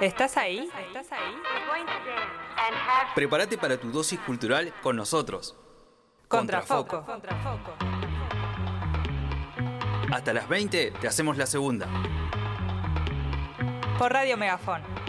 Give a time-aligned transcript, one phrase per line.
[0.00, 0.70] ¿Estás ahí?
[0.88, 1.36] ¿Estás ahí?
[3.14, 5.56] Prepárate para tu dosis cultural con nosotros.
[6.28, 7.04] Contrafoco.
[10.12, 11.86] Hasta las 20 te hacemos la segunda.
[13.98, 14.99] Por Radio Megafón.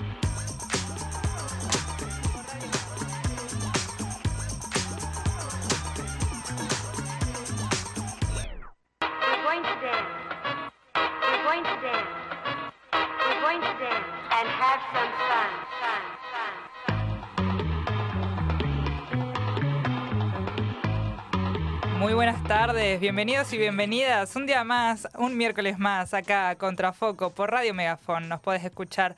[22.74, 24.34] Tardes, bienvenidos y bienvenidas.
[24.38, 28.30] Un día más, un miércoles más, acá a Contrafoco por Radio Megafón.
[28.30, 29.18] Nos puedes escuchar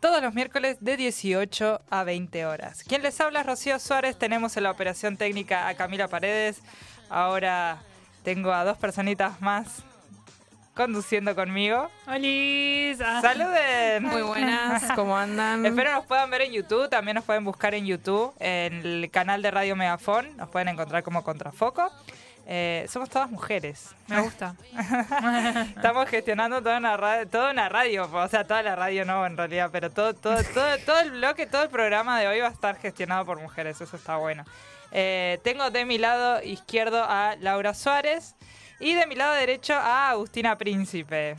[0.00, 2.82] todos los miércoles de 18 a 20 horas.
[2.82, 4.18] Quien les habla es Rocío Suárez.
[4.18, 6.62] Tenemos en la operación técnica a Camila Paredes.
[7.08, 7.78] Ahora
[8.24, 9.84] tengo a dos personitas más
[10.74, 11.88] conduciendo conmigo.
[12.08, 13.00] ¡Holis!
[13.00, 14.02] Ah, ¡Saluden!
[14.02, 15.64] Muy buenas, ¿cómo andan?
[15.64, 19.42] Espero nos puedan ver en YouTube, también nos pueden buscar en YouTube, en el canal
[19.42, 21.88] de Radio Megafón, nos pueden encontrar como Contrafoco.
[22.52, 23.94] Eh, somos todas mujeres.
[24.08, 24.56] Me gusta.
[25.76, 29.36] Estamos gestionando toda una radio, toda una radio, o sea, toda la radio no en
[29.36, 32.50] realidad, pero todo, todo, todo, todo el bloque, todo el programa de hoy va a
[32.50, 34.44] estar gestionado por mujeres, eso está bueno.
[34.90, 38.34] Eh, tengo de mi lado izquierdo a Laura Suárez
[38.80, 41.36] y de mi lado derecho a Agustina Príncipe.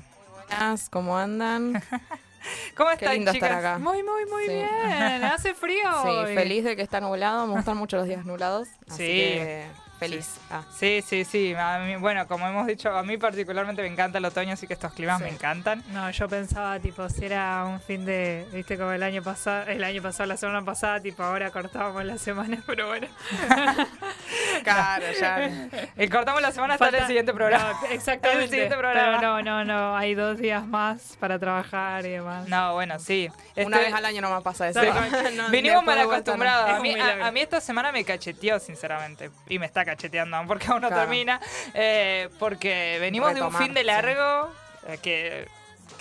[0.48, 1.74] Buenas, ¿cómo andan?
[2.78, 3.50] ¿Cómo Qué están, lindo chicas?
[3.52, 3.80] estar acá.
[3.80, 4.54] Muy, muy, muy Sí.
[4.54, 5.24] bien.
[5.26, 5.92] Hace frío.
[6.04, 6.36] Sí, hoy.
[6.36, 7.46] feliz de que está nublado.
[7.48, 8.70] Me gustan mucho los días nublados.
[8.90, 9.04] Así Sí.
[9.06, 9.66] que
[10.02, 10.40] feliz.
[10.50, 11.54] Ah, Sí, sí, sí.
[11.58, 14.74] A mí, bueno, como hemos dicho, a mí particularmente me encanta el otoño, así que
[14.74, 15.24] estos climas Sí.
[15.26, 15.84] me encantan.
[15.92, 19.84] No, yo pensaba, tipo, si era un fin de, viste, como el año pasado, el
[19.84, 23.08] año pasado, la semana pasada, tipo, ahora cortábamos la semana, pero bueno.
[24.64, 25.50] claro, ya.
[25.98, 27.74] Y cortamos la semana hasta Falta- el siguiente programa.
[27.82, 28.44] No, exactamente.
[28.46, 29.18] El siguiente programa.
[29.20, 32.48] Pero no, no, no, hay dos días más para trabajar y demás.
[32.48, 33.30] No, bueno, sí.
[33.56, 34.82] Una Este- vez al año no me pasa eso.
[34.82, 36.70] No, Venimos después mal acostumbrados.
[36.70, 39.30] A mí esta semana me cacheteó, sinceramente.
[39.48, 41.02] Y me está cacheteando aún porque aún no Claro.
[41.04, 41.40] termina.
[41.74, 44.52] eh, porque venimos de un fin de largo.
[44.88, 45.48] eh, que,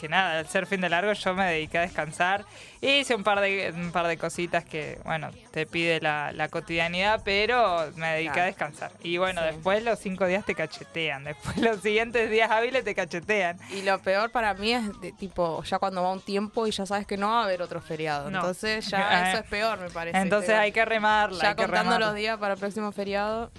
[0.01, 2.47] que nada, al ser fin de largo yo me dediqué a descansar.
[2.81, 7.21] Hice un par de, un par de cositas que, bueno, te pide la, la cotidianidad,
[7.23, 8.91] pero me dediqué a descansar.
[9.03, 9.49] Y bueno, Sí.
[9.49, 11.25] después los cinco días te cachetean.
[11.25, 13.59] Después los siguientes días hábiles te cachetean.
[13.69, 16.87] Y lo peor para mí es de, tipo ya cuando va un tiempo y ya
[16.87, 18.31] sabes que no va a haber otro feriado.
[18.31, 18.39] No.
[18.39, 20.17] Entonces ya eso es peor, me parece.
[20.17, 21.43] Entonces hay que remarla.
[21.43, 22.07] ya hay que contando remarla.
[22.07, 23.51] los días para el próximo feriado.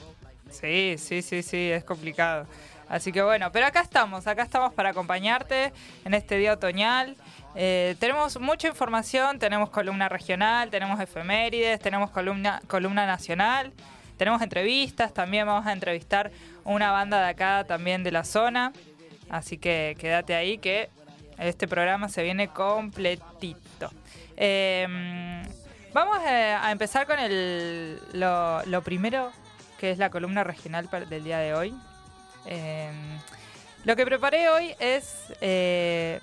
[0.51, 2.47] Sí, sí, sí, sí, es complicado.
[2.91, 5.72] Así que bueno, pero acá estamos, acá estamos para acompañarte
[6.03, 7.16] en este día otoñal.
[7.56, 13.72] Eh, tenemos mucha información, tenemos columna regional, tenemos efemérides, tenemos columna, columna nacional,
[14.17, 16.31] tenemos entrevistas, también vamos a entrevistar
[16.66, 18.73] una banda de acá también de la zona.
[19.29, 20.90] Así que quédate ahí que
[21.38, 23.90] este programa se viene completito.
[24.35, 24.85] Eh,
[25.94, 29.31] vamos a empezar con el, lo primero,
[29.81, 31.73] que es la columna regional del día de hoy.
[32.45, 32.87] Eh,
[33.83, 36.19] lo que preparé hoy es, eh,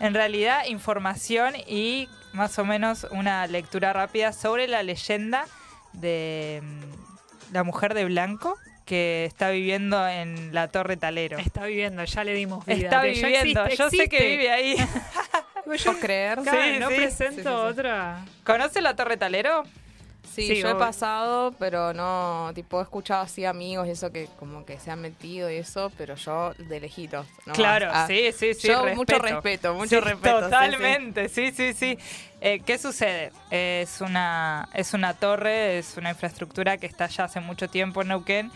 [0.00, 5.46] en realidad, información y más o menos una lectura rápida sobre la leyenda
[5.92, 11.38] de mm, la mujer de blanco que está viviendo en la Torre Talero.
[11.38, 12.78] Está viviendo, ya le dimos vida.
[12.78, 14.74] Está viviendo, existe, yo sé que vive ahí.
[15.64, 16.40] ¿Puedo creer?
[16.40, 16.96] claro, Sí, no sí.
[16.96, 17.48] presento Sí, sí, sí.
[17.48, 18.24] otra.
[18.42, 19.62] ¿Conoce la Torre Talero?
[20.30, 24.28] Sí, Sí, yo he pasado, pero no, tipo, he escuchado así amigos y eso que
[24.38, 27.26] como que se han metido y eso, pero yo de lejitos.
[27.44, 27.58] nomás.
[27.58, 28.68] Claro, Ah, sí, sí, sí.
[28.68, 28.96] yo respeto.
[28.96, 30.40] mucho respeto, mucho Sí, respeto.
[30.40, 31.98] Totalmente, sí, sí, sí.
[32.40, 33.30] Eh, ¿Qué sucede?
[33.50, 38.08] Es una, es una torre, es una infraestructura que está ya hace mucho tiempo en
[38.08, 38.50] Neuquén.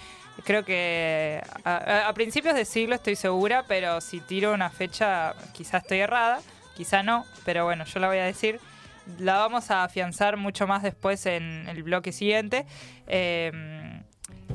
[0.44, 5.98] Creo que a, principios de siglo estoy segura, pero si tiro una fecha quizá estoy
[6.00, 6.40] errada,
[6.76, 8.60] quizá no, pero bueno, yo la voy a decir.
[9.18, 12.66] La vamos a afianzar mucho más después en el bloque siguiente.
[13.06, 14.02] eh,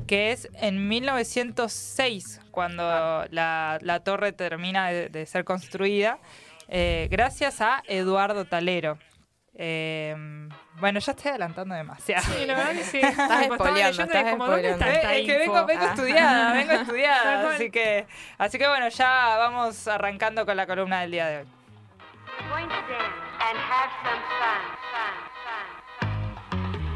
[0.07, 2.84] que es en 1906, cuando
[3.29, 6.19] la, la torre termina de, de ser construida,
[6.67, 8.98] eh, gracias a Eduardo Talero.
[9.53, 10.15] Eh,
[10.80, 12.24] bueno, ya estoy adelantando demasiado.
[12.24, 12.98] Sí, la verdad que sí.
[13.03, 15.09] Estás Estaba spoileando, leyendo y estás como, ¿dónde está spoileando.
[15.09, 15.65] Esta es que vengo, info?
[15.68, 15.89] vengo Ah.
[15.94, 17.56] estudiada, vengo estudiada.
[17.56, 18.06] así que,
[18.38, 21.45] así que bueno, ya vamos arrancando con la columna del día de hoy.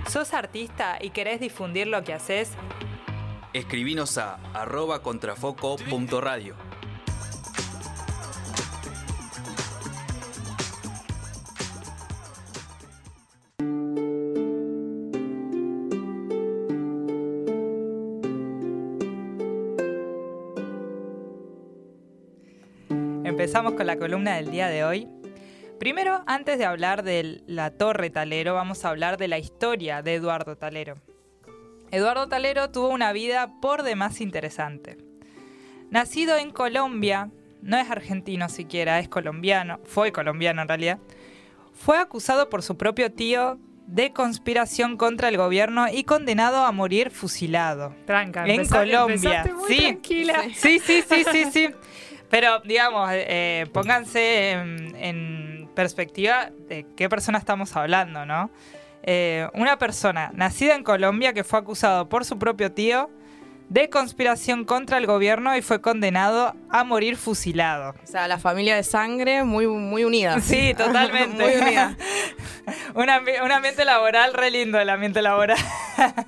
[0.07, 2.53] ¿Sos artista y querés difundir lo que haces?
[3.53, 6.56] Escribinos a arroba contrafoco.radio.
[23.45, 25.15] empezamos con la columna del día de hoy.
[25.80, 30.16] Primero, antes de hablar de la Torre Talero, vamos a hablar de la historia de
[30.16, 30.95] Eduardo Talero.
[31.92, 34.98] Eduardo Talero tuvo una vida por demás interesante.
[35.92, 37.30] Nacido en Colombia,
[37.62, 41.00] no es argentino siquiera, es colombiano, fue colombiano en realidad,
[41.74, 47.12] fue acusado por su propio tío de conspiración contra el gobierno y condenado a morir
[47.12, 47.94] fusilado.
[48.06, 49.78] Tranca, En Colombia, muy sí.
[49.78, 50.44] tranquila.
[50.56, 51.69] Sí, sí, sí, sí, sí.
[52.30, 58.50] Pero, digamos, eh, pónganse en, en perspectiva de qué persona estamos hablando, ¿no?
[59.04, 63.10] Eh, una persona nacida en Colombia que fue acusado por su propio tío
[63.69, 67.95] de conspiración contra el gobierno y fue condenado a morir fusilado.
[68.04, 70.39] O sea, la familia de sangre muy, muy unida.
[70.42, 71.44] Sí, totalmente.
[71.44, 71.98] muy unida.
[72.95, 75.57] un, ambi- un ambiente laboral re lindo el ambiente laboral.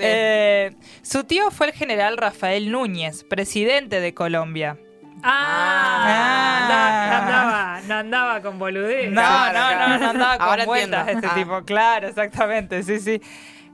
[0.00, 4.78] Eh, su tío fue el general Rafael Núñez, presidente de Colombia.
[5.22, 7.06] Ah, Ah.
[7.08, 9.08] no, no andaba, no andaba con boludez.
[9.10, 9.88] No, Claro, no, claro.
[9.88, 11.26] no, no andaba con Ahora vueltas entiendo.
[11.26, 11.42] este Ah.
[11.42, 11.62] tipo.
[11.64, 13.20] Claro, exactamente, sí, sí.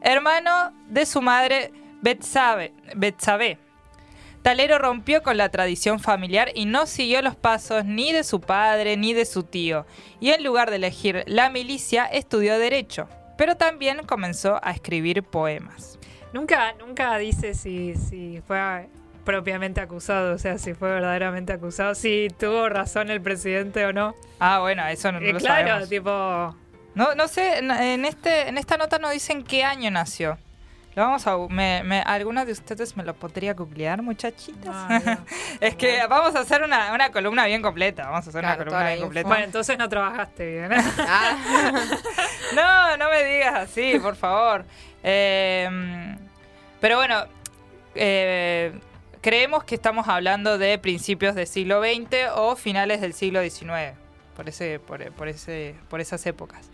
[0.00, 2.72] Hermano de su madre, Betsabe.
[2.96, 3.58] Betsabe.
[4.42, 8.96] Talero rompió con la tradición familiar y no siguió los pasos ni de su padre
[8.96, 9.86] ni de su tío.
[10.18, 13.08] Y en lugar de elegir la milicia, estudió Derecho.
[13.38, 15.96] Pero también comenzó a escribir poemas.
[16.32, 18.88] Nunca, nunca dice si, si fue
[19.24, 24.14] propiamente acusado, o sea, si fue verdaderamente acusado, si tuvo razón el presidente o no.
[24.40, 25.88] Ah, bueno, eso no, no Eh, lo claro, sabemos.
[25.88, 26.56] tipo,
[26.94, 30.36] No, no sé, en, este, en esta nota no dicen qué año nació.
[30.94, 31.38] Lo vamos a...
[31.48, 34.88] Me, me- ¿Alguna de ustedes me lo podría googlear, muchachitas?
[35.04, 35.18] Dios.
[35.60, 38.10] es que vamos a hacer una, una columna bien completa.
[38.10, 39.04] Vamos a hacer Claro, una columna bien info.
[39.06, 39.28] completa.
[39.28, 40.70] bueno, entonces no trabajaste bien.
[40.72, 40.76] ¿eh?
[41.08, 41.36] Ah,
[42.54, 44.66] No, no me digas así, por favor.
[45.02, 46.14] Eh,
[46.78, 47.24] pero bueno,
[47.94, 48.72] eh,
[49.22, 53.96] creemos que estamos hablando de principios del siglo XX o finales del siglo XIX,
[54.36, 56.68] por, ese, por, ese, por esas épocas.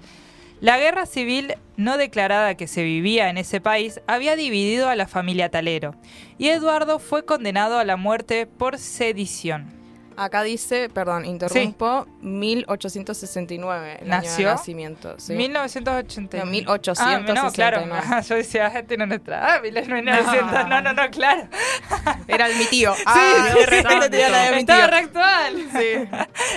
[0.60, 5.06] La guerra civil no declarada que se vivía en ese país había dividido a la
[5.06, 5.94] familia Talero
[6.36, 9.77] y Eduardo fue condenado a la muerte por sedición.
[10.18, 14.48] Acá dice, perdón, interrumpo, 1869, el año ¿Nació?
[14.48, 15.14] de nacimiento.
[15.18, 15.32] Sí.
[15.34, 16.36] 1980.
[16.38, 17.34] No, Ah, 1869.
[17.34, 18.22] no, claro.
[18.28, 19.54] Yo decía, no nuestra.
[19.54, 20.68] Ah, 1900.
[20.68, 21.42] No, no, no, claro.
[22.28, 22.92] Era el mi tío.
[23.06, 23.14] Ah,
[23.48, 24.10] sí, repente sí.
[24.10, 24.74] tenía la de mi tío.
[24.74, 25.54] Actual.
[25.72, 26.08] Sí.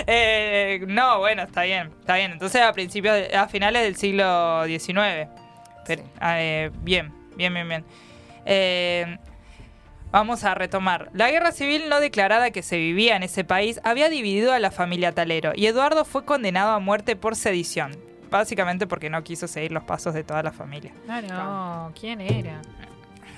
[0.06, 1.90] Eh, no, bueno, está bien.
[2.00, 2.32] Está bien.
[2.32, 5.28] Entonces, a principios, a finales del siglo XIX.
[5.86, 6.08] Pero, Sí.
[6.22, 7.84] eh, bien, bien, bien, bien.
[8.44, 9.18] Eh,
[10.12, 11.08] Vamos a retomar.
[11.14, 14.70] La guerra civil no declarada que se vivía en ese país había dividido a la
[14.70, 17.96] familia Talero y Eduardo fue condenado a muerte por sedición.
[18.30, 20.92] Básicamente porque no quiso seguir los pasos de toda la familia.
[21.06, 22.60] No, no, ¿quién era?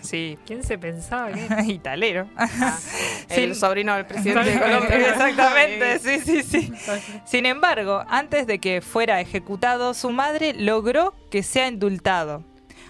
[0.03, 0.39] Sí.
[0.47, 1.63] ¿Quién se pensaba que era?
[1.67, 2.29] y Talero.
[2.37, 2.77] Ah,
[3.31, 3.61] el Sí.
[3.61, 4.97] sobrino del presidente de Colombia.
[5.09, 6.73] Exactamente, sí, sí, sí.
[7.25, 12.45] Sin embargo, antes de que fuera ejecutado, su madre logró que sea indultado.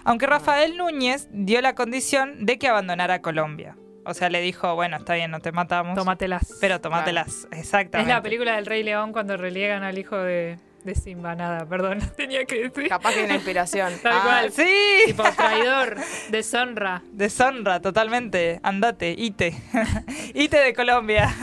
[0.05, 3.75] Aunque Rafael Núñez dio la condición de que abandonara Colombia.
[4.05, 6.57] O sea, le dijo, bueno, está bien, no te matamos, Tómatelas.
[6.61, 7.47] pero tomátelas.
[7.51, 8.13] Es Exactamente.
[8.13, 11.35] la película del Rey León cuando reliegan al hijo de, de Simba.
[11.35, 12.87] Nada, perdón, tenía que decir.
[12.89, 13.93] Capaz que una inspiración.
[14.03, 14.51] Tal Ah, cual.
[14.51, 14.69] Sí,
[15.07, 15.97] Tipo traidor,
[16.29, 17.01] deshonra.
[17.11, 18.59] deshonra totalmente.
[18.63, 19.55] Andate, ite.
[20.33, 21.33] ite de Colombia.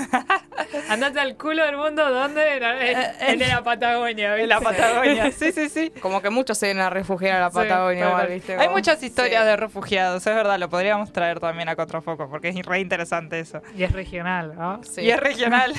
[0.88, 2.56] Andate al culo del mundo, ¿dónde?
[2.56, 4.74] En, en- en la Patagonia, en la ¿viste?
[4.74, 5.32] Patagonia.
[5.32, 5.92] Sí, sí, sí.
[6.00, 8.28] Como que muchos se vienen a refugiar a la Sí, Patagonia, cual.
[8.28, 8.56] ¿viste?
[8.56, 9.48] Hay muchas historias Sí.
[9.48, 13.60] de refugiados, es verdad, lo podríamos traer también a Contrafoco, porque es re interesante eso.
[13.76, 14.82] Y es regional, ¿no?
[14.84, 15.02] Sí.
[15.02, 15.72] Y es regional.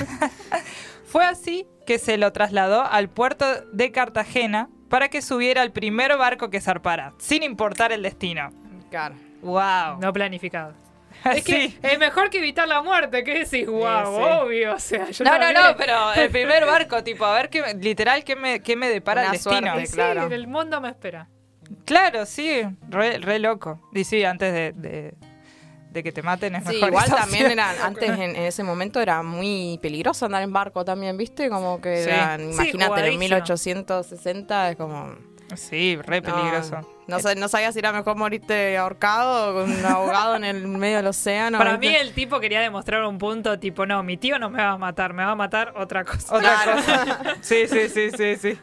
[1.14, 6.16] Fue así que se lo trasladó al puerto de Cartagena para que subiera al primer
[6.16, 8.50] barco que zarpara, sin importar el destino.
[8.90, 9.14] Claro.
[9.40, 10.00] ¡Wow!
[10.00, 10.74] No planificado.
[11.24, 11.78] Es que Sí.
[11.84, 13.64] es mejor que evitar la muerte, ¿qué decís?
[13.68, 13.80] Wow,
[14.16, 14.22] sí.
[14.42, 17.48] obvio, o sea, yo No, no, también- no, pero el primer barco, tipo, a ver,
[17.48, 19.58] qué, literal, ¿qué me, qué me depara Una el destino?
[19.70, 19.86] suerte.
[19.86, 20.26] Sí, claro.
[20.32, 21.28] el mundo me espera.
[21.84, 23.88] Claro, sí, re, re loco.
[23.94, 25.14] Y sí, antes de, de-
[25.94, 29.00] de que te maten es Sí, mejor igual también eran, antes en, en ese momento
[29.00, 31.48] era muy peligroso andar en barco también, ¿viste?
[31.48, 32.10] Como que Sí.
[32.10, 33.18] eran, Sí, imagínate, en jugadizo.
[33.20, 35.14] 1860 es como...
[35.56, 36.80] Sí, re no, peligroso.
[37.06, 40.66] No, sé, no sabía si era mejor morirte ahorcado o con un ahogado en el
[40.66, 41.58] medio del océano.
[41.58, 41.94] Para ¿viste?
[41.96, 44.78] mí el tipo quería demostrar un punto tipo, no, mi tío no me va a
[44.78, 46.34] matar, me va a matar otra cosa.
[46.34, 46.72] Otra Claro.
[46.80, 47.36] cosa.
[47.42, 48.58] Sí, sí, sí, sí, sí.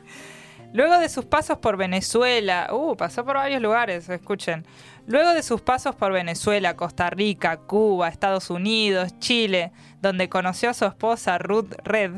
[0.74, 4.66] Luego de sus pasos por Venezuela, uh, pasó por varios lugares, escuchen.
[5.08, 10.74] Luego de sus pasos por Venezuela, Costa Rica, Cuba, Estados Unidos, Chile, donde conoció a
[10.74, 12.12] su esposa Ruth Red,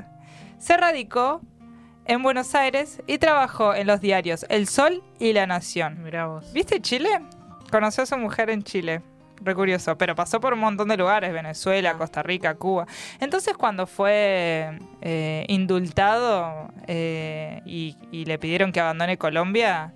[0.60, 1.42] se radicó
[2.06, 6.04] en Buenos Aires y trabajó en los diarios El Sol y La Nación.
[6.04, 6.52] Mirá vos.
[6.54, 7.10] ¿Viste Chile?
[7.72, 9.02] Conoció a su mujer en Chile.
[9.42, 9.98] re curioso.
[9.98, 11.98] Pero pasó por un montón de lugares, Venezuela, Ah.
[11.98, 12.86] Costa Rica, Cuba.
[13.20, 19.94] Entonces cuando fue eh, indultado eh, y, y le pidieron que abandone Colombia,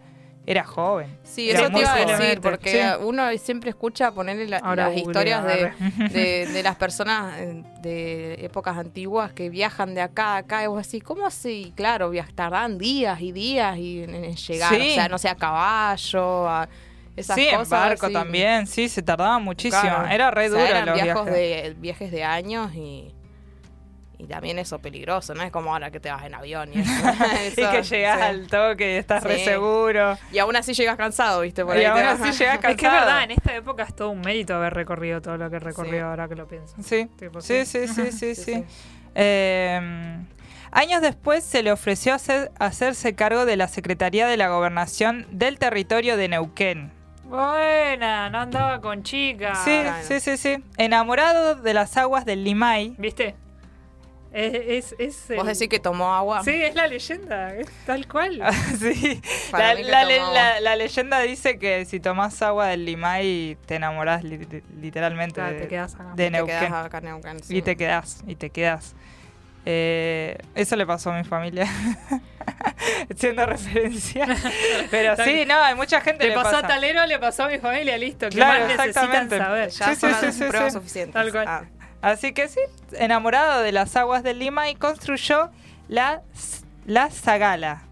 [0.50, 1.16] era joven.
[1.24, 3.04] Sí, Era eso te iba a decir, porque Sí.
[3.04, 5.72] uno siempre escucha ponerle la- las historias de,
[6.14, 7.36] de, de las personas
[7.82, 11.74] de épocas antiguas que viajan de acá a acá y vos así, ¿cómo así?
[11.76, 14.92] Claro, tardan días y días y en, en llegar, Sí.
[14.92, 16.70] o sea, no sé, a caballo, a
[17.18, 17.64] esas sí, cosas.
[17.64, 19.82] en barco también, sí, se tardaba muchísimo.
[19.82, 20.08] Claro.
[20.08, 21.26] Era re O sea, duro eran los viajes.
[21.34, 23.14] de, viajes de años y,
[24.20, 26.92] y también eso peligroso, no es como ahora que te vas en avión y eso.
[26.92, 28.24] y Eso, que llegas sí.
[28.26, 30.18] al toque y estás re seguro.
[30.32, 31.64] Y aún así llegas cansado, ¿viste?
[31.64, 32.72] Por Y ahí aún vas- así llegas cansado.
[32.74, 35.50] Es que es verdad, en esta época es todo un mérito haber recorrido todo lo
[35.50, 36.00] que recorrió Sí.
[36.00, 36.76] ahora que lo pienso.
[36.84, 37.88] Sí, Tipo, sí, sí.
[37.88, 38.54] sí, sí, sí, Sí, sí.
[38.56, 38.64] sí.
[39.16, 40.18] Eh,
[40.72, 45.60] años después se le ofreció hacer- hacerse cargo de la Secretaría de la Gobernación del
[45.60, 46.92] territorio de Neuquén.
[47.24, 49.60] Buena, no andaba con chicas.
[49.66, 50.64] Sí, sí, sí, sí.
[50.78, 52.96] Enamorado de las aguas del Limay.
[52.98, 53.36] ¿Viste?
[54.40, 56.44] Es, es, es Vos decís que tomó agua.
[56.44, 58.40] Sí, es la leyenda, es tal cual.
[58.80, 59.20] sí.
[59.50, 64.64] Para La, le- leyenda dice que si tomás agua del Limay te enamorás li- li-
[64.80, 66.14] literalmente Claro, de, te quedas acá.
[66.16, 66.60] de Te Neuquén.
[66.60, 67.58] quedás acá en Neuquén, sí.
[67.58, 68.96] Y te quedás, y te quedás.
[69.66, 71.66] Eh, eso le pasó a mi familia.
[73.16, 74.26] Siendo referencia.
[74.92, 76.66] Pero sí, no, hay mucha gente Le le pasó pasa.
[76.66, 78.30] a Talero, le pasó a mi familia, listo.
[78.30, 79.38] ¿Qué Claro, más necesitan exactamente.
[79.38, 79.70] saber?
[79.72, 80.80] Ya Sí, son sí, las sí, sí, pruebas sí.
[80.80, 81.14] suficientes.
[81.14, 81.46] Tal cual.
[81.48, 81.64] Ah,
[82.02, 82.60] Así que sí,
[82.94, 85.50] enamorado de las aguas del Lima y construyó
[85.88, 86.22] la,
[86.86, 87.84] la Zagala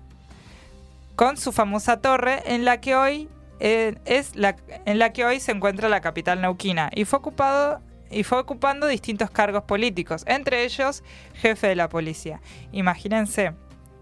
[1.16, 5.40] con su famosa torre en la que hoy eh, es la en la que hoy
[5.40, 7.82] se encuentra la capital neuquina y fue ocupado
[8.12, 12.42] y fue ocupando distintos cargos políticos, entre ellos jefe de la policía.
[12.72, 13.54] Imagínense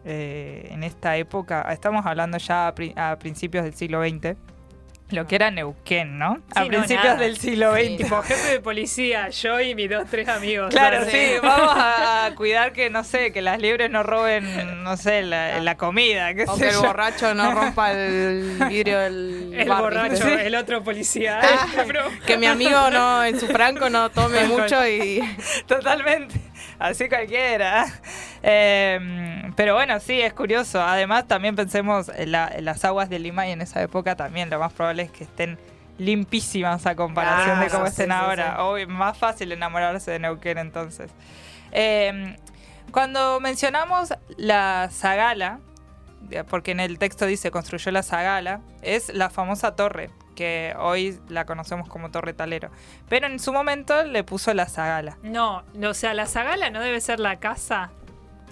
[0.06, 4.36] eh, en esta época, estamos hablando ya a, a principios del siglo XX,
[5.14, 6.40] lo que era Neuquén, ¿no?
[6.56, 7.16] a Sí, no, principios nada.
[7.18, 7.86] del siglo Sí.
[7.96, 7.98] XX.
[8.04, 10.70] Tipo, jefe de policía, yo y mis dos, tres amigos.
[10.72, 11.12] Claro, ¿sabes?
[11.14, 15.22] sí, vamos a, a cuidar que, no sé, que las liebres no roben, no sé,
[15.24, 19.70] la, la comida, qué O sé que el borracho no rompa el vidrio del El
[19.70, 21.40] borracho, el otro policía.
[21.42, 22.02] Ah, Eh, bro.
[22.26, 25.22] que mi amigo no en su franco no tome mucho y
[25.68, 26.36] Totalmente,
[26.80, 27.86] así cualquiera.
[28.44, 30.82] Eh, pero bueno, sí, es curioso.
[30.82, 34.50] Además, también pensemos en, la- en las aguas de Lima y en esa época también
[34.50, 35.58] lo más probable es que estén
[35.98, 38.56] limpísimas a comparación de Claro, cómo estén sí, ahora.
[38.58, 38.62] sí.
[38.62, 41.12] Obvio, más fácil enamorarse de Neuquén entonces.
[41.72, 42.36] Eh,
[42.92, 45.60] cuando mencionamos la Zagala,
[46.50, 51.46] porque en el texto dice construyó la Zagala, es la famosa torre, que hoy la
[51.46, 52.70] conocemos como Torre Talero.
[53.08, 55.18] Pero en su momento le puso la Zagala.
[55.22, 57.92] No, no, o sea, la Zagala no debe ser la casa,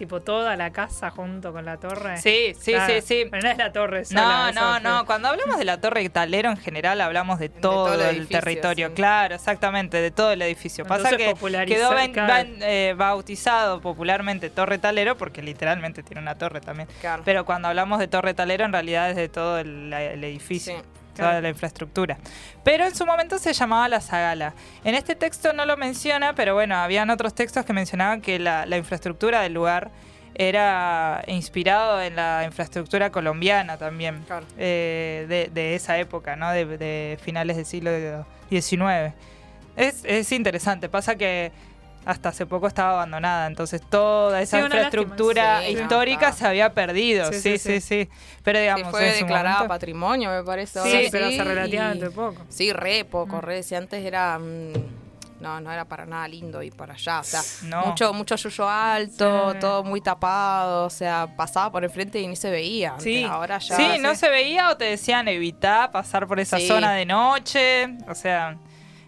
[0.01, 2.17] tipo toda la casa junto con la torre.
[2.17, 3.27] Sí, sí, Claro, sí, sí.
[3.29, 4.51] Pero no es la torre sola.
[4.51, 5.05] No, no, no.
[5.05, 8.39] Cuando hablamos de la Torre Talero en general hablamos de todo, todo el el, edificio,
[8.39, 8.88] territorio.
[8.88, 8.93] sí.
[8.96, 10.86] Claro, exactamente, de todo el edificio.
[10.86, 16.89] Pasa Entonces que quedó eh, bautizado popularmente Torre Talero porque literalmente tiene una torre también.
[17.00, 17.22] Claro.
[17.24, 20.79] Pero cuando hablamos de Torre Talero en realidad es de todo el, el edificio.
[20.79, 21.00] Sí.
[21.30, 22.18] Toda la infraestructura.
[22.63, 24.54] Pero en su momento se llamaba la Zagala.
[24.84, 28.66] En este texto no lo menciona, pero bueno, habían otros textos que mencionaban que la,
[28.66, 29.92] la infraestructura del lugar
[30.36, 34.46] era inspirado en la infraestructura colombiana también, Claro.
[34.58, 36.51] eh, de, de esa época, ¿no?
[36.51, 37.92] De, de finales del siglo
[38.50, 39.13] XIX.
[39.75, 41.51] Es, es interesante, pasa que
[42.05, 45.67] hasta hace poco estaba abandonada, entonces toda esa Sí, infraestructura lástima.
[45.67, 48.10] Sí, no, histórica se había perdido, sí, Sí, sí, sí, sí.
[48.43, 50.81] Pero Sí, digamos, fue declarada momento- patrimonio, me parece.
[50.81, 52.41] Sí, pero hace relativamente y- poco.
[52.50, 53.41] Sí, re poco, Mm.
[53.41, 53.63] re.
[53.63, 54.39] Si antes era.
[54.39, 54.74] mm,
[55.41, 57.20] no, no era para nada lindo ir para allá.
[57.20, 57.86] O sea, No.
[57.88, 59.58] mucho, mucho yuyo alto, Sí.
[59.60, 60.86] todo muy tapado.
[60.86, 62.93] O sea, pasaba por el frente y ni se veía.
[63.00, 63.24] Sí.
[63.24, 63.75] Ahora ya.
[63.75, 66.67] Sí, no se veía o te decían evitá pasar por esa Sí.
[66.67, 67.88] zona de noche.
[68.08, 68.58] O sea,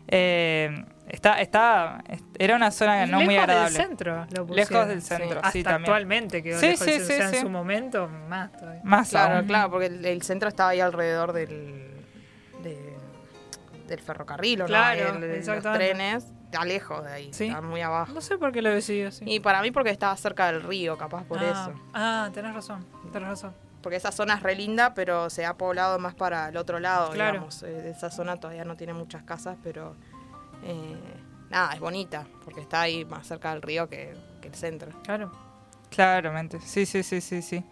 [0.07, 2.03] eh, está, está,
[2.37, 3.77] era una zona no lejos muy agradable.
[3.77, 5.81] del centro lo Lejos del centro, Hasta sí, también.
[5.83, 7.15] actualmente quedó Sí, lejos del sí, centro.
[7.15, 8.81] O sea, sí, en su momento, más todavía.
[8.83, 9.47] Más Claro, aún.
[9.47, 12.05] claro, porque el, el centro estaba ahí alrededor del.
[12.61, 12.93] de-
[13.87, 14.67] del ferrocarril, ¿o ¿no?
[14.67, 16.25] Claro, El- los trenes.
[16.45, 17.47] Está lejos de ahí, Sí.
[17.47, 18.13] está muy abajo.
[18.13, 19.25] No sé por qué lo decidió así.
[19.27, 21.73] Y para mí porque estaba cerca del río, capaz por ah, eso.
[21.93, 23.53] Ah, tenés razón, tenés razón.
[23.81, 27.09] Porque esa zona es re linda, pero se ha poblado más para el otro lado,
[27.11, 27.31] Claro.
[27.33, 27.63] digamos.
[27.63, 29.95] Eh, esa zona todavía no tiene muchas casas, pero
[30.63, 30.95] eh,
[31.49, 34.91] nada, es bonita, porque está ahí más cerca del río que, que el centro.
[35.03, 35.31] Claro.
[35.89, 37.63] Claramente, sí, sí, sí, sí, sí.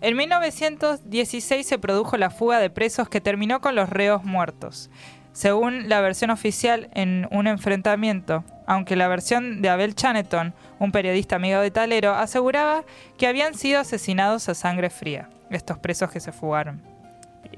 [0.00, 4.90] En 1916 se produjo la fuga de presos que terminó con los reos muertos.
[5.32, 11.36] Según la versión oficial, en un enfrentamiento, aunque la versión de Abel Chaneton, un periodista
[11.36, 12.84] amigo de Talero, aseguraba
[13.18, 16.82] que habían sido asesinados a sangre fría, estos presos que se fugaron.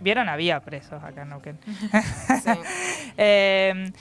[0.03, 1.59] Vieron, había presos acá en Neuquén.
[2.45, 2.51] Sí.
[3.19, 3.93] Eh,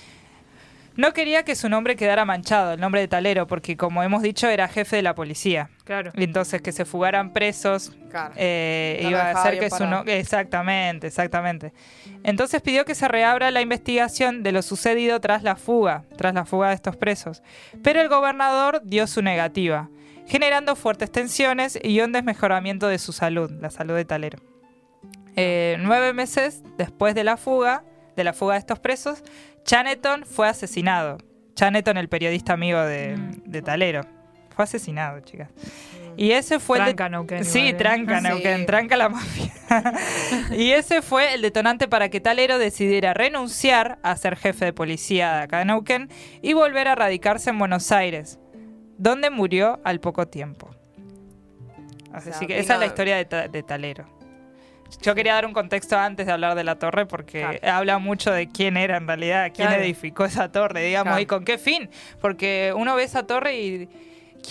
[0.98, 4.48] no quería que su nombre quedara manchado, el nombre de Talero, porque como hemos dicho
[4.48, 5.70] era jefe de la policía.
[5.84, 6.12] Claro.
[6.16, 8.34] Y Entonces que se fugaran presos Claro.
[8.38, 10.04] eh, No iba a hacer que su parado.
[10.06, 11.74] no exactamente, exactamente.
[12.24, 16.46] Entonces pidió que se reabra la investigación de lo sucedido tras la fuga, tras la
[16.46, 17.44] fuga de estos presos.
[17.84, 19.90] Pero el gobernador dio su negativa,
[20.28, 24.40] generando fuertes tensiones y un desmejoramiento de su salud, la salud de Talero.
[25.36, 27.84] Eh, nueve meses después de la fuga,
[28.16, 29.22] de la fuga de estos presos,
[29.66, 31.18] Chaneton fue asesinado.
[31.56, 33.32] Chaneton, el periodista amigo de, Mm.
[33.50, 34.02] de Talero,
[34.56, 35.50] fue asesinado, chicas.
[36.18, 37.78] Y ese fue el de- Tranca Neuquén Sí, igual, ¿eh?
[37.78, 38.24] tranca, Sí.
[38.28, 39.52] Neuquén, tranca la mafia.
[40.58, 45.36] y ese fue el detonante para que Talero decidiera renunciar a ser jefe de policía
[45.36, 46.10] de acá de Neuquén
[46.42, 48.40] y volver a radicarse en Buenos Aires,
[48.98, 50.70] donde murió al poco tiempo.
[52.14, 54.06] Así sea, que esa es la historia de, Ta- de Talero.
[55.02, 57.60] Yo quería dar un contexto antes de hablar de la torre porque Claro.
[57.78, 59.84] habla mucho de quién era en realidad, quién Claro.
[59.84, 61.22] edificó esa torre, digamos, Claro.
[61.22, 61.90] y con qué fin.
[62.22, 63.90] Porque uno ve esa torre y,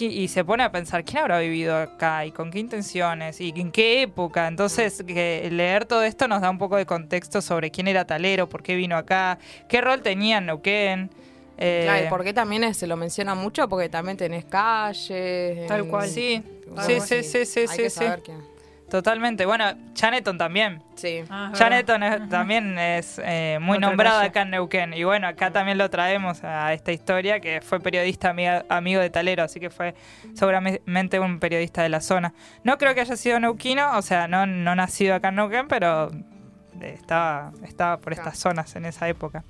[0.00, 3.71] y se pone a pensar quién habrá vivido acá y con qué intenciones y en
[3.71, 4.49] qué época.
[4.49, 8.49] Entonces, que leer todo esto nos da un poco de contexto sobre quién era Talero,
[8.49, 9.38] por qué vino acá,
[9.69, 11.11] qué rol tenía en Neuquén.
[11.57, 15.67] eh, Claro, y por qué también es- se lo menciona mucho, porque también tenés calles.
[15.69, 16.09] Tal en- cual.
[16.09, 16.43] Sí,
[16.85, 17.97] sí, sí, sí, sí, Hay sí, que sí.
[18.00, 18.53] saber quién.
[18.95, 19.45] Totalmente.
[19.45, 20.81] Bueno, Chaneton también.
[20.95, 21.25] Sí.
[21.29, 24.29] Ah, Chaneton es- también es eh, muy Otra nombrada talla.
[24.31, 24.95] acá en Neuquén.
[24.95, 29.11] Y bueno, acá también lo traemos a esta historia, que fue periodista amiga- amigo de
[29.11, 29.97] Talero, así que fue
[30.35, 32.35] seguramente un periodista de la zona.
[32.63, 36.13] No creo que haya sido neuquino, o sea, no, no nacido acá en Neuquén, pero
[36.81, 39.43] estaba, estaba por estas zonas en esa época.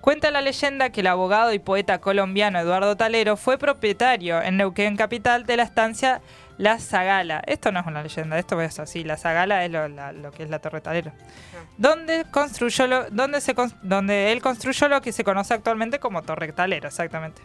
[0.00, 4.96] Cuenta la leyenda que el abogado y poeta colombiano Eduardo Talero fue propietario en Neuquén
[4.96, 6.20] Capital de la estancia
[6.58, 7.42] La Zagala.
[7.46, 9.02] Esto no es una leyenda, esto es así.
[9.04, 11.12] La Zagala es lo, la- lo que es la Torre Talero.
[11.78, 16.52] Donde, construyó lo, donde, se, donde él construyó lo que se conoce actualmente como Torre
[16.52, 17.42] Talero, exactamente.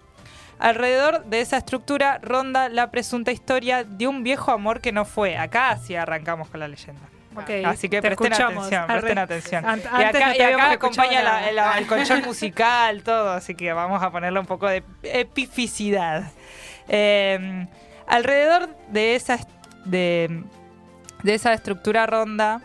[0.59, 5.37] Alrededor de esa estructura ronda la presunta historia de un viejo amor que no fue.
[5.37, 7.01] Acá sí arrancamos con la leyenda.
[7.35, 8.65] Ok, Así que te presten escuchamos.
[8.67, 9.63] atención, presten atención.
[9.63, 13.31] Ant- y acá, no te y acá habíamos acompaña la- la- el colchón musical, todo,
[13.31, 16.23] así que vamos a ponerle un poco de epificidad.
[16.89, 17.67] Eh,
[18.09, 19.39] alrededor de esa,
[19.85, 20.43] de,
[21.23, 22.61] de esa estructura ronda,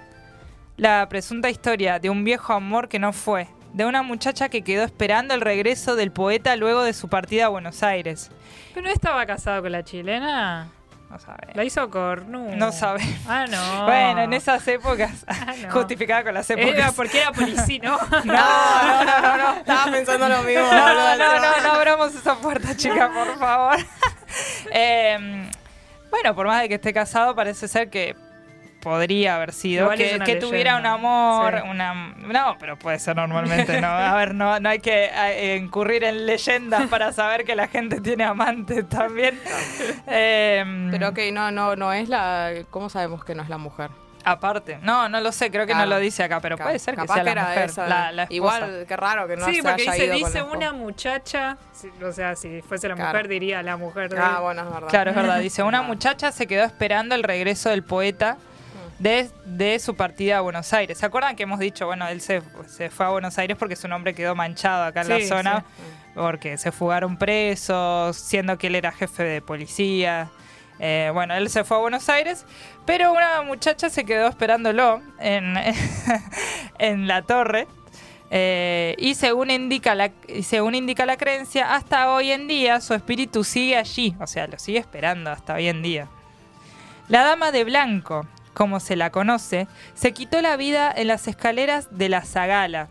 [0.76, 4.82] la presunta historia de un viejo amor que no fue, de una muchacha que quedó
[4.82, 8.30] esperando el regreso del poeta luego de su partida a Buenos Aires.
[8.72, 10.68] Pero no estaba casado con la chilena.
[11.14, 11.46] No sabe.
[11.54, 12.56] La hizo cornu.
[12.56, 13.00] No sabe.
[13.28, 13.84] Ah, no.
[13.84, 15.70] Bueno, en esas épocas, Ah, no.
[15.70, 16.74] justificada con las épocas.
[16.74, 17.98] Era porque era policía, ¿no?
[18.24, 19.54] No, no, no, no, no.
[19.58, 20.62] Estaba pensando lo mismo.
[20.64, 21.16] No, boludo.
[21.16, 23.76] no, no, no abramos esa puerta, chica, por favor.
[24.72, 25.48] Eh,
[26.10, 28.16] bueno, por más de que esté casado, parece ser que
[28.84, 31.68] podría haber sido Igual que, tuviera un amor, sí.
[31.68, 33.88] una no, pero puede ser normalmente, no.
[33.88, 38.00] A ver, no, no hay que eh, incurrir en leyendas para saber que la gente
[38.00, 39.40] tiene amantes también.
[40.06, 42.52] Eh, Pero ok, no, no, no es la.
[42.70, 43.90] ¿Cómo sabemos que no es la mujer?
[44.26, 45.86] aparte, no, no lo sé, creo que Claro.
[45.90, 47.86] no lo dice acá, pero Claro, puede ser que capaz sea la era mujer, esa.
[47.86, 48.34] la, la esposa.
[48.34, 51.58] Igual, qué raro que no sí, se porque haya dice, ido con dice una muchacha.
[52.02, 53.10] O sea, si fuese la Claro.
[53.10, 54.18] mujer, diría la mujer de.
[54.18, 54.88] Ah, bueno, es verdad.
[54.88, 55.38] Claro, es verdad.
[55.40, 58.38] Dice, una muchacha se quedó esperando el regreso del poeta
[58.98, 60.98] de, de su partida a Buenos Aires.
[60.98, 63.88] ¿Se acuerdan que hemos dicho, bueno, él se, se fue a Buenos Aires porque su
[63.88, 65.64] nombre quedó manchado acá en la Sí, zona?
[66.14, 70.30] Porque se fugaron presos, siendo que él era jefe de policía.
[70.78, 72.46] Eh, bueno, él se fue a Buenos Aires,
[72.86, 75.54] pero una muchacha se quedó esperándolo en,
[76.78, 77.66] en la torre.
[78.30, 82.94] Eh, y según indica, la, y según indica la creencia, hasta hoy en día su
[82.94, 86.08] espíritu sigue allí, o sea, lo sigue esperando hasta hoy en día.
[87.06, 91.88] La dama de blanco, como se la conoce, se quitó la vida en las escaleras
[91.90, 92.88] de la Zagala,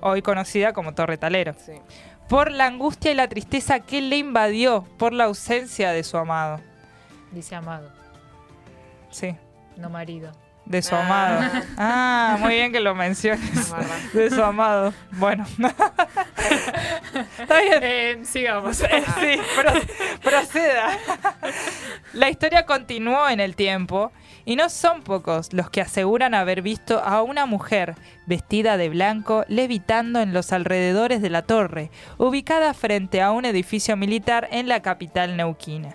[0.00, 1.72] hoy conocida como Torre Talero, Sí.
[2.28, 6.60] por la angustia y la tristeza que le invadió por la ausencia de su amado.
[7.32, 7.90] Dice amado,
[9.10, 9.34] Sí,
[9.76, 10.30] no marido.
[10.66, 11.00] de su Ah.
[11.04, 11.64] amado.
[11.78, 13.40] Ah, muy bien que lo menciones.
[14.12, 14.92] De su amado.
[15.12, 15.44] Bueno.
[17.38, 17.78] Está bien.
[17.82, 18.80] Eh, sigamos.
[18.82, 20.90] Eh, Sí, pro- proceda.
[22.12, 24.12] La historia continuó en el tiempo
[24.44, 27.94] y no son pocos los que aseguran haber visto a una mujer
[28.26, 33.96] vestida de blanco levitando en los alrededores de la torre, ubicada frente a un edificio
[33.96, 35.94] militar en la capital neuquina.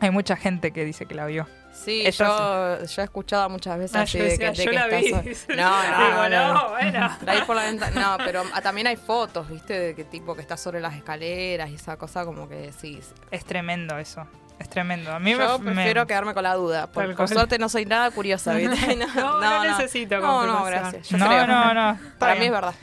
[0.00, 1.46] Hay mucha gente que dice que la vio.
[1.72, 5.10] Sí, yo, yo he escuchado muchas veces Ah, así de que, de que la vi.
[5.10, 6.68] No, no, Digo, no, no.
[6.70, 7.10] bueno.
[7.26, 8.00] Ahí por la ventana.
[8.00, 9.78] No, pero también hay fotos, ¿viste?
[9.78, 13.00] De que tipo que está sobre las escaleras y esa cosa como que sí.
[13.30, 14.24] Es tremendo eso.
[14.58, 15.12] Es tremendo.
[15.12, 16.86] A mí Yo me, prefiero me- quedarme con la duda.
[16.86, 17.28] Por cual.
[17.28, 18.96] suerte no soy nada curiosa, ¿viste?
[19.16, 20.70] No, no necesito No, no, confirmación.
[20.92, 21.08] gracias.
[21.08, 21.46] Yo No, creo.
[21.46, 21.98] no, no.
[22.18, 22.74] Para mí es verdad.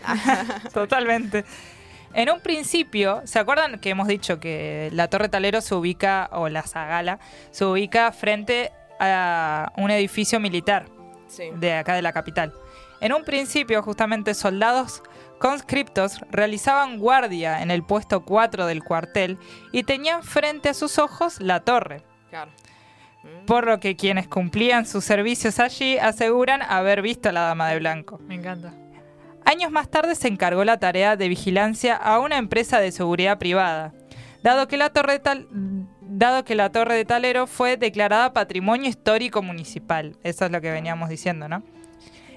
[0.74, 1.46] Totalmente.
[2.14, 6.50] En un principio, ¿se acuerdan que hemos dicho que la Torre Talero se ubica, o
[6.50, 7.20] la Zagala,
[7.52, 10.88] se ubica frente a un edificio militar
[11.28, 11.46] sí.
[11.56, 12.54] de acá de la capital?
[13.00, 15.02] En un principio, justamente soldados
[15.42, 19.38] conscriptos realizaban guardia en el puesto 4 del cuartel
[19.74, 22.04] y tenían frente a sus ojos la torre.
[22.30, 22.52] Claro.
[23.46, 27.80] Por lo que quienes cumplían sus servicios allí aseguran haber visto a la Dama de
[27.80, 28.20] Blanco.
[28.28, 28.74] Me encanta.
[29.44, 33.94] Años más tarde se encargó la tarea de vigilancia a una empresa de seguridad privada,
[34.44, 35.48] dado que la torre Tal-
[36.02, 40.18] dado que la torre de Talero fue declarada Patrimonio Histórico Municipal.
[40.24, 41.64] Eso es lo que veníamos diciendo, ¿no?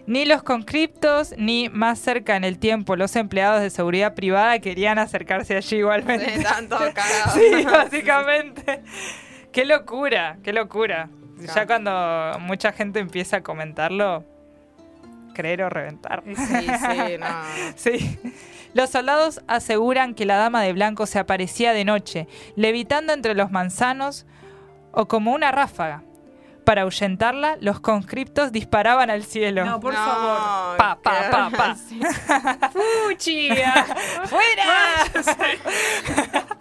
[0.07, 4.99] Ni los conscriptos, ni más cerca en el tiempo los empleados de seguridad privada querían
[4.99, 6.37] acercarse allí igualmente.
[6.37, 7.33] Sí, tanto cagado.
[7.35, 8.83] Sí, básicamente.
[9.51, 11.09] Qué locura, qué locura.
[11.55, 14.25] Ya cuando mucha gente empieza a comentarlo,
[15.35, 16.23] creer o reventar.
[16.25, 17.27] Sí, sí, no.
[17.77, 18.19] Sí.
[18.75, 23.51] Los soldados aseguran que la dama de blanco se aparecía de noche, levitando entre los
[23.51, 24.27] manzanos
[24.93, 26.03] o como una ráfaga.
[26.65, 29.65] Para ahuyentarla, los conscriptos disparaban al cielo.
[29.65, 30.77] No, por No, favor.
[30.79, 31.77] Pa, pa, pa, pa.
[32.73, 33.85] ¡Fuchia!
[34.25, 35.05] ¡Fuera!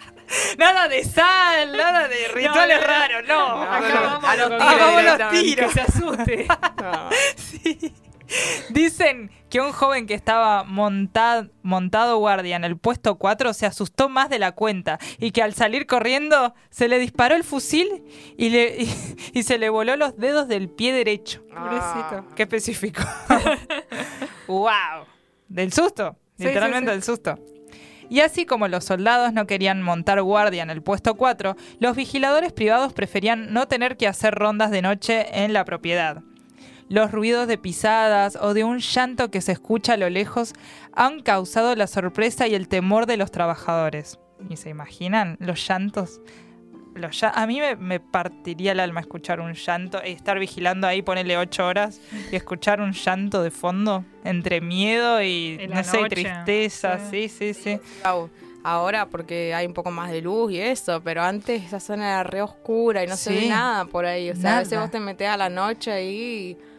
[0.58, 3.62] nada de sal, nada de rituales no, raros, no.
[3.64, 5.44] Acabamos a los tiros que- Hagamos los directamente.
[5.44, 5.74] tiros.
[5.74, 6.48] Que se asuste.
[6.82, 7.10] No.
[7.36, 7.94] Sí.
[8.70, 14.10] Dicen que un joven que estaba montad- montado guardia en el puesto 4 se asustó
[14.10, 18.04] más de la cuenta y que al salir corriendo se le disparó el fusil
[18.38, 18.94] y, le, y,
[19.40, 21.44] y se le voló los dedos del pie derecho.
[21.48, 22.28] Pobrecito.
[22.36, 23.04] Qué específico.
[24.48, 25.06] ¡Wow!
[25.48, 26.18] Del susto.
[26.38, 26.92] Sí, Literalmente sí, sí.
[26.92, 27.40] del susto.
[28.10, 32.52] Y así como los soldados no querían montar guardia en el puesto 4, los vigiladores
[32.54, 36.22] privados preferían no tener que hacer rondas de noche en la propiedad.
[36.94, 40.54] Los ruidos de pisadas o de un llanto que se escucha a lo lejos
[40.94, 44.20] han causado la sorpresa y el temor de los trabajadores.
[44.48, 46.22] ¿Y se imaginan los llantos?
[46.94, 51.02] Los a mí me, me partiría el alma escuchar un llanto y estar vigilando ahí,
[51.02, 52.00] ponerle ocho horas
[52.32, 57.00] y escuchar un llanto de fondo entre miedo y, no sé, tristeza.
[57.10, 57.80] Sí, sí, sí.
[58.64, 62.24] Ahora porque hay un poco más de luz y eso, pero antes esa zona era
[62.24, 64.30] re oscura y no se ve nada por ahí.
[64.30, 66.73] O sea, a veces vos te metés a la noche ahí y...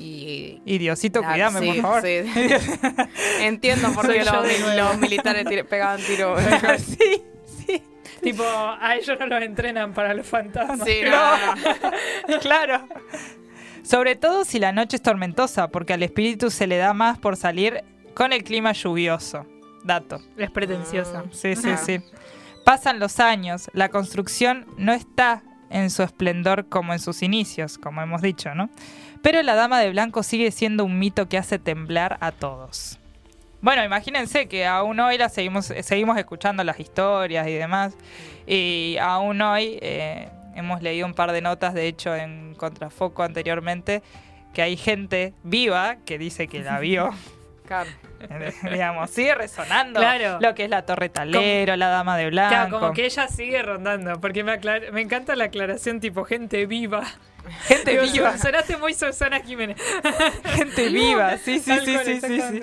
[0.00, 2.02] Y Diosito, Ah, cuídame, sí, por favor.
[2.02, 2.20] sí.
[3.40, 6.40] Entiendo por qué los, militares pegaban tiros.
[6.78, 7.22] sí,
[7.66, 7.82] sí.
[8.22, 10.86] tipo, a ellos no los entrenan para los fantasmas.
[10.86, 11.54] Sí, no,
[12.28, 12.40] no.
[12.40, 12.86] claro.
[13.82, 17.36] Sobre todo si la noche es tormentosa, porque al espíritu se le da más por
[17.36, 17.82] salir
[18.14, 19.46] con el clima lluvioso.
[19.84, 20.20] Dato.
[20.36, 21.24] Es pretenciosa.
[21.30, 21.80] Sí, sí, Claro.
[21.84, 22.00] sí.
[22.64, 28.02] Pasan los años, la construcción no está en su esplendor como en sus inicios, como
[28.02, 28.68] hemos dicho, ¿no?
[29.22, 32.98] Pero la Dama de Blanco sigue siendo un mito que hace temblar a todos.
[33.60, 37.94] Bueno, imagínense que aún hoy la seguimos, seguimos escuchando las historias y demás.
[38.46, 44.02] Y aún hoy eh, hemos leído un par de notas, de hecho, en Contrafoco anteriormente,
[44.54, 47.10] que hay gente viva que dice que la vio.
[47.68, 47.90] Claro.
[48.62, 50.38] digamos, sigue resonando Claro.
[50.40, 52.48] lo que es la Torre Talero, la Dama de Blanco.
[52.54, 56.64] Claro, como que ella sigue rondando, porque me, aclar- me encanta la aclaración tipo gente
[56.64, 57.02] viva.
[57.66, 59.76] Gente Digo, viva, Sonaste muy Susana Jiménez.
[60.44, 62.62] gente viva, sí, sí, sí, sí, sí, sí.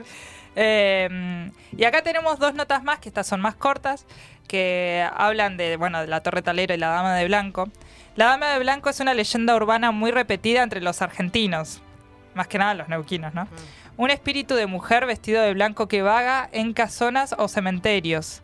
[0.56, 4.06] Eh, y acá tenemos dos notas más, que estas son más cortas,
[4.48, 7.70] que hablan de, bueno, de la Torre Talero y la Dama de Blanco.
[8.16, 11.82] La Dama de Blanco es una leyenda urbana muy repetida entre los argentinos,
[12.34, 13.48] más que nada los neuquinos, ¿no?
[13.98, 18.42] Un espíritu de mujer vestido de blanco que vaga en casonas o cementerios,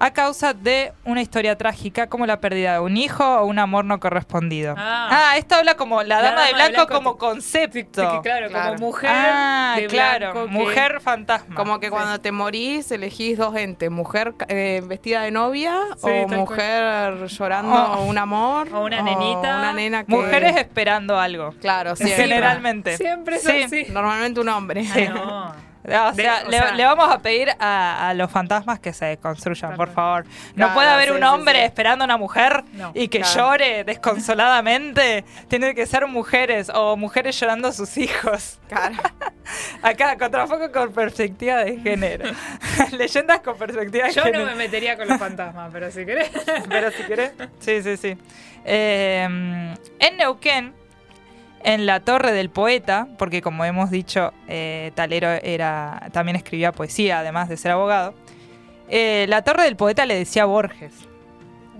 [0.00, 3.84] a causa de una historia trágica como la pérdida de un hijo o un amor
[3.84, 4.74] no correspondido.
[4.76, 5.08] Ah.
[5.32, 8.12] Ah, esto habla como la, La Dama de Dama de Blanco, Blanco, como concepto.
[8.12, 8.74] Que claro, Claro.
[8.74, 9.10] como mujer.
[9.12, 11.54] Ah, de claro, blanco que- mujer fantasma.
[11.54, 16.28] Como que cuando te morís elegís dos entes, mujer eh, vestida de novia Sí, o
[16.28, 18.04] mujer llorando Oh.
[18.04, 18.68] un amor.
[18.72, 19.58] O una nenita.
[19.58, 20.12] Una nena que...
[20.12, 21.52] Mujeres esperando algo.
[21.60, 22.16] Claro, siempre.
[22.16, 22.96] Generalmente.
[22.96, 23.62] Siempre es Sí.
[23.64, 23.86] así.
[23.90, 24.84] Normalmente un hombre.
[24.84, 25.04] Sí.
[25.08, 25.54] Ah, no.
[25.82, 28.92] O De- sea, o le, sea- le vamos a pedir a, a los fantasmas que
[28.92, 30.24] se construyan, por favor.
[30.54, 31.64] No Claro, puede haber sí, un hombre sí.
[31.64, 32.92] esperando a una mujer No.
[32.94, 33.34] y que Claro.
[33.52, 35.24] llore desconsoladamente.
[35.48, 38.58] Tiene que ser mujeres o mujeres llorando a sus hijos.
[38.68, 38.96] Claro.
[39.82, 42.30] Acá, contrafoco con perspectiva de género.
[42.92, 44.44] Leyendas con perspectiva de Yo género.
[44.44, 46.30] no me metería con los fantasmas, pero si querés.
[46.68, 47.32] Pero si querés.
[47.58, 48.18] Sí, sí, sí.
[48.64, 49.24] Eh,
[49.98, 50.74] en Neuquén,
[51.62, 57.20] en la Torre del Poeta, porque como hemos dicho, eh, Talero era, también escribía poesía,
[57.20, 58.14] además de ser abogado.
[58.88, 60.92] eh, la Torre del Poeta le decía Borges.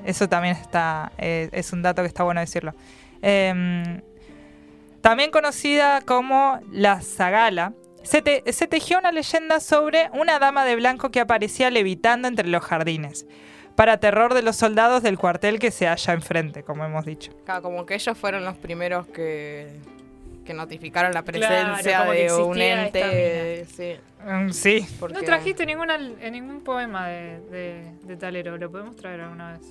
[0.05, 2.75] Eso también está, eh, es un dato que está bueno decirlo.
[3.21, 4.01] Em,
[5.01, 11.11] también conocida como la Zagala, se, se tejió una leyenda sobre una dama de blanco
[11.11, 13.27] que aparecía levitando entre los jardines,
[13.81, 17.33] para terror de los soldados del cuartel que se halla enfrente, como hemos dicho.
[17.47, 19.69] Claro, como que ellos fueron los primeros que,
[20.45, 23.65] que notificaron la Claro, presencia que de un ente.
[23.75, 28.71] Sí, Mm, sí, porque- No trajiste ninguna, en ningún poema de, de, de Talero, ¿lo
[28.71, 29.63] podemos traer alguna vez?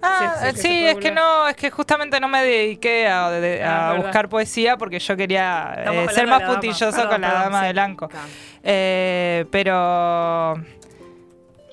[0.00, 2.28] Ah, Sí, sí, eh, que sí, se puede es que no, es que justamente no
[2.28, 6.24] me dediqué a, de- Ah, a buscar poesía porque yo quería eh, ser más de
[6.24, 6.52] la dama.
[6.54, 7.66] puntilloso Perdón, con la dama sí.
[7.66, 8.08] de blanco.
[8.08, 8.26] Claro.
[8.62, 10.54] Eh, pero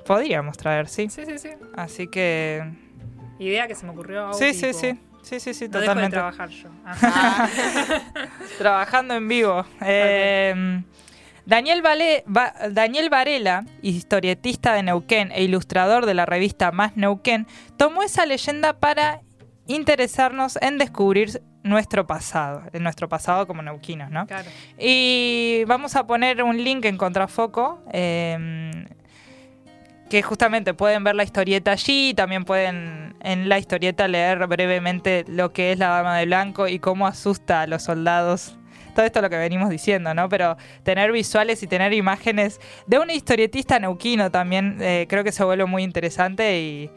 [0.09, 1.07] podríamos traer, sí.
[1.07, 1.49] Sí, sí, sí.
[1.75, 2.63] Así que
[3.37, 4.33] Idea que se me ocurrió.
[4.33, 6.15] sí, sí, sí, sí, sí, sí, No dejo de totalmente.
[6.15, 6.69] trabajar yo.
[8.57, 9.65] Trabajando en vivo.
[9.81, 10.81] Eh,
[11.45, 17.45] Daniel, Vale- Va- Daniel Varela, historietista de Neuquén e ilustrador de la revista Más Neuquén,
[17.77, 19.21] tomó esa leyenda para
[19.67, 24.25] interesarnos en descubrir nuestro pasado, en nuestro pasado como neuquinos, ¿no?
[24.25, 24.49] Claro.
[24.79, 27.83] Y vamos a poner un link en Contrafoco.
[27.93, 28.85] eh,
[30.09, 35.53] que justamente pueden ver la historieta allí, también pueden en la historieta leer brevemente lo
[35.53, 38.55] que es la Dama de Blanco y cómo asusta a los soldados.
[38.95, 40.27] Todo esto es lo que venimos diciendo, ¿no?
[40.27, 45.43] Pero tener visuales y tener imágenes de un historietista neuquino también eh, creo que se
[45.43, 46.89] vuelve muy interesante y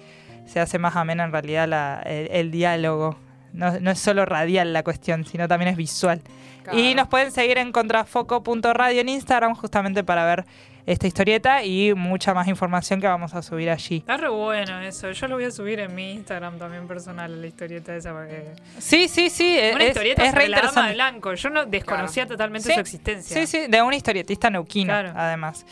[0.46, 3.18] se hace más amena en realidad la- el, el diálogo.
[3.52, 6.22] No, no es solo radial la cuestión, sino también es visual.
[6.64, 6.78] claro.
[6.78, 10.46] Y nos pueden seguir en contrafoco.radio en Instagram justamente para ver
[10.84, 13.98] esta historieta y mucha más información que vamos a subir allí.
[13.98, 15.10] Está re bueno eso.
[15.12, 18.12] Yo lo voy a subir en mi Instagram también personal, la historieta esa.
[18.12, 18.52] Porque...
[18.78, 20.94] Sí, sí, sí, Una es, historieta es sobre re la dama de interesante.
[20.94, 21.34] blanco.
[21.34, 23.36] Yo no desconocía totalmente Sí, su existencia.
[23.36, 25.12] Sí, sí, de un historietista neuquino, Claro.
[25.14, 25.64] además.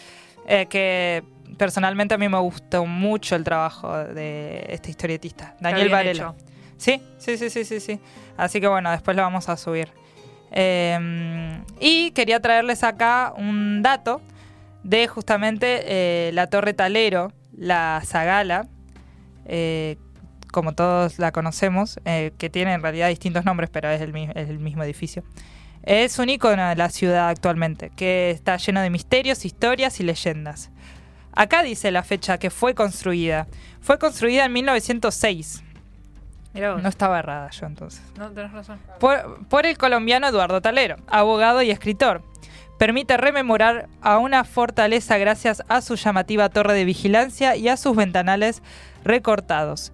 [0.46, 1.22] Eh, que
[1.58, 6.34] personalmente a mí me gustó mucho el trabajo de este historietista, Daniel Varela.
[6.76, 8.00] Sí, sí, sí, sí, sí, sí.
[8.36, 9.88] Así que bueno, después lo vamos a subir.
[10.52, 14.20] Eh, y quería traerles acá un dato
[14.84, 18.66] de justamente eh, la Torre Talero, la Zagala,
[19.46, 19.96] eh,
[20.52, 24.30] como todos la conocemos, eh, que tiene en realidad distintos nombres, pero es el, mi-
[24.34, 25.22] es el mismo edificio.
[25.82, 30.70] Es un icono de la ciudad actualmente, que está lleno de misterios, historias y leyendas.
[31.32, 33.46] Acá dice la fecha que fue construida.
[33.80, 35.62] Fue construida en 1906.
[36.52, 36.82] Mirá vos.
[36.82, 38.02] No estaba errada yo entonces.
[38.18, 38.80] No, tenés razón.
[38.98, 42.22] Por, por el colombiano Eduardo Talero, abogado y escritor.
[42.80, 47.94] Permite rememorar a una fortaleza gracias a su llamativa torre de vigilancia y a sus
[47.94, 48.62] ventanales
[49.04, 49.92] recortados.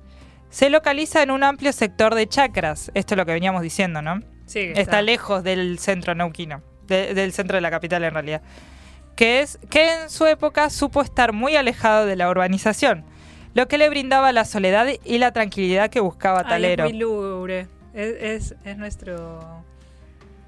[0.51, 4.21] Se localiza en un amplio sector de chacras, esto es lo que veníamos diciendo, ¿no?
[4.45, 8.43] Sí, Está, lejos del centro neuquino, de- del centro de la capital en realidad.
[9.17, 13.05] Que es que en su época supo estar muy alejado de la urbanización,
[13.55, 16.85] lo que le brindaba la soledad y la tranquilidad que buscaba Ay, Talero.
[16.85, 17.67] es muy lúgubre.
[17.95, 19.65] Es, es, es nuestro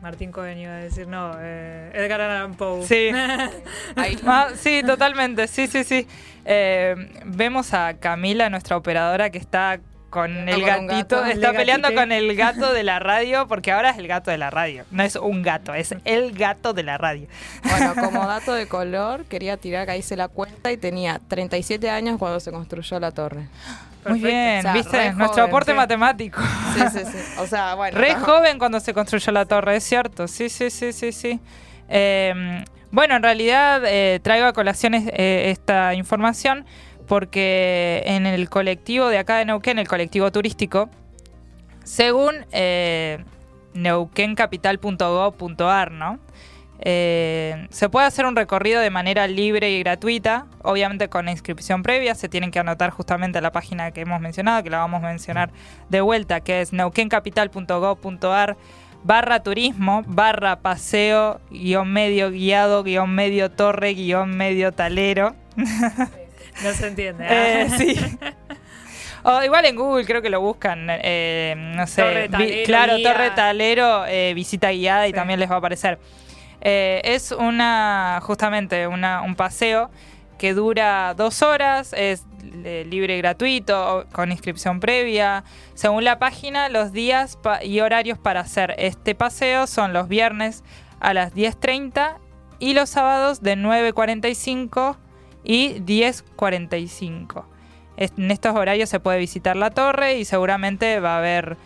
[0.01, 2.85] Martín Cohen iba a decir, no, eh, Edgar Allan Poe.
[2.87, 3.11] Sí.
[4.27, 6.07] Ah, sí, totalmente, sí, sí, sí.
[6.45, 9.81] Eh, vemos a Camila, nuestra operadora, que está
[10.11, 11.29] con Peleando el con gatito, gato.
[11.29, 14.39] está Le peleando con el gato de la radio, porque ahora es el gato de
[14.39, 14.85] la radio.
[14.91, 17.27] No es un gato, es el gato de la radio.
[17.65, 22.19] Bueno, como dato de color, quería tirar que hice la cuenta y tenía 37 años
[22.19, 23.49] cuando se construyó la torre.
[24.07, 24.27] Muy Perfecto.
[24.27, 25.13] bien, O sea, ¿viste?
[25.13, 25.77] Nuestro joven, aporte sí.
[25.77, 26.41] matemático.
[26.75, 27.19] Sí, sí, sí.
[27.39, 27.99] O sea, bueno.
[27.99, 30.29] Re joven cuando se construyó la torre, es cierto.
[30.29, 31.41] Sí, sí, sí, sí, sí.
[31.89, 36.65] Eh, bueno, en realidad eh, traigo a colación eh, esta información
[37.07, 40.89] porque en el colectivo de acá de Neuquén, el colectivo turístico,
[41.85, 43.25] según eh,
[43.75, 46.19] neuquencapital.gov.ar, ¿no?
[46.81, 52.15] Eh, se puede hacer un recorrido de manera libre y gratuita, obviamente con inscripción previa,
[52.15, 55.09] se tienen que anotar justamente a la página que hemos mencionado, que la vamos a
[55.09, 55.51] mencionar
[55.89, 58.57] de vuelta, que es neuquencapital.gov.ar
[59.05, 65.35] barra turismo, barra paseo, guion medio guiado, guion medio torre, guion medio talero.
[66.61, 67.25] No se entiende.
[67.31, 67.77] Eh, ¿ah?
[67.79, 67.97] sí.
[69.25, 73.13] O igual en Google creo que lo buscan, eh, no sé, Torre Talero, claro, guía.
[73.13, 75.99] Torre Talero, eh, visita guiada y también les va a aparecer.
[76.61, 79.91] Eh, es una, justamente, un paseo
[80.39, 82.25] que dura dos horas, es
[82.65, 85.45] eh, libre y gratuito, con inscripción previa.
[85.75, 90.63] Según la página, los días y horarios para hacer este paseo son los viernes
[91.01, 92.19] a las 10.30
[92.61, 94.97] y los sábados de 9.45
[95.45, 97.45] y 10.45.
[97.97, 101.57] Es- En estos horarios se puede visitar la torre y seguramente va a haber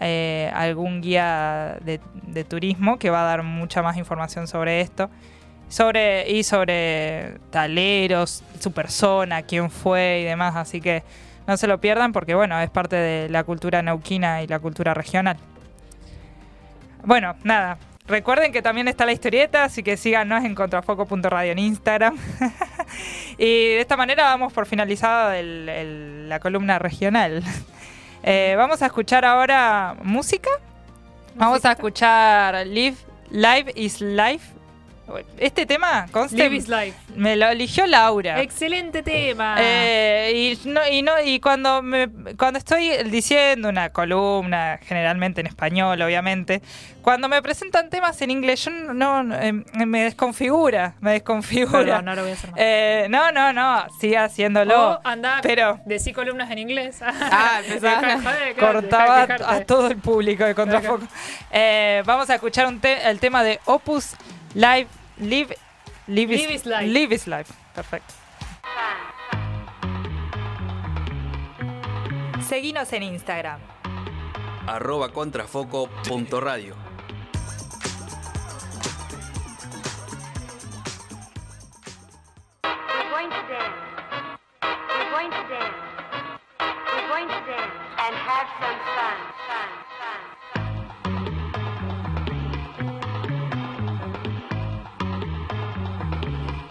[0.00, 2.00] eh, algún guía de,
[2.44, 5.10] turismo que va a dar mucha más información sobre esto.
[5.68, 10.56] Sobre, y sobre taleros, su persona, quién fue y demás.
[10.56, 11.02] Así que
[11.46, 14.94] No se lo pierdan porque, bueno, es parte de la cultura neuquina y la cultura
[14.94, 15.36] regional.
[17.04, 17.78] Bueno, nada.
[18.06, 22.16] Recuerden que también está la historieta, así que síganos en contrafoco.radio en Instagram.
[23.38, 27.42] y de esta manera damos por finalizada la columna regional.
[28.22, 30.50] Eh, vamos a escuchar ahora música.
[31.34, 32.96] Vamos a escuchar Live,
[33.30, 34.57] Live is Life.
[35.38, 36.36] Este tema conste,
[37.16, 38.40] me lo eligió Laura.
[38.42, 39.56] Excelente tema.
[39.58, 40.32] Eh,
[40.64, 46.00] y no, y no, y cuando me, cuando estoy diciendo una columna, generalmente en español,
[46.02, 46.60] obviamente,
[47.02, 51.78] cuando me presentan temas en inglés, yo no, no, eh, me desconfigura, me desconfigura.
[51.84, 52.60] Perdón, no lo voy a hacer más.
[52.60, 54.90] Eh, no, no, no, siga haciéndolo.
[54.92, 56.98] O anda, pero decí columnas en inglés.
[57.02, 58.18] Ah, empezaba.
[58.58, 61.06] Cortaba a todo el público de Contrafoco.
[62.04, 64.14] Vamos a escuchar un te- el tema de Opus
[64.54, 64.86] Live,
[65.20, 65.56] Live,
[66.06, 66.86] Live, Live is Life.
[66.86, 67.52] Live is Life.
[67.74, 68.14] Perfecto.
[72.48, 73.60] Seguinos en Instagram.
[74.66, 76.87] arroba contrafoco.radio.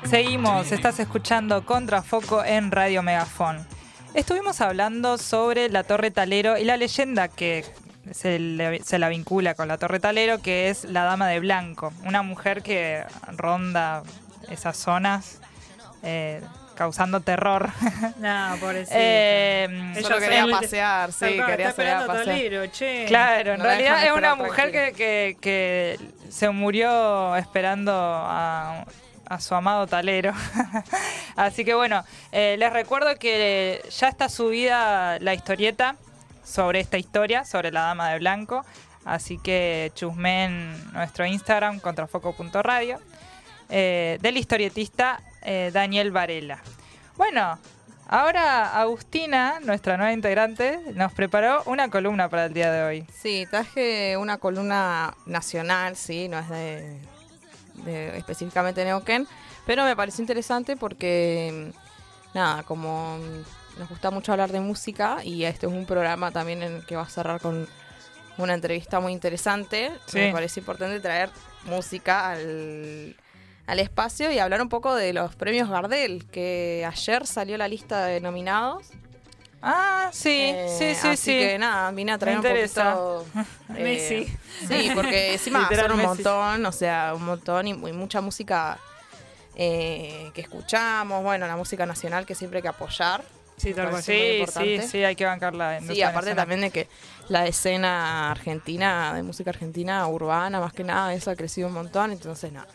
[0.10, 3.66] Seguimos, estás escuchando Contrafoco en Radio Megafón.
[4.14, 7.66] Estuvimos hablando sobre la Torre Talero y la leyenda que
[8.12, 11.92] se, le- se la vincula con la Torre Talero, que es la Dama de Blanco,
[12.06, 13.04] una mujer que
[13.36, 14.04] ronda
[14.50, 15.40] esas zonas
[16.04, 16.42] eh,
[16.76, 17.70] causando terror.
[18.20, 18.96] No, pobrecito.
[18.98, 22.72] Eh, Ella Solo quería se- pasear, sí, quería salir a pasear.
[22.72, 23.06] Che.
[23.08, 28.86] Claro, en No realidad es una mujer que, que- que se murió esperando a,
[29.30, 30.34] a su amado talero.
[31.36, 35.96] Así que bueno, eh, les recuerdo que ya está subida la historieta
[36.44, 38.66] sobre esta historia, sobre la Dama de Blanco.
[39.06, 43.00] Así que chusmen nuestro Instagram, contrafoco.radio,
[43.70, 46.60] eh, del historietista eh, Daniel Varela.
[47.16, 47.58] Bueno,
[48.08, 53.08] ahora Agustina, nuestra nueva integrante, nos preparó una columna para el día de hoy.
[53.14, 57.00] Sí, traje una columna nacional, sí, no es de,
[57.78, 59.28] de específicamente Neuquén,
[59.66, 61.72] pero me pareció interesante porque,
[62.34, 63.18] nada, como
[63.78, 66.96] nos gusta mucho hablar de música y este es un programa también en el que
[66.96, 67.68] va a cerrar con
[68.38, 70.18] una entrevista muy interesante, Sí.
[70.20, 71.30] me parece importante traer
[71.66, 73.16] música al,
[73.66, 78.06] al espacio y hablar un poco de los premios Gardel, que ayer salió la lista
[78.06, 78.88] de nominados.
[79.62, 81.32] Ah, sí, Eh, sí, sí, así sí.
[81.40, 82.94] que nada, vine a traer Me un interesa.
[82.96, 83.26] poquito.
[83.76, 84.38] eh, Messi.
[84.68, 88.78] Sí, porque encima son un montón, o sea, un montón y, y mucha música
[89.56, 93.24] eh, que escuchamos, bueno, la música nacional que siempre hay que apoyar.
[93.58, 95.78] Sí, tal Sí, sí, sí, hay que bancarla.
[95.78, 96.36] en Sí, aparte nacional.
[96.36, 96.88] también de que
[97.28, 102.12] la escena argentina, de música argentina, urbana, más que nada, eso ha crecido un montón,
[102.12, 102.68] entonces nada.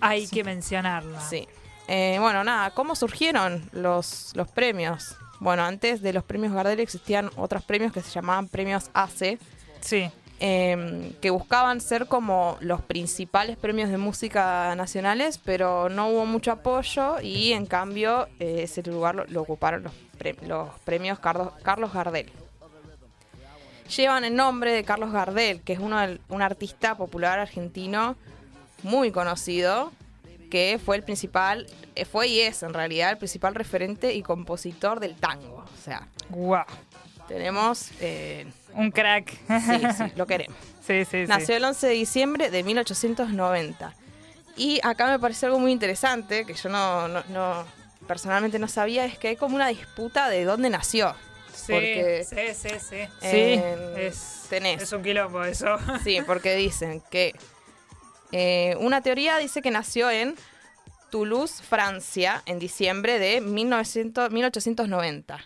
[0.00, 1.20] Hay que mencionarla.
[1.22, 1.48] Sí.
[1.88, 5.16] Eh, bueno, nada, ¿cómo surgieron los, los premios?
[5.40, 9.38] Bueno, antes de los premios Gardel existían otros premios que se llamaban premios ACE,
[9.80, 16.26] Sí, eh, que buscaban ser como los principales premios de música nacionales, pero no hubo
[16.26, 21.18] mucho apoyo y en cambio eh, ese lugar lo, lo ocuparon los, pre- los premios
[21.18, 22.30] Carlos, Carlos Gardel.
[23.96, 25.98] Llevan el nombre de Carlos Gardel, que es uno
[26.28, 28.16] un artista popular argentino
[28.82, 29.92] muy conocido,
[30.50, 35.00] que fue el principal, eh, fue y es en realidad el principal referente y compositor
[35.00, 35.64] del tango.
[35.64, 36.64] O sea, guau.
[37.28, 37.90] tenemos...
[38.00, 39.30] eh, Un crack.
[39.30, 40.56] sí, sí, lo queremos.
[40.86, 41.26] sí, sí, sí.
[41.28, 43.94] Nació el 11 de diciembre de 1890.
[44.56, 47.64] Y acá me parece algo muy interesante, que yo no, no- no-
[48.06, 51.14] personalmente no sabía, es que hay como una disputa de dónde nació.
[51.54, 52.96] Sí, Porque- sí, sí, sí.
[53.22, 54.82] En- Es, tenés.
[54.82, 55.76] es un quilombo eso.
[56.02, 57.34] Sí, porque dicen que
[58.32, 60.34] eh, una teoría dice que nació en
[61.10, 65.40] Toulouse, Francia, en diciembre de 1900 1890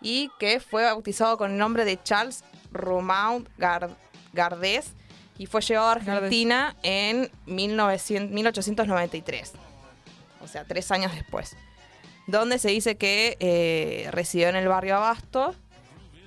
[0.00, 3.94] y que fue bautizado con el nombre de Charles Romain Gar-
[4.32, 4.92] Gardés
[5.38, 9.52] y fue llevado a Argentina en 1900 1893,
[10.40, 11.56] o sea, tres años después,
[12.26, 15.54] donde se dice que eh, residió en el barrio Abasto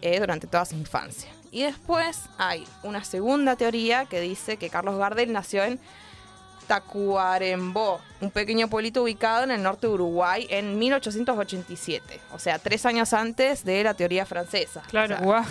[0.02, 1.30] eh, durante toda su infancia.
[1.52, 5.80] Y después hay una segunda teoría que dice que Carlos Gardel nació en
[6.68, 12.86] Tacuarembó, un pequeño pueblito ubicado en el norte de Uruguay en 1887, o sea, tres
[12.86, 14.82] años antes de la teoría francesa.
[14.88, 15.16] Claro.
[15.16, 15.44] O sea, Guau.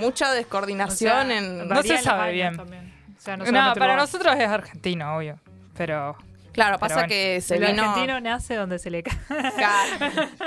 [0.00, 1.68] mucha descoordinación O sea, en...
[1.68, 2.56] No se sabe bien.
[2.56, 2.92] también.
[3.16, 3.96] O sea, No, para Uruguay.
[3.96, 5.38] nosotros es argentino, obvio.
[5.76, 6.16] Pero
[6.52, 7.82] Claro, Pero pasa bueno, que se el vino...
[7.82, 9.14] argentino nace donde se le cae.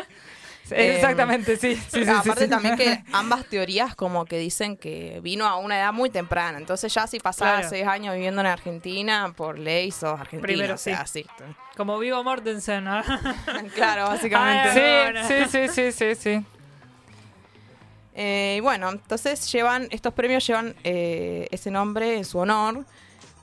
[0.71, 1.75] Eh, Exactamente, sí.
[1.75, 5.77] sí, sí, Aparte sí, también que ambas teorías como que dicen que vino a una
[5.77, 6.57] edad muy temprana.
[6.57, 7.69] Entonces ya si pasabas Claro.
[7.69, 10.41] seis años viviendo en Argentina, por ley sos argentino.
[10.41, 11.25] Primero o sea, sí.
[11.75, 12.83] Como Vigo Mortensen.
[12.83, 13.01] ¿no?
[13.75, 15.23] claro, básicamente.
[15.27, 16.45] Sí, sí, sí, sí, sí, sí.
[18.19, 22.83] Eh, y bueno, entonces llevan, estos premios llevan eh, ese nombre en su honor,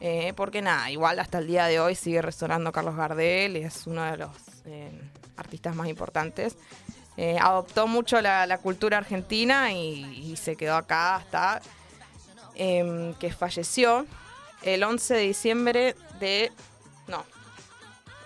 [0.01, 4.03] eh, porque nada, igual hasta el día de hoy sigue resonando Carlos Gardel, es uno
[4.03, 4.31] de los
[4.67, 4.91] eh,
[5.37, 6.57] artistas más importantes.
[7.17, 11.61] Eh, adoptó mucho la, la cultura argentina y, y se quedó acá hasta
[12.55, 14.07] em, que falleció
[14.63, 16.53] el 11 de diciembre de...
[17.07, 17.25] No.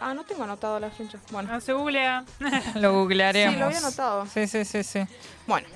[0.01, 1.21] Ah, no tengo anotado las fechas.
[1.31, 2.25] Bueno, No se googlea.
[2.77, 3.55] Lo googlearemos.
[3.55, 4.27] Sí, lo había anotado.
[4.27, 5.01] Sí, sí, sí, sí.
[5.47, 5.67] bueno.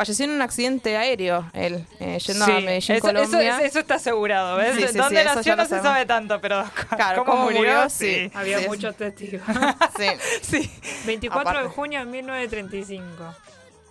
[0.00, 3.60] Falleció en un accidente aéreo, él, eh, yendo Sí, a Medellín, eso, eso- Colombia.
[3.60, 4.74] eso está asegurado, ¿ves?
[4.90, 5.82] Sí, ¿Dónde nació no se sabemos.
[5.92, 6.64] sabe tanto, pero
[6.96, 8.14] Claro, cómo, cómo murió, murió, sí.
[8.14, 8.30] sí.
[8.34, 9.42] Había Sí, muchos testigos.
[9.98, 10.06] Sí,
[10.40, 10.70] Sí.
[11.04, 11.74] 24 de Aparte.
[11.74, 13.12] junio de 1935.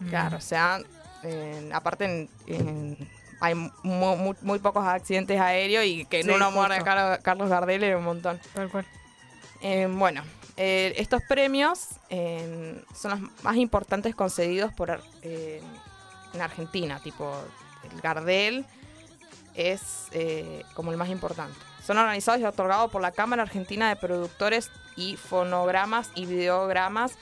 [0.09, 0.79] claro, o sea,
[1.21, 6.31] eh, aparte en- en- hay mu- mu- muy, pocos accidentes aéreos y que en Sí,
[6.31, 6.79] uno muera.
[6.83, 8.39] Car- Carlos Gardel era un montón.
[8.55, 8.85] Tal cual.
[9.61, 10.23] Eh, bueno,
[10.57, 15.61] eh, estos premios eh, son los más importantes concedidos por eh,
[16.33, 17.33] en Argentina, tipo
[17.93, 18.65] el Gardel
[19.55, 21.57] es eh, como el más importante.
[21.85, 27.13] Son organizados y otorgados por la Cámara Argentina de Productores y Fonogramas y Videogramas,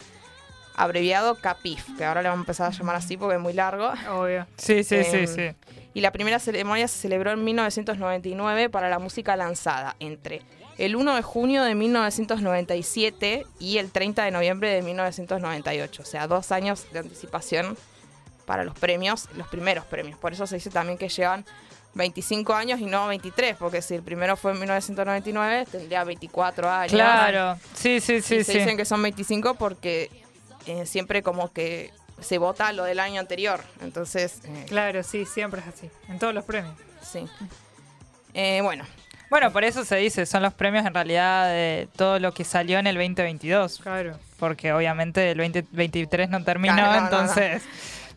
[0.76, 3.90] abreviado CAPIF, que ahora le vamos a empezar a llamar así porque es muy largo.
[4.12, 4.46] Obvio.
[4.58, 5.56] Sí, sí, sí, Em, sí.
[5.94, 10.42] Y la primera ceremonia se celebró en 1999 para la música lanzada entre
[10.78, 16.02] el 1 de junio de 1997 y el 30 de noviembre de 1998.
[16.02, 17.78] O sea, dos años de anticipación
[18.48, 20.18] para los premios, los primeros premios.
[20.18, 21.46] Por eso se dice también que llevan
[21.94, 26.92] 25 años y no 23, porque si el primero fue en 1999, tendría 24 años.
[26.94, 27.60] Claro.
[27.76, 28.60] Sí, sí, sí, Y se sí.
[28.60, 30.10] dicen que son 25 porque
[30.66, 31.92] eh, siempre como que
[32.22, 33.62] se vota lo del año anterior.
[33.82, 35.90] Entonces, eh, Claro, sí, siempre es así.
[36.08, 36.74] En todos los premios.
[37.02, 37.26] Sí.
[38.34, 38.86] Eh, bueno,
[39.30, 42.80] Bueno, por eso se dice, son los premios en realidad de todo lo que salió
[42.80, 43.80] en el 2022.
[43.80, 44.18] Claro.
[44.40, 47.60] Porque obviamente el 2023 no terminó, Claro, no, no, no.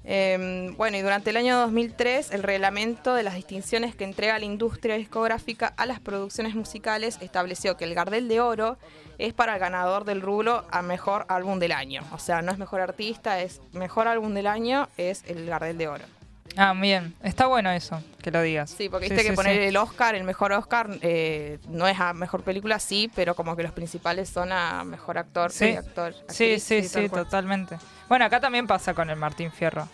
[0.05, 4.45] Eh, bueno, y durante el año 2003 el reglamento de las distinciones que entrega la
[4.45, 8.79] industria discográfica a las producciones musicales estableció que el Gardel de Oro
[9.19, 12.03] es para el ganador del rubro a mejor álbum del año.
[12.13, 15.89] O sea, no es mejor artista, es mejor álbum del año, es el Gardel de
[15.89, 16.20] Oro.
[16.57, 17.15] Ah, bien.
[17.23, 18.71] Está bueno eso, que lo digas.
[18.71, 19.63] Sí, porque viste que sí, poner sí.
[19.69, 23.63] el Oscar, el mejor Oscar, eh, no es a mejor película, sí, pero como que
[23.63, 25.67] los principales son a mejor actor, Sí.
[25.67, 27.25] y actor, Sí, actriz, sí, sí, cual.
[27.25, 27.79] totalmente.
[28.09, 29.89] Bueno, acá también pasa con el Martín Fierro.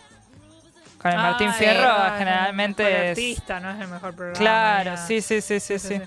[0.99, 3.09] Con el Ah, Martín es Fierro es generalmente el mejor es...
[3.11, 4.39] artista, no es el mejor programa.
[4.39, 6.01] Claro, sí, sí, sí, sí, sí.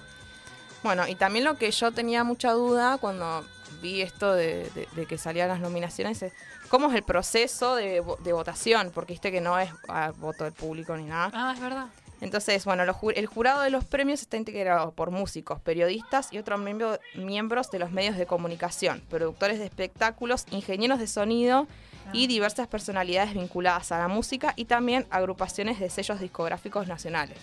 [0.82, 3.46] Bueno, y también lo que yo tenía mucha duda cuando
[3.80, 6.32] vi esto de, de- de que salían las nominaciones es
[6.70, 10.54] cómo es el proceso de, de votación, porque viste que no es a voto del
[10.54, 11.30] público ni nada.
[11.34, 11.86] Ah, es verdad.
[12.22, 16.60] Entonces, bueno, los el jurado de los premios está integrado por músicos, periodistas y otros
[16.60, 21.66] miembro- miembros de los medios de comunicación, productores de espectáculos, ingenieros de sonido
[22.12, 27.38] y diversas personalidades vinculadas a la música y también agrupaciones de sellos discográficos nacionales.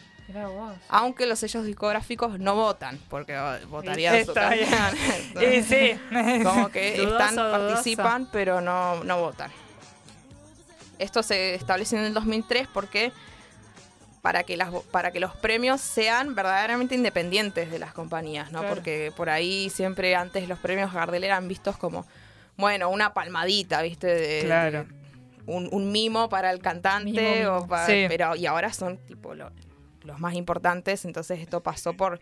[0.90, 3.38] Aunque los sellos discográficos no votan, porque
[3.70, 4.70] votarían su Está bien.
[4.70, 5.54] canción.
[5.54, 6.00] Y sí.
[6.44, 7.68] Como que Dudoso, están, dudoso.
[7.68, 9.52] participan, pero no, no votan.
[11.00, 13.12] Esto se estableció en el 2003 porque
[14.22, 18.60] para que las para que los premios sean verdaderamente independientes de las compañías, ¿no?
[18.60, 18.74] Claro.
[18.76, 22.06] Porque por ahí siempre antes los premios Gardel eran vistos como
[22.58, 24.08] bueno, una palmadita, ¿viste?
[24.08, 24.84] De- Claro.
[24.86, 24.88] de
[25.46, 27.58] un, un mimo para el cantante Mimo, mimo.
[27.60, 28.06] o para- Sí.
[28.10, 29.52] pero y ahora son tipo lo-
[30.08, 32.20] los más importantes, entonces esto pasó por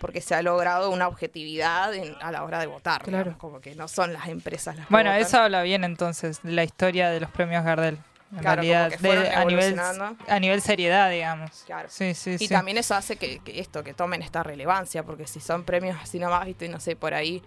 [0.00, 3.02] porque se ha logrado una objetividad en- a la hora de votar.
[3.02, 3.34] Claro.
[3.36, 5.26] Como que no son las empresas las que Bueno, votan.
[5.26, 7.98] eso habla bien entonces de la historia de los premios Gardel.
[8.30, 9.80] En Claro, como realidad, de- a, nivel,
[10.28, 11.62] a nivel seriedad, digamos.
[11.66, 11.88] Claro.
[11.90, 12.48] Sí, sí, Y sí.
[12.48, 16.18] también eso hace que, que esto, que tomen esta relevancia, porque si son premios así
[16.20, 17.42] nomás, viste, no sé, por ahí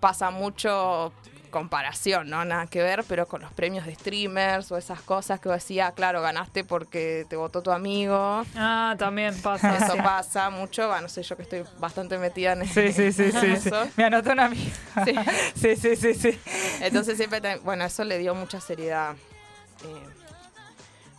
[0.00, 1.12] pasa mucho
[1.54, 2.44] comparación, ¿no?
[2.44, 5.92] Nada que ver, pero con los premios de streamers o esas cosas que vos decías,
[5.94, 8.44] claro, ganaste porque te votó tu amigo.
[8.56, 9.76] Ah, también pasa.
[9.76, 9.98] Eso sí.
[10.02, 13.56] pasa mucho, va, no sé, yo que estoy bastante metida en, Sí, sí, sí, sí,
[13.56, 13.70] sí.
[13.96, 14.72] Me anotó una amiga.
[15.04, 15.14] Sí.
[15.54, 16.38] Sí, sí, sí, sí.
[16.80, 19.12] Entonces siempre, te- bueno, eso le dio mucha seriedad.
[19.84, 20.08] eh.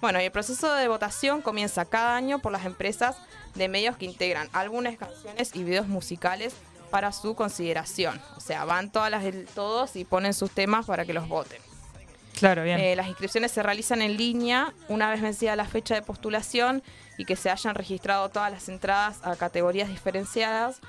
[0.01, 3.15] Bueno, y el proceso de votación comienza cada año por las empresas
[3.55, 6.53] de medios que integran álbumes, canciones y videos musicales
[6.89, 8.21] para su consideración.
[8.38, 9.23] O sea, van todas las
[9.53, 11.61] todos y ponen sus temas para que los voten.
[12.38, 12.79] Claro, bien.
[12.79, 16.83] Eh, las inscripciones se realizan en línea una vez vencida la fecha de postulación
[17.17, 20.81] y que se hayan registrado todas las entradas a categorías diferenciadas.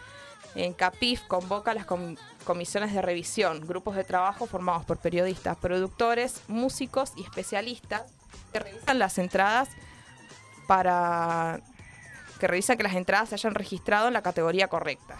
[0.57, 6.41] En CAPIF convoca las com- comisiones de revisión, grupos de trabajo formados por periodistas, productores,
[6.49, 8.03] músicos y especialistas
[8.53, 9.69] que revisan las entradas
[10.67, 11.61] para
[12.41, 15.17] que revisan que las entradas se hayan registrado en la categoría correcta.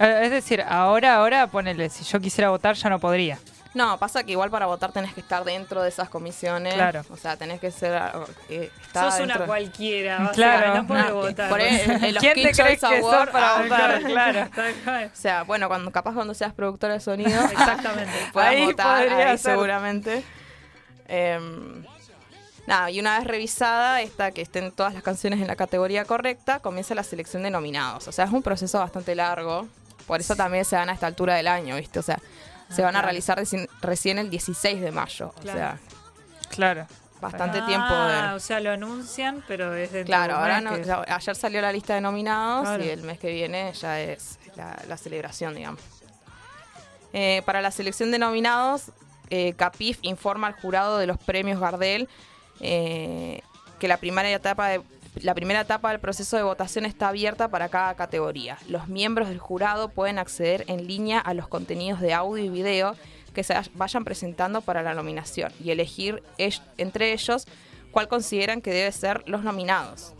[0.00, 3.38] Eh, Es decir, ahora, ahora, ponele, si yo quisiera votar ya no podría.
[3.72, 6.74] No, pasa que igual para votar tenés que estar dentro de esas comisiones.
[6.74, 7.04] Claro.
[7.08, 8.02] O sea, tenés que ser.
[8.48, 10.74] eh, estar Sos una cualquiera, Claro.
[10.74, 11.48] no podés votar.
[11.48, 14.02] por ahí, en los ¿Quién te crees que sos Award, para ah, votar?
[14.02, 14.50] Claro.
[15.12, 18.12] O sea, bueno, cuando capaz cuando seas productora de sonido, Exactamente.
[18.32, 20.24] puedas Ahí votar podría ahí seguramente.
[21.06, 21.84] Em,
[22.66, 26.58] nada, y una vez revisada esta que estén todas las canciones en la categoría correcta,
[26.58, 28.08] comienza la selección de nominados.
[28.08, 29.68] O sea, es un proceso bastante largo.
[30.10, 32.00] Por eso también se dan a esta altura del año, ¿viste?
[32.00, 32.18] O sea,
[32.68, 35.32] se Ah, van a realizar recién, recién el 16 de mayo.
[35.40, 35.56] Claro.
[35.56, 35.78] O sea,
[36.48, 36.86] Claro.
[37.20, 38.34] bastante Ah, tiempo de...
[38.34, 41.60] O sea, lo anuncian, pero es dentro Claro, de ahora mes no- ya- ayer salió
[41.62, 42.84] la lista de nominados Claro.
[42.84, 45.80] y el mes que viene ya es la, la celebración, digamos.
[47.12, 48.90] Eh, para la selección de nominados,
[49.30, 52.08] eh, Capif informa al jurado de los premios Gardel
[52.60, 53.42] eh,
[53.78, 54.82] que la primera etapa de-
[55.16, 58.58] la primera etapa del proceso de votación está abierta para cada categoría.
[58.68, 62.96] Los miembros del jurado pueden acceder en línea a los contenidos de audio y video
[63.34, 67.46] que se vayan presentando para la nominación y elegir entre ellos
[67.90, 70.14] cuál consideran que debe ser los nominados.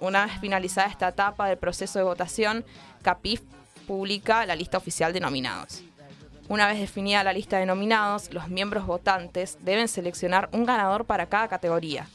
[0.00, 2.64] Una vez finalizada esta etapa del proceso de votación,
[3.02, 3.42] CAPIF
[3.86, 5.82] publica la lista oficial de nominados.
[6.48, 11.26] Una vez definida la lista de nominados, los miembros votantes deben seleccionar un ganador para
[11.26, 12.06] cada categoría.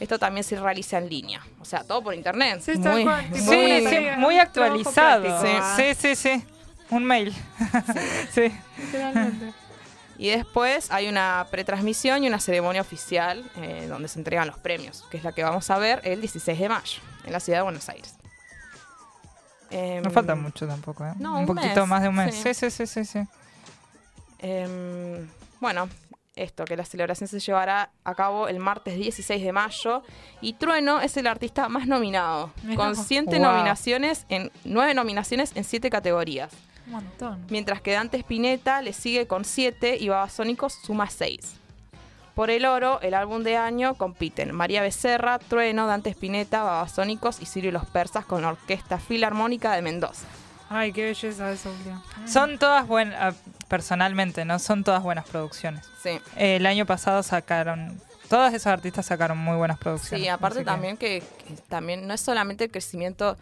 [0.00, 2.60] Esto también se realiza en línea, o sea, todo por internet.
[2.64, 5.26] Sí, muy, tipo Sí, sí, muy actualizado.
[5.76, 6.44] Sí, sí, sí.
[6.90, 7.32] Un mail.
[8.34, 8.50] sí.
[8.78, 9.52] literalmente.
[10.18, 15.04] Y después hay una pretransmisión y una ceremonia oficial eh, donde se entregan los premios,
[15.10, 17.62] que es la que vamos a ver el 16 de mayo en la ciudad de
[17.62, 18.14] Buenos Aires.
[19.70, 21.12] Em, No falta mucho tampoco, ¿eh?
[21.18, 22.34] no, un un poquito mes, más de un mes.
[22.34, 22.54] sí.
[22.54, 23.04] Sí, sí, sí, sí.
[23.04, 23.20] sí.
[24.40, 25.28] Em,
[25.60, 25.88] bueno,
[26.42, 30.02] esto, que la celebración se llevará a cabo el martes 16 de mayo
[30.40, 33.04] y Trueno es el artista más nominado, con vos.
[33.06, 33.46] siete Wow.
[33.52, 36.52] nominaciones en nueve nominaciones en siete categorías,
[36.86, 37.44] Un montón.
[37.50, 41.56] mientras que Dante Spinetta le sigue con siete y Babasónicos suma seis.
[42.34, 47.44] Por el oro, el álbum de año compiten María Becerra, Trueno, Dante Spinetta, Babasónicos y
[47.46, 50.26] Sirio y los Persas con la Orquesta Filarmónica de Mendoza.
[50.72, 51.70] Ay, qué belleza eso.
[52.26, 53.34] Son todas buenas,
[53.66, 54.58] personalmente, ¿no?
[54.60, 55.84] Son todas buenas producciones.
[56.00, 56.20] Sí.
[56.36, 60.22] Eh, el año pasado sacaron, todos esos artistas sacaron muy buenas producciones.
[60.22, 63.36] Sí, aparte que- también que, que también no es solamente el crecimiento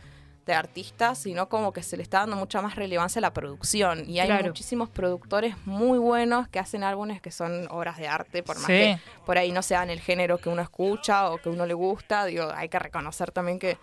[0.46, 4.08] de artistas, sino como que se le está dando mucha más relevancia a la producción.
[4.08, 4.46] Y hay Claro.
[4.46, 8.72] muchísimos productores muy buenos que hacen álbumes que son obras de arte, por más Sí.
[8.72, 12.24] que por ahí no sean el género que uno escucha o que uno le gusta.
[12.24, 13.76] Digo, hay que reconocer también que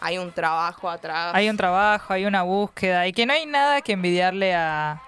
[0.00, 1.32] hay un trabajo atrás.
[1.34, 5.00] Hay un trabajo, hay una búsqueda y que no hay nada que envidiarle a,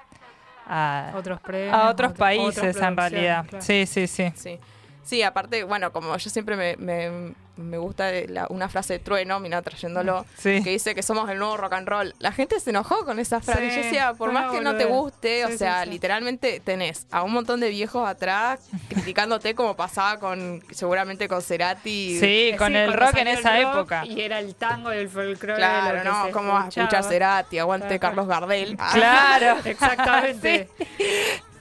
[0.66, 1.74] a, Otros premios.
[1.74, 3.47] a otros otro- países en realidad.
[3.49, 3.64] claro.
[3.64, 4.32] Sí, sí, sí.
[4.34, 4.59] Sí.
[5.07, 8.98] Sí, aparte, bueno, como yo siempre me, me, me gusta de la- una frase de
[8.98, 10.61] Trueno, mira, trayéndolo, Sí.
[10.64, 12.12] que dice que somos el nuevo rock and roll.
[12.18, 13.70] La gente se enojó con esa frase.
[13.70, 15.90] Sí, yo decía, por más que no te guste, o sea, sí.
[15.90, 22.18] literalmente tenés a un montón de viejos atrás criticándote como pasaba con, seguramente con Cerati.
[22.18, 24.07] Sí, Eh, con sí, el rock en esa rock época.
[24.07, 25.57] Y era el tango y el folclore.
[25.57, 26.24] Claro, lo que ¿no?
[26.26, 26.86] se Como escuchaba.
[26.88, 28.00] escuchar Cerati, aguante Claro.
[28.00, 28.76] Carlos Gardel.
[28.92, 29.57] Claro.
[29.64, 30.68] Exactamente.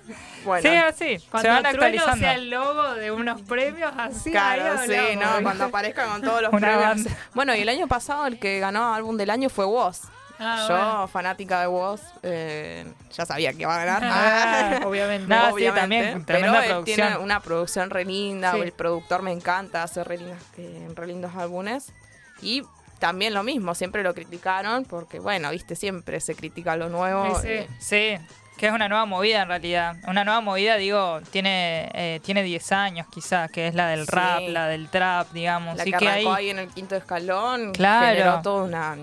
[0.45, 0.69] bueno.
[0.69, 1.19] Sí, así.
[1.19, 2.17] Se Cuando van Trueno actualizando.
[2.17, 5.43] sea el logo de unos premios, así Claro, sí, hablamos, no, ¿viste?
[5.43, 6.85] cuando aparezcan con todos los Una premios.
[6.85, 7.11] banda.
[7.33, 10.01] Bueno, y el año pasado el que ganó álbum del año fue Woz.
[10.37, 11.07] Ah, Yo, bueno.
[11.07, 14.01] fanática de Woz, eh, ya sabía que iba a ganar.
[14.03, 15.27] Ah, obviamente.
[15.27, 16.95] No, sí, obviamente, también, pero tremenda él producción.
[17.07, 18.59] tiene una producción re linda, Sí.
[18.59, 21.93] el productor me encanta, hace re, lindas- eh, re lindos álbumes.
[22.41, 22.63] Y
[22.99, 27.39] también lo mismo, siempre lo criticaron, porque bueno, viste, siempre se critica lo nuevo.
[27.39, 27.47] Sí,
[27.79, 27.95] sí.
[27.97, 29.95] eh, Sí, que es una nueva movida en realidad.
[30.07, 34.11] Una nueva movida, digo, tiene eh, tiene 10 años quizás, que es la del Sí.
[34.11, 35.75] rap, la del trap, digamos.
[35.77, 38.07] la Así que que arrancó ahí, en el quinto escalón Claro.
[38.07, 38.95] generó todo una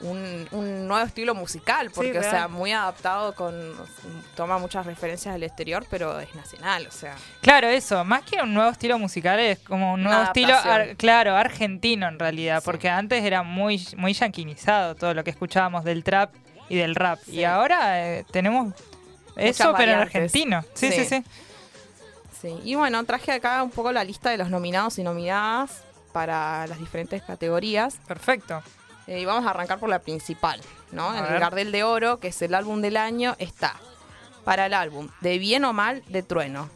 [0.00, 3.54] un, un nuevo estilo musical porque o sea muy adaptado con
[4.34, 8.52] toma muchas referencias del exterior pero es nacional o sea Claro, eso, más que un
[8.52, 12.64] nuevo estilo musical es como un nuevo estilo, ar- claro, argentino en realidad, Sí.
[12.64, 16.34] porque antes era muy muy yanquinizado todo lo que escuchábamos del trap
[16.68, 17.18] y del rap.
[17.24, 17.36] Sí.
[17.40, 18.74] Y ahora eh, tenemos
[19.36, 20.62] eso, pero en argentino.
[20.74, 21.04] Sí, sí, Sí.
[21.06, 21.24] sí.
[22.40, 25.82] sí y bueno traje acá un poco la lista de los nominados y nominadas
[26.12, 28.62] para las diferentes categorías Perfecto.
[29.06, 30.60] Eh, y vamos a arrancar por la principal
[30.92, 31.32] no A en ver.
[31.34, 33.76] el Gardel de Oro que es el álbum del año está
[34.44, 36.68] para el álbum de bien o mal de Trueno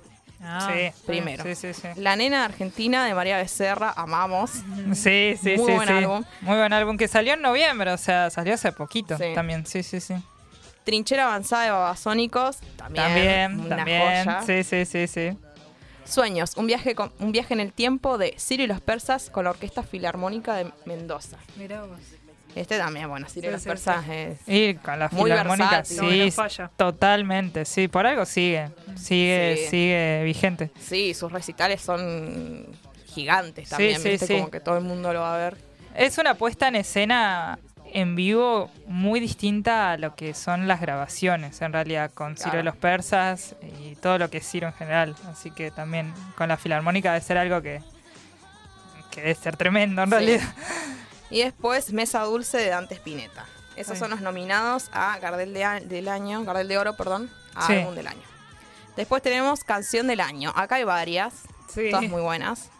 [0.42, 1.42] Ah, sí, primero.
[1.44, 1.88] Sí, sí, sí.
[1.96, 4.50] La nena argentina de María Becerra, amamos.
[4.94, 5.72] Sí, sí, Muy sí.
[5.74, 5.94] buen sí.
[5.94, 6.24] álbum.
[6.42, 9.32] Muy buen álbum que salió en noviembre, o sea, salió hace poquito Sí.
[9.34, 9.66] también.
[9.66, 10.14] Sí, sí, sí.
[10.84, 13.04] Trinchera avanzada de Babasónicos, también.
[13.04, 14.24] También, una también.
[14.24, 14.42] joya.
[14.46, 15.36] Sí, sí, sí, sí.
[16.04, 19.42] Sueños, un viaje, con- un viaje en el tiempo de Ciro y los persas con
[19.44, 21.38] la Orquesta Filarmónica de Mendoza.
[21.56, 21.98] Mirá vos.
[22.56, 24.38] Este también, bueno, Sí, los sí, persas es...
[24.46, 25.78] Y con la Muy filarmónica.
[25.80, 26.70] No, sí, no falla.
[26.76, 29.68] totalmente, sí, por algo sigue, sigue, Sí.
[29.70, 30.70] sigue vigente.
[30.80, 32.66] Sí, sus recitales son
[33.06, 34.26] gigantes también, sí, ¿viste?
[34.26, 34.34] sí.
[34.34, 35.56] Como que todo el mundo lo va a ver.
[35.94, 37.58] Es una puesta en escena
[37.92, 42.58] en vivo muy distinta a lo que son las grabaciones, en realidad, con Ciro Claro.
[42.58, 45.14] de los Persas y todo lo que es Ciro en general.
[45.30, 47.80] Así que también con la filarmónica debe ser algo que,
[49.10, 50.14] que debe ser tremendo, en Sí.
[50.14, 50.40] realidad.
[51.30, 53.46] Y después Mesa Dulce de Dante Spinetta.
[53.76, 54.00] Esos Sí.
[54.00, 57.74] son los nominados a Gardel de del año, Gardel de Oro, perdón, a Sí.
[57.74, 58.22] álbum del año.
[58.96, 60.52] Después tenemos Canción del Año.
[60.56, 61.90] Acá hay varias, Sí.
[61.90, 62.70] todas muy buenas.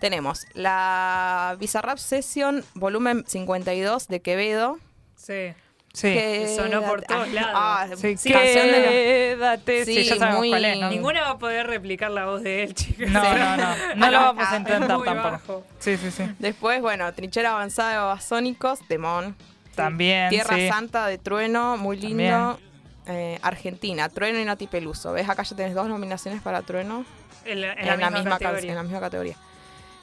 [0.00, 4.78] Tenemos la Bizarrap Session volumen 52 de Quevedo.
[5.16, 5.54] Sí.
[5.96, 6.12] Sí.
[6.12, 7.50] que- sonó por todos lados.
[7.54, 9.84] Ah, Sí, sí, canción de la- quédate.
[9.86, 10.90] Sí, Sí, ya sabemos muy- cuál es, ¿no?
[10.90, 13.08] Ninguna va a poder replicar la voz de él, chicos.
[13.08, 13.66] No, no, no.
[13.96, 15.30] No lo vamos a Ah, intentar muy tampoco.
[15.30, 15.64] bajo.
[15.78, 16.24] Sí, sí, sí.
[16.38, 19.36] Después, bueno, Trinchera Avanzada de Babasónicos, Demón.
[19.74, 20.28] También.
[20.28, 20.68] Tierra sí.
[20.68, 22.60] Santa de Trueno, muy lindo.
[23.06, 25.12] Eh, Argentina, Trueno y Nati Peluso.
[25.14, 25.28] ¿Ves?
[25.30, 27.06] Acá ya tenés dos nominaciones para Trueno
[27.46, 28.70] En la, en en, la la, misma, misma ca- categoría.
[28.72, 29.36] en la misma categoría.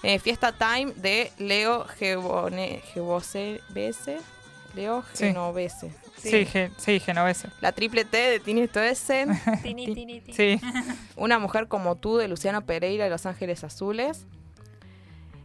[0.01, 4.17] Eh, Fiesta Time de Leo Gebone- Gebose- Bese.
[4.75, 5.25] Leo Sí.
[5.27, 5.91] Genovese.
[6.17, 7.49] Sí, ge- sí, genovese.
[7.61, 9.29] La triple T de Tini Stoessel.
[9.63, 10.33] Tini, tini, tini.
[10.33, 10.59] Sí.
[11.17, 14.25] Una mujer como tú de Luciano Pereira de Los Ángeles Azules.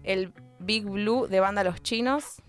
[0.04, 2.42] El Big Blue de Banda Los Chinos.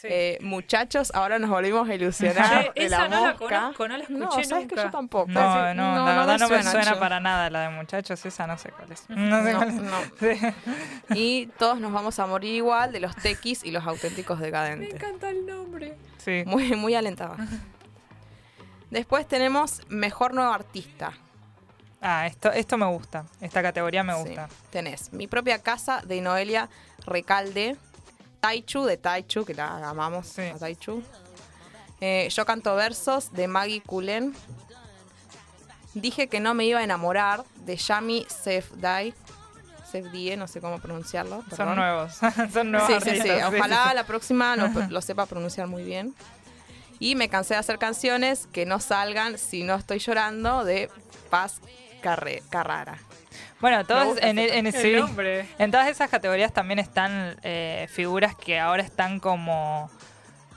[0.00, 0.08] Sí.
[0.10, 2.72] Eh, muchachos, ahora nos volvimos a ilusionar.
[2.72, 3.46] Che, de esa la no la mosca.
[3.60, 4.84] conozco, no la escuché No, sabes que nunca.
[4.84, 5.30] yo tampoco.
[5.30, 8.56] No, no, no, la verdad no me suena, para nada la de muchachos, esa no
[8.56, 9.04] sé cuál es.
[9.10, 9.74] No sé No, cuál es.
[9.74, 10.54] no.
[11.14, 14.94] Y todos nos vamos a morir igual de los tequis y los auténticos Me decadentes.
[14.94, 15.96] encanta el nombre.
[16.18, 16.42] Sí.
[16.46, 17.36] Muy, muy alentador.
[18.90, 21.12] Después tenemos Mejor Nuevo Artista.
[22.02, 23.26] Ah, esto, esto me gusta.
[23.40, 24.20] Esta categoría me Sí.
[24.20, 24.48] gusta.
[24.70, 26.68] Tenés Mi Propia Casa de Noelia
[27.06, 27.76] Recalde.
[28.40, 30.42] Taichu de Taichu, que la amamos Sí.
[30.42, 31.02] a Taichu.
[32.00, 34.34] Eh, Yo canto versos de Maggie Kulen.
[35.94, 39.12] Dije que no me iba a enamorar de Yami Sefdai.
[39.90, 41.42] Sefdie, no sé cómo pronunciarlo.
[41.56, 42.14] Son nuevos.
[42.52, 43.30] Son nuevos Sí, sí, sí.
[43.30, 43.94] Ojalá sí.
[43.96, 46.14] la próxima lo, lo sepa pronunciar muy bien.
[47.00, 50.88] Y me cansé de hacer canciones que no salgan si no estoy llorando de
[51.28, 51.60] Paz
[52.02, 52.98] Carre- Carrara.
[53.60, 54.96] Bueno, todos en, en, sí,
[55.58, 59.90] en todas esas categorías también están eh, figuras que ahora están como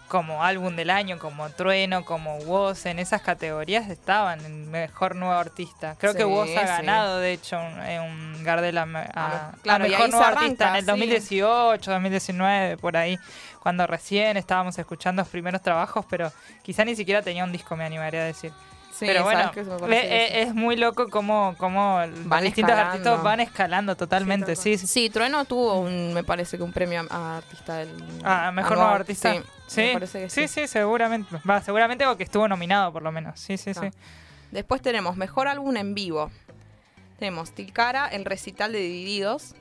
[0.08, 5.34] como álbum del año, como Trueno, como Woz, en esas categorías estaban en mejor nuevo
[5.34, 5.96] artista.
[5.98, 6.68] Creo que Sí, Woz ha sí.
[6.68, 10.24] ganado, de hecho, un, eh, un Gardel a, a- Vamos, claro, a y mejor nuevo
[10.26, 10.88] artista en el sí.
[10.88, 13.18] 2018, 2019, por ahí,
[13.60, 16.32] cuando recién estábamos escuchando los primeros trabajos, pero
[16.62, 18.52] quizá ni siquiera tenía un disco, me animaría a decir.
[18.94, 19.52] Sí, pero bueno,
[19.90, 22.92] eh, es muy loco cómo, cómo los Van distintos escalando.
[23.10, 24.56] artistas van escalando totalmente.
[24.56, 27.90] Sí, Sí, sí, Sí, Trueno tuvo un, me parece que un premio a, artista del
[28.24, 29.34] Ah, mejor a nuevo artista.
[29.34, 30.30] Sí, Sí, sí.
[30.30, 31.38] sí, sí, seguramente.
[31.50, 33.40] Va, seguramente porque estuvo nominado por lo menos.
[33.40, 33.80] Sí, sí, Ah.
[33.82, 33.88] sí.
[34.52, 36.30] Después tenemos mejor álbum en vivo.
[37.18, 39.56] Tenemos Tilcara, el recital de Divididos.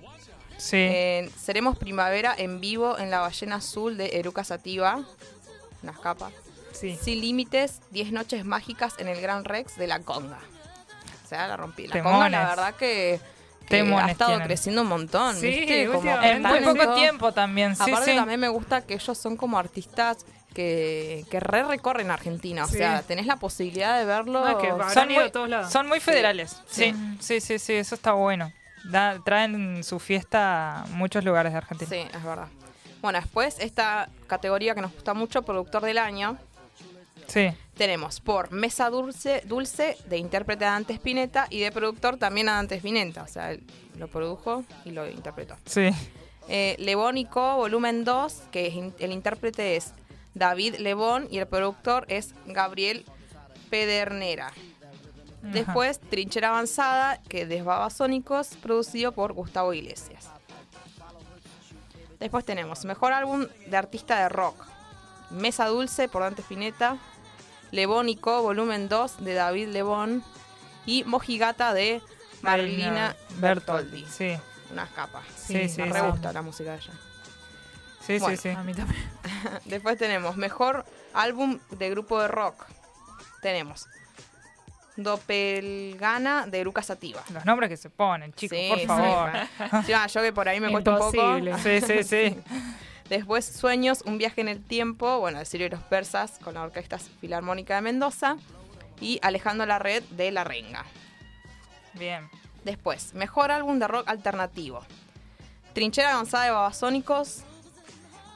[0.58, 0.76] Sí.
[0.76, 5.00] Eh, Seremos Primavera en vivo en la ballena azul de Eruca Sativa.
[5.82, 6.32] Unas capas.
[6.72, 6.98] Sí.
[7.00, 10.38] Sin límites, 10 noches mágicas en el Gran Rex de la Conga.
[11.24, 11.86] O sea, la rompí.
[11.86, 12.12] La Temones.
[12.16, 13.20] Conga, la verdad que,
[13.70, 14.46] ha estado tienen.
[14.46, 15.34] creciendo un montón.
[15.36, 15.86] Sí, ¿viste?
[15.86, 16.36] Como últimamente.
[16.36, 17.74] en muy poco tiempo también.
[17.76, 18.16] Sí, Aparte sí.
[18.16, 22.64] también me gusta que ellos son como artistas que, que re recorren Argentina.
[22.64, 22.76] O Sí.
[22.76, 24.44] sea, tenés la posibilidad de verlo.
[24.44, 25.72] Ah, que Son muy, todos lados.
[25.72, 26.60] son muy federales.
[26.68, 27.16] Sí, Sí.
[27.20, 28.52] sí, sí, sí, eso está bueno.
[28.84, 31.88] Da- traen su fiesta a muchos lugares de Argentina.
[31.88, 32.48] Sí, es verdad.
[33.00, 36.36] Bueno, después esta categoría que nos gusta mucho, productor del año,
[37.32, 37.48] Sí.
[37.76, 42.54] tenemos por Mesa Dulce, Dulce de intérprete a Dante Spinetta y de productor también a
[42.56, 43.22] Dante Spinetta.
[43.22, 43.62] O sea, él
[43.96, 45.56] lo produjo y lo interpretó.
[45.64, 45.90] Sí.
[46.48, 49.92] Eh, Lebónico, volumen 2, que es in- el intérprete es
[50.34, 53.04] David Lebón y el productor es Gabriel
[53.70, 54.52] Pedernera.
[55.42, 60.28] Después, Trinchera Avanzada, que es de Babasónicos, producido por Gustavo Iglesias.
[62.20, 64.64] Después tenemos Mejor Álbum de Artista de Rock.
[65.30, 66.98] Mesa Dulce por Dante Spinetta.
[67.72, 70.22] Lebónico, volumen 2 de David Lebón.
[70.86, 72.00] Y Mojigata de
[72.42, 74.04] Marilina Bertoldi.
[74.06, 74.36] Sí,
[74.70, 75.24] Unas capas.
[75.36, 75.80] sí, sí.
[75.80, 76.92] Me sí, re gusta la música de ella.
[78.04, 78.48] Sí, Bueno, sí, sí.
[78.50, 79.00] A mí también.
[79.64, 82.64] Después tenemos mejor álbum de grupo de rock.
[83.42, 83.86] Tenemos
[84.96, 87.22] Doppelgana de Lucas Sativa.
[87.32, 89.30] Los nombres que se ponen, chicos, Sí, por favor.
[89.86, 91.58] Sí, ah, yo que por ahí me cuesta un poco.
[91.58, 92.36] Sí, sí, sí.
[93.12, 96.62] Después Sueños, un viaje en el tiempo, bueno, de Sirio y los Persas con la
[96.62, 98.38] Orquesta Filarmónica de Mendoza.
[99.02, 100.86] Y Alejandro Larred de La Renga.
[101.92, 102.30] Bien.
[102.64, 104.80] Después, mejor álbum de rock alternativo.
[105.74, 107.42] Trinchera avanzada de Babasónicos.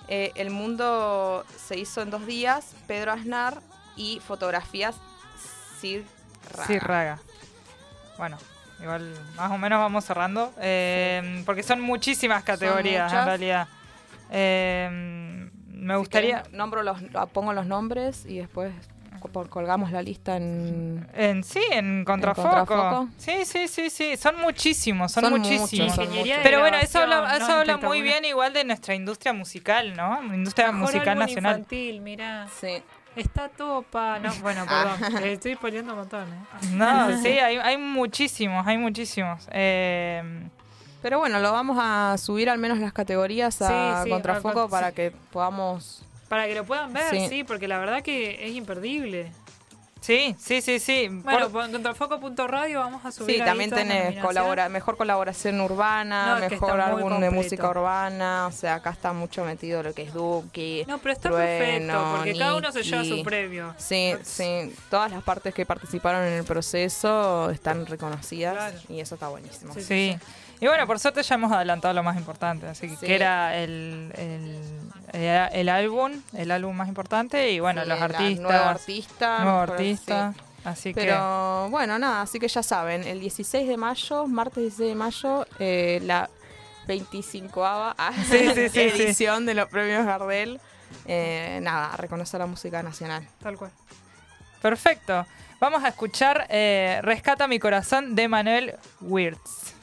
[0.09, 2.75] eh, el mundo se hizo en dos días.
[2.87, 3.63] Pedro Aznar
[3.97, 4.95] y fotografías
[5.81, 6.05] Sir
[6.83, 7.19] Raga.
[8.19, 8.37] Bueno,
[8.83, 10.53] igual más o menos vamos cerrando.
[10.59, 13.69] eh, Porque son muchísimas categorías en realidad.
[14.31, 14.89] Eh,
[15.69, 16.43] me Si gustaría.
[16.43, 17.01] querés, nombro los,
[17.33, 18.73] pongo los nombres y después
[19.21, 21.07] co- colgamos la lista en.
[21.15, 22.49] En, sí, en contrafoco.
[22.49, 23.09] contrafoco?
[23.19, 24.17] Sí, sí, sí, sí.
[24.17, 25.97] Son muchísimos, son, Son muchísimos.
[25.99, 27.55] muchos, son Pero bueno, eso habla, eso ¿no?
[27.55, 30.23] habla muy bien igual de nuestra industria musical, ¿no?
[30.35, 31.53] Industria Mejor musical nacional.
[31.59, 32.47] infantil, mirá.
[32.61, 32.83] Sí.
[33.15, 34.19] Está topa.
[34.19, 34.97] No, bueno, Ah.
[34.99, 35.25] perdón.
[35.25, 36.67] Estoy poniendo un montón, ¿eh?
[36.73, 39.49] No, sí, hay, hay muchísimos, hay muchísimos.
[39.53, 40.49] Eh,
[41.07, 43.69] Pero bueno, lo vamos a subir al menos las categorías a
[44.03, 44.95] Sí, sí, Contrafoco a- para sí.
[44.97, 46.03] que podamos.
[46.29, 47.45] Para que lo puedan ver, Sí.
[47.45, 49.31] porque la verdad que es imperdible.
[50.01, 51.07] sí, sí, sí, sí.
[51.09, 56.49] Bueno, Por- contrafoco.radio vamos a subir Sí, ahí también tenés colabora mejor colaboración urbana, No,
[56.49, 58.49] mejor álbum de música urbana.
[58.49, 60.85] O sea, acá está mucho metido lo que es Duki.
[60.89, 63.75] No, pero está Trueno, perfecto, porque cada uno se lleva su premio.
[63.79, 68.79] Sí, sí, todas las partes que participaron en el proceso están reconocidas Claro.
[68.89, 69.73] y eso está buenísimo.
[69.75, 69.83] Sí.
[69.83, 70.19] Sí.
[70.61, 73.07] Y bueno, por suerte ya hemos adelantado lo más importante, así que, Sí.
[73.07, 74.61] que era el, el,
[75.13, 78.41] el- el álbum, el álbum más importante y bueno, Sí, los artistas.
[78.41, 79.39] Nuevo artista.
[79.45, 80.33] nuevo mejor- artista.
[80.37, 80.43] sí.
[80.65, 84.95] Así Pero bueno, nada, así que ya saben, el 16 de mayo, martes 16 de
[84.97, 86.29] mayo, eh, la
[86.89, 88.81] 25ava ah, Sí, sí, sí, sí.
[88.81, 90.61] edición de los premios Gardel.
[91.07, 93.25] Eh, nada, a reconocer la música nacional.
[93.43, 93.71] Tal cual.
[94.61, 95.25] perfecto.
[95.61, 99.75] Vamos a escuchar eh, Rescata mi corazón de Manuel Wirtz.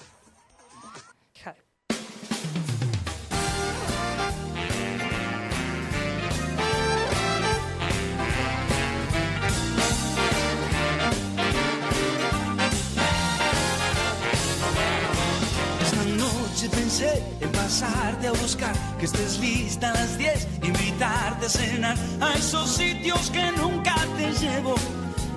[16.64, 21.98] Noche pensé en pasarte a buscar, que estés lista a las 10, invitarte a cenar
[22.22, 24.76] a esos sitios que nunca te llevo.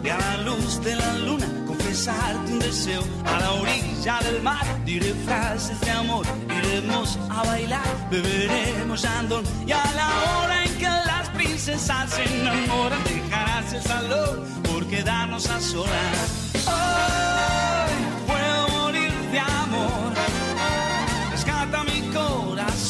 [0.04, 4.64] Y a la luz de la luna confesarte un deseo a la orilla del mar.
[4.84, 10.08] Diré frases de amor, iremos a bailar, beberemos andón y a la
[10.38, 16.52] hora en que las princesas se enamoran dejarás el salón por quedarnos a solas.
[16.66, 17.96] Hoy
[18.28, 20.15] puedo morir de amor,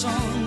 [0.06, 0.45] corazón,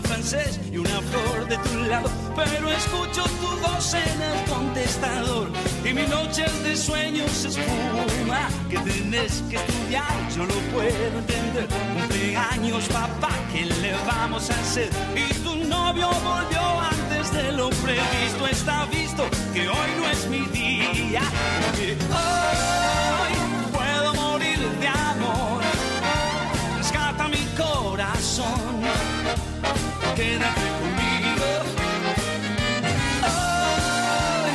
[0.00, 2.08] francés y una flor de tu lado.
[2.36, 5.48] Pero escucho tu voz en el contestador
[5.84, 8.48] y mi noche de sueños espuma.
[8.70, 11.66] Que tenés que estudiar, yo lo puedo entender.
[11.94, 14.90] Cumpleaños, papá, ¿qué le vamos a hacer?
[15.16, 18.46] Y tu novio volvió antes de lo previsto.
[18.48, 21.22] Está visto que hoy no es mi día.
[21.62, 23.34] Porque hoy
[23.72, 25.59] puedo morir de amor
[28.00, 28.80] corazón,
[30.16, 31.48] quédate conmigo.
[33.28, 34.52] Hoy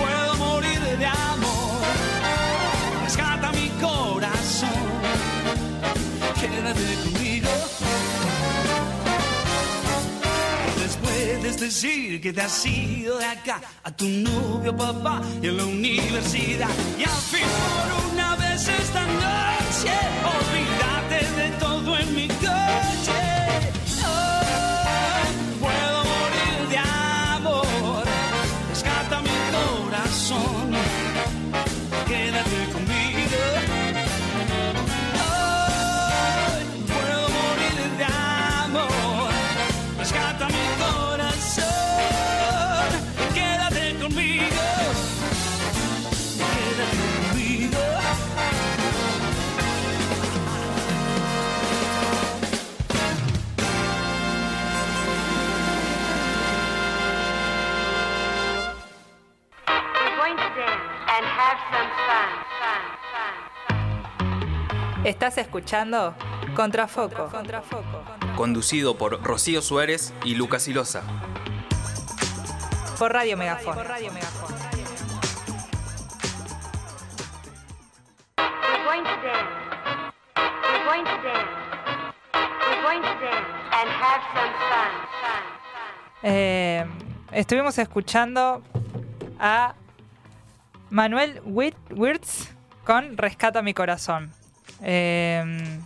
[0.00, 1.82] puedo morir de amor,
[3.04, 4.70] rescata mi corazón,
[6.40, 7.50] quédate conmigo.
[10.80, 15.52] Les puedes decir que te has ido de acá a tu novio papá y a
[15.52, 19.92] la universidad y al fin por una vez esta noche
[20.24, 20.95] olvídate de
[22.16, 23.25] todo en mi
[65.06, 66.16] Estás escuchando
[66.56, 67.28] Contrafoco.
[67.28, 68.02] Contrafoco.
[68.34, 71.04] Conducido por Rocío Suárez y Lucas Silosa.
[72.98, 73.76] Por Radio Megafon.
[73.76, 74.52] Por Radio Megafon.
[78.36, 79.48] We're going to dance.
[80.72, 81.50] We're going to dance.
[82.34, 84.90] We're going to dance and have some fun.
[85.22, 86.22] fun, fun.
[86.24, 86.84] Eh,
[87.30, 88.60] estuvimos escuchando
[89.38, 89.76] a
[90.90, 92.50] Manuel Wirtz
[92.84, 94.32] con Rescata mi corazón.
[94.82, 95.78] Eh,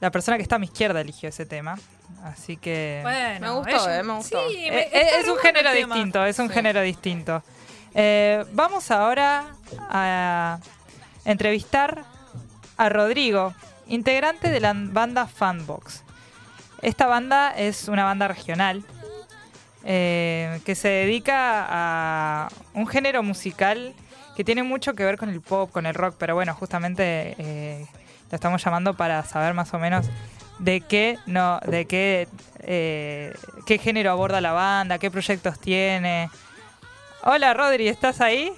[0.00, 1.78] la persona que está a mi izquierda eligió ese tema.
[2.24, 3.00] Así que...
[3.02, 4.48] Bueno, Me gustó, ella- eh, me gustó.
[4.48, 6.54] Sí, Eh, me- eh, está es un género distinto, es un Sí.
[6.54, 7.42] género distinto.
[7.94, 9.46] Eh, vamos ahora
[9.88, 10.58] a
[11.24, 12.04] entrevistar
[12.76, 13.54] a Rodrigo,
[13.86, 16.02] integrante de la banda Fanbox.
[16.82, 18.82] Esta banda es una banda regional
[19.84, 23.94] eh, que se dedica a un género musical
[24.36, 27.86] que tiene mucho que ver con el pop, con el rock, pero bueno, justamente eh,
[28.30, 30.06] lo estamos llamando para saber más o menos
[30.58, 32.28] de qué no, de qué
[32.60, 33.32] eh,
[33.66, 36.30] qué género aborda la banda, qué proyectos tiene.
[37.22, 38.52] Hola Rodri, ¿estás ahí?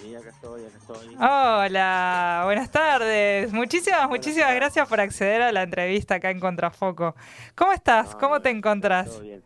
[0.00, 1.16] Sí, acá estoy, acá estoy.
[1.16, 3.52] Hola, buenas tardes.
[3.52, 7.14] Muchísimas, muchísimas gracias por acceder a la entrevista acá en Contrafoco.
[7.54, 8.12] ¿Cómo estás?
[8.12, 9.06] No, ¿Cómo te encontrás?
[9.06, 9.42] Todo bien.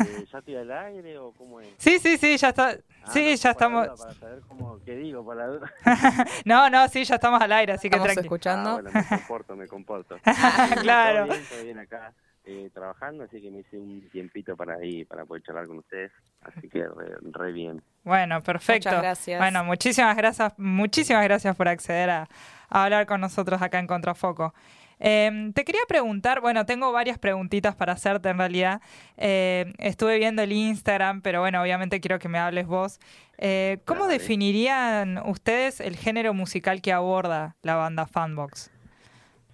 [0.00, 1.68] Eh, ¿Ya estoy al aire o cómo es?
[1.78, 2.70] Sí, sí, sí, ya está.
[2.70, 3.86] Ah, Sí, no, ya por la estamos.
[3.86, 5.72] duda, Para saber cómo, qué digo, duda.
[6.44, 8.26] No, no, sí, ya estamos al aire, así que Estamos tranqui.
[8.26, 8.70] escuchando.
[8.70, 10.16] Ah, bueno, me comporto, me comporto.
[10.80, 11.26] Claro.
[11.26, 12.12] Todo bien, todo bien acá
[12.46, 16.12] eh, trabajando, así que me hice un tiempito para ahí, para poder charlar con ustedes.
[16.42, 17.82] Así que re, re bien.
[18.04, 18.88] Bueno, perfecto.
[18.88, 19.38] Muchas gracias.
[19.40, 22.28] Bueno, muchísimas gracias, muchísimas gracias por acceder a,
[22.70, 24.54] a hablar con nosotros acá en Contrafoco.
[25.00, 28.80] Eh, te quería preguntar, bueno, tengo varias preguntitas para hacerte en realidad.
[29.16, 33.00] Eh, estuve viendo el Instagram, pero bueno, obviamente quiero que me hables vos.
[33.38, 34.14] Eh, ¿Cómo Dale.
[34.18, 38.70] definirían ustedes el género musical que aborda la banda Fanbox?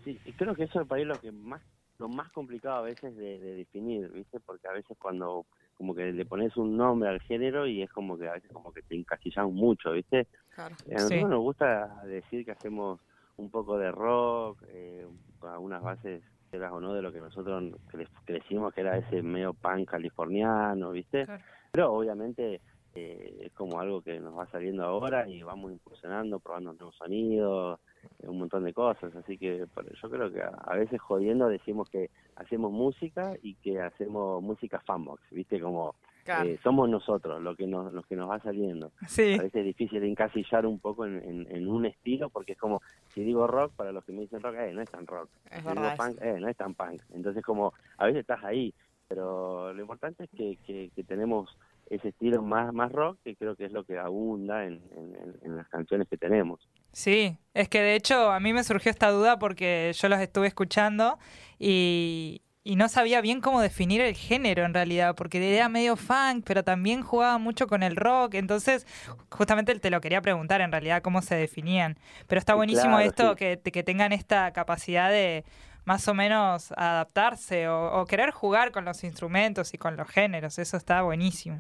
[0.05, 1.61] Sí, y creo que eso para mí es lo que más
[1.99, 4.41] lo más complicado a veces de, de definir, ¿viste?
[4.41, 8.17] Porque a veces cuando como que le pones un nombre al género y es como
[8.17, 10.27] que a veces como que te encasillamos mucho, ¿viste?
[10.55, 10.75] Claro.
[10.87, 11.25] A nosotros Sí.
[11.25, 13.01] nos gusta decir que hacemos
[13.41, 15.07] un poco de rock, eh,
[15.43, 19.55] algunas bases, quieras o no, de lo que nosotros cre- crecimos, que era ese medio
[19.55, 21.25] punk californiano, ¿viste?
[21.25, 21.43] Claro.
[21.73, 22.61] Pero obviamente
[22.95, 27.79] eh, es como algo que nos va saliendo ahora y vamos incursionando, probando nuevos sonidos,
[28.19, 29.15] eh, un montón de cosas.
[29.15, 29.59] Así que
[30.03, 34.81] yo creo que a, a veces jodiendo decimos que hacemos música y que hacemos música
[34.81, 35.61] fanbox, ¿viste?
[35.61, 36.49] Como Claro.
[36.49, 38.93] eh, somos nosotros lo que nos, lo que nos va saliendo.
[39.09, 42.59] Sí, a veces es difícil encasillar un poco en, en- en un estilo porque es
[42.59, 42.81] como
[43.15, 45.29] si digo rock para los que me dicen rock eh, no es tan rock.
[45.51, 47.03] Es si digo punk eh, no es tan punk.
[47.15, 48.75] Entonces como a veces estás ahí
[49.09, 51.57] pero lo importante es que, que, que tenemos
[51.89, 55.37] ese estilo más más rock que creo que es lo que abunda en, en- en-
[55.43, 56.61] en las canciones que tenemos.
[56.93, 60.47] Sí, es que de hecho a mí me surgió esta duda porque yo los estuve
[60.47, 61.19] escuchando
[61.59, 62.41] y,
[62.71, 66.63] y no sabía bien cómo definir el género en realidad, porque era medio funk, pero
[66.63, 68.87] también jugaba mucho con el rock, entonces
[69.29, 71.99] justamente te lo quería preguntar en realidad cómo se definían.
[72.29, 73.39] Pero está buenísimo claro, esto sí.
[73.39, 75.45] que, que tengan esta capacidad de
[75.85, 80.61] más o menos adaptarse o, o querer jugar con los instrumentos y con los géneros,
[80.61, 81.59] eso está buenísimo.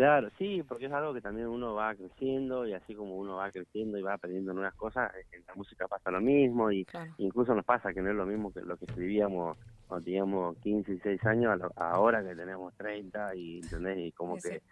[0.00, 3.50] Claro, sí, porque es algo que también uno va creciendo y así como uno va
[3.50, 7.12] creciendo y va aprendiendo nuevas cosas, en la música pasa lo mismo y Claro.
[7.18, 10.94] incluso nos pasa que no es lo mismo que lo que escribíamos cuando teníamos 15
[10.94, 13.98] y 6 años a lo- ahora que tenemos 30 y, ¿entendés?
[13.98, 14.62] Y como Sí, que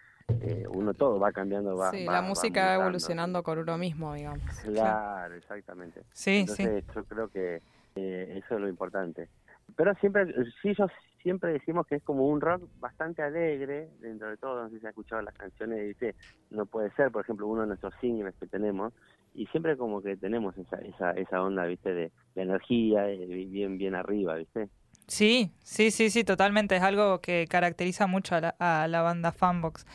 [0.40, 4.14] eh, uno todo va cambiando, va Sí, va- la música va evolucionando con uno mismo,
[4.14, 4.40] digamos.
[4.64, 6.04] Claro, exactamente.
[6.10, 6.62] Sí, sí.
[6.62, 7.60] Entonces yo creo que
[7.96, 9.28] eh, eso es lo importante.
[9.76, 10.86] Pero siempre, sí, yo
[11.22, 14.86] siempre decimos que es como un rock bastante alegre, dentro de todo, no sé si
[14.86, 16.14] has escuchado las canciones, dice,
[16.50, 18.92] no puede ser, por ejemplo, uno de nuestros singles que tenemos,
[19.34, 23.78] y siempre como que tenemos esa, esa, esa onda, viste, de, de energía, de bien,
[23.78, 24.68] bien arriba, viste.
[25.06, 26.76] Sí, sí, sí, sí, totalmente.
[26.76, 29.86] Es algo que caracteriza mucho a la, a la banda Fanbox.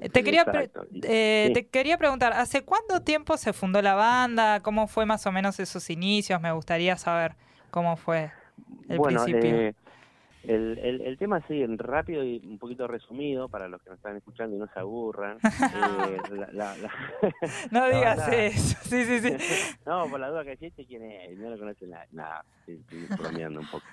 [0.00, 0.44] Eh, Te quería,
[1.04, 1.52] eh, sí.
[1.54, 4.60] te quería preguntar, ¿hace cuánto tiempo se fundó la banda?
[4.60, 6.40] ¿Cómo fue más o menos esos inicios?
[6.42, 7.34] Me gustaría saber
[7.70, 8.30] cómo fue
[8.88, 9.56] el bueno, principio.
[9.56, 9.74] eh,
[10.44, 14.16] el, el, el tema así, rápido y un poquito resumido, para los que nos están
[14.16, 15.38] escuchando y no se aburran.
[15.42, 16.92] eh, la- la- la-
[17.70, 18.78] no digas eso.
[18.82, 19.76] Sí, sí, sí.
[19.86, 21.38] no, por la duda que existe, ¿quién es?
[21.38, 22.06] No lo conocen nada.
[22.12, 23.84] Nada, estoy, bromeando un poco.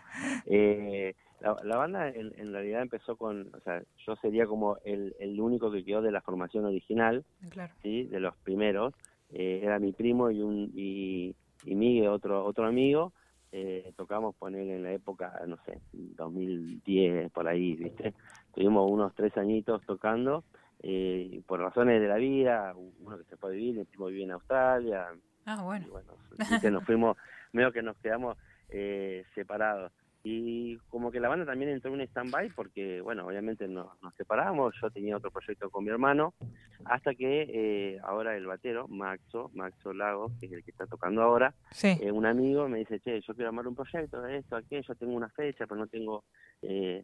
[0.45, 5.15] Eh, la, la banda en, en realidad empezó con, o sea, yo sería como el,
[5.19, 7.73] el único que quedó de la formación original, Claro.
[7.83, 8.03] ¿sí?
[8.05, 8.93] De los primeros.
[9.31, 11.35] Eh, era mi primo y un y,
[11.65, 13.11] y Miguel, otro otro amigo.
[13.51, 18.13] Eh, tocamos poner en la época, no sé, 2010, por ahí, ¿viste?
[18.53, 20.43] Tuvimos unos tres añitos tocando.
[20.87, 24.31] eh, por razones de la vida, uno que se a vivir, mi primo vive en
[24.31, 25.07] Australia,
[25.45, 25.85] Ah, bueno.
[25.87, 26.13] y bueno,
[26.71, 27.17] nos fuimos
[27.53, 28.37] medio que nos quedamos
[28.69, 29.91] eh, separados.
[30.27, 34.11] Y como que la banda también entró en un stand-by porque, bueno, obviamente nos, nos
[34.15, 36.33] separamos, yo tenía otro proyecto con mi hermano,
[36.85, 41.21] hasta que eh, ahora el batero, Maxo, Maxo Lagos, que es el que está tocando
[41.21, 41.95] ahora, Sí.
[42.01, 45.13] eh, un amigo me dice, che, yo quiero armar un proyecto de esto, aquello, tengo
[45.13, 46.23] una fecha, pero no tengo
[46.63, 47.03] eh,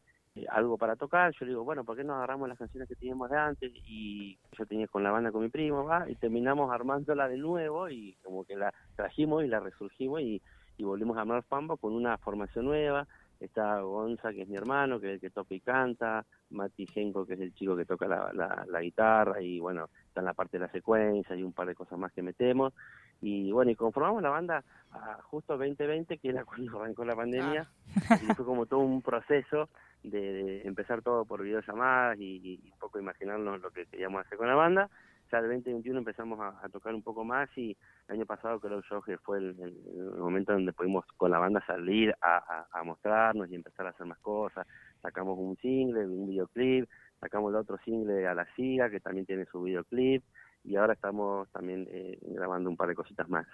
[0.50, 1.32] algo para tocar.
[1.34, 3.72] Yo le digo, bueno, ¿por qué no agarramos las canciones que teníamos de antes?
[3.86, 7.88] Y yo tenía con la banda con mi primo, va, y terminamos armándola de nuevo
[7.88, 10.42] y como que la trajimos y la resurgimos y,
[10.82, 13.06] y volvimos a armar Fambo con una formación nueva.
[13.40, 17.26] Está Gonza, que es mi hermano, que es el que toca y canta, Mati Genko,
[17.26, 20.34] que es el chico que toca la, la, la guitarra, y bueno, está en la
[20.34, 22.74] parte de la secuencia y un par de cosas más que metemos.
[23.22, 27.68] Y bueno, y conformamos la banda a justo 2020, que era cuando arrancó la pandemia,
[28.10, 29.70] y fue como todo un proceso
[30.04, 34.40] de, de empezar todo por videollamadas y, y un poco imaginarnos lo que queríamos hacer
[34.40, 34.90] con la banda.
[35.32, 37.78] Ya el 2021 empezamos a, a tocar un poco más y
[38.08, 39.82] el año pasado creo yo que fue el, el-
[40.16, 43.92] el momento donde pudimos con la banda salir a, a- a mostrarnos y empezar a
[43.92, 44.68] hacer más cosas.
[45.02, 49.46] Sacamos un single, un videoclip, sacamos el otro single a la SIGA que también tiene
[49.46, 50.24] su videoclip
[50.64, 53.48] y ahora estamos también eh, grabando un par de cositas más.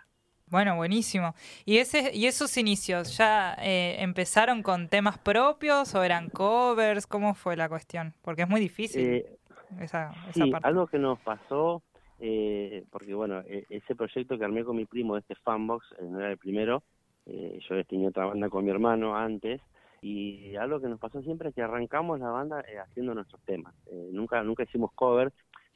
[0.49, 1.35] Bueno, buenísimo.
[1.65, 7.05] ¿Y, ese, y esos inicios ya eh, empezaron con temas propios o eran covers?
[7.05, 8.13] ¿Cómo fue la cuestión?
[8.21, 9.37] Porque es muy difícil Eh,
[9.79, 10.67] esa, esa Sí, parte.
[10.67, 11.83] algo que nos pasó,
[12.19, 16.19] eh, porque bueno, e- ese proyecto que armé con mi primo, este Fanbox, eh, no
[16.19, 16.83] era el primero,
[17.25, 19.61] eh, yo tenía otra banda con mi hermano antes,
[20.01, 23.73] y algo que nos pasó siempre es que arrancamos la banda eh, haciendo nuestros temas,
[23.87, 25.33] Eh, nunca nunca hicimos covers,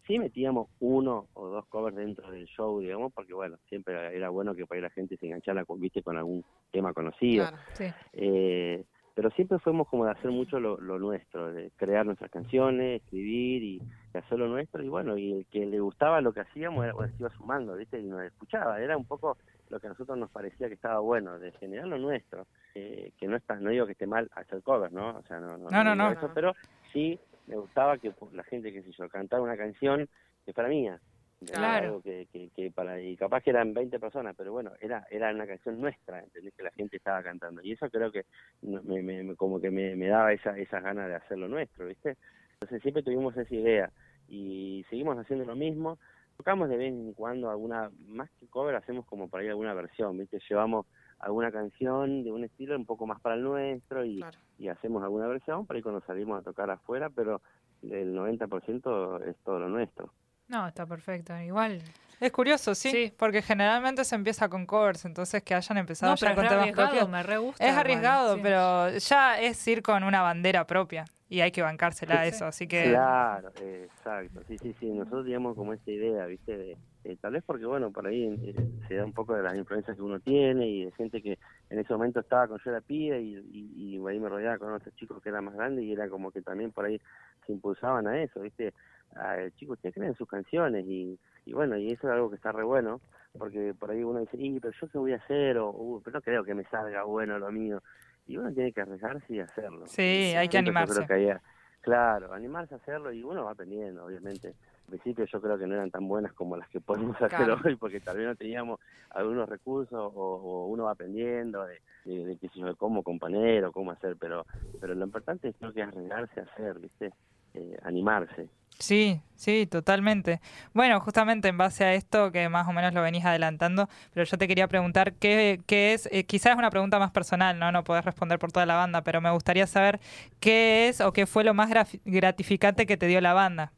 [0.08, 4.56] sí metíamos uno o dos covers dentro del show, digamos, porque bueno, siempre era bueno
[4.56, 7.48] que para ahí la gente se enganchara con, viste, con algún tema conocido.
[7.48, 7.58] Claro.
[7.74, 7.86] Sí.
[8.14, 8.84] Eh,
[9.14, 13.64] pero siempre fuimos como de hacer mucho lo, lo nuestro, de crear nuestras canciones, escribir
[13.64, 13.82] y,
[14.14, 14.84] y hacer lo nuestro.
[14.84, 17.76] Y bueno, y el que le gustaba lo que hacíamos, era, bueno, se iba sumando,
[17.76, 18.00] ¿viste?
[18.00, 18.80] Y nos escuchaba.
[18.82, 19.38] Era un poco
[19.70, 22.46] lo que a nosotros nos parecía que estaba bueno, de generar lo nuestro.
[22.76, 25.18] Eh, que no está, no digo que esté mal hacer covers, ¿no?
[25.18, 26.12] O sea, no, no, No, no, no.
[26.12, 26.54] eso, pero
[26.94, 30.08] sí me gustaba que la gente, qué sé yo, cantara una canción
[30.46, 31.00] que fuera mía.
[31.46, 32.02] Claro.
[32.04, 35.48] Que, que, que para y capaz que eran 20 personas pero bueno era era una
[35.48, 36.54] canción nuestra ¿entendés?
[36.56, 38.26] que la gente estaba cantando y eso creo que
[38.62, 41.88] me, me- me- como que me, me daba esa esas ganas de hacer lo nuestro
[41.88, 42.16] viste
[42.54, 43.92] entonces siempre tuvimos esa idea
[44.30, 45.98] y seguimos haciendo lo mismo
[46.38, 50.18] tocamos de vez en cuando alguna más que cover hacemos como por ahí alguna versión
[50.20, 50.86] viste llevamos
[51.18, 54.38] alguna canción de un estilo un poco más para el nuestro y, Claro.
[54.60, 57.42] y hacemos alguna versión por ahí cuando salimos a tocar afuera pero
[57.82, 60.14] el 90% es todo lo nuestro
[60.52, 61.36] No, está perfecto.
[61.40, 61.82] Igual.
[62.20, 63.14] Es curioso, sí, Sí.
[63.18, 67.10] porque generalmente se empieza con covers, entonces que hayan empezado No, ya con temas propios.
[67.10, 67.64] me re gusta.
[67.64, 68.40] Es igual, arriesgado, sí.
[68.44, 72.30] pero ya es ir con una bandera propia y hay que bancársela a Sí.
[72.30, 74.42] eso, así que Claro, exacto.
[74.48, 74.86] Sí, sí, sí.
[74.92, 76.56] Nosotros teníamos como esta idea, ¿viste?
[76.58, 78.56] De, eh, tal vez porque, bueno, por ahí eh,
[78.88, 81.40] se da un poco de las influencias que uno tiene y de gente que
[81.72, 84.72] en ese momento estaba con yo era pibe y, y, y ahí me rodeaba con
[84.74, 87.02] otros chicos que eran más grandes y era como que también por ahí
[87.48, 88.76] se impulsaban a eso, ¿viste?
[89.16, 92.36] A, eh, chicos, ustedes creen sus canciones y, y bueno, y eso es algo que
[92.38, 93.02] está re bueno
[93.38, 96.16] porque por ahí uno dice, y, pero yo qué voy a hacer o, "Uh, pero
[96.18, 97.82] no creo que me salga bueno lo mío.
[98.28, 99.88] Y uno tiene que arriesgarse y hacerlo.
[99.88, 100.94] Sí, Y hay que animarse.
[100.96, 101.38] creo que hay-
[101.82, 104.50] Claro, animarse a hacerlo y uno va aprendiendo, obviamente.
[104.50, 107.76] Al principio yo creo que no eran tan buenas como las que podemos hacer hoy,
[107.76, 112.36] porque tal vez no teníamos algunos recursos o, o uno va aprendiendo de, de, de
[112.36, 114.46] de cómo componer o cómo hacer, pero
[114.80, 117.14] pero lo importante es creo que es arriesgarse a hacer, ¿viste?
[117.54, 118.48] Eh, animarse.
[118.80, 120.42] Sí, sí, totalmente.
[120.74, 124.38] Bueno, justamente en base a esto, que más o menos lo venís adelantando, pero yo
[124.38, 127.72] te quería preguntar qué, qué es, eh, quizás es una pregunta más personal, ¿no?
[127.72, 130.00] No podés responder por toda la banda, pero me gustaría saber
[130.40, 131.70] qué es o qué fue lo más
[132.06, 133.72] gratificante que te dio la banda.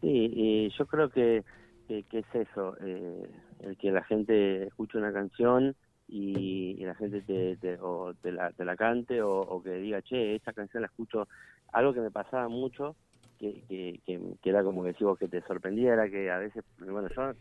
[0.00, 1.44] Sí, y yo creo que,
[1.88, 3.28] que, que es eso, eh,
[3.60, 5.76] el que la gente escuche una canción
[6.08, 9.70] y, y la gente te, te, o te, la, te la cante o, o que
[9.72, 11.28] diga, che, esta canción la escucho,
[11.72, 12.96] algo que me pasaba mucho,
[13.38, 17.08] que, que, que, que era como que decimos que te sorprendiera, que a veces, bueno,
[17.08, 17.32] yo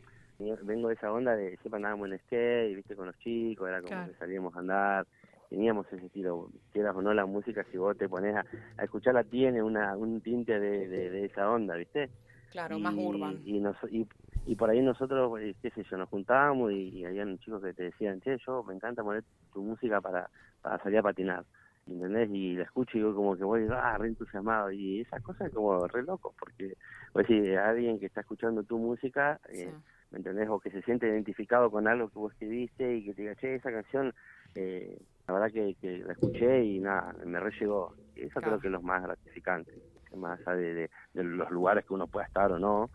[0.63, 3.89] vengo de esa onda de siempre andábamos en skate, viste, con los chicos, era como
[3.93, 4.11] Claro.
[4.11, 5.07] que salíamos a andar,
[5.49, 8.45] teníamos ese estilo, quieras o no la música, si vos te pones a,
[8.77, 12.09] a escucharla tiene una, un tinte de, de, de esa onda, viste
[12.53, 13.41] Claro, más y, urban.
[13.43, 14.07] Y, nos- y,
[14.45, 17.73] y por ahí nosotros, eh, qué sé yo, nos juntábamos y, y habían chicos que
[17.73, 20.29] te decían, che, yo me encanta poner tu música para,
[20.61, 21.43] para salir a patinar,
[21.87, 22.29] ¿entendés?
[22.31, 24.71] Y la escucho y yo como que voy, ah, re entusiasmado.
[24.71, 26.75] Y esas cosas como re locos, porque,
[27.11, 29.75] pues si alguien que está escuchando tu música, eh, Sí.
[30.11, 30.47] ¿me entendés?
[30.49, 33.55] O que se siente identificado con algo que vos escribiste y que te diga, che,
[33.55, 34.13] esa canción,
[34.55, 34.95] eh,
[35.27, 37.95] la verdad que, que la escuché y nada, me re llegó.
[38.15, 38.47] Eso Claro.
[38.47, 39.71] creo que es lo más gratificante,
[40.17, 42.89] más allá de, de- de los lugares que uno pueda estar o no,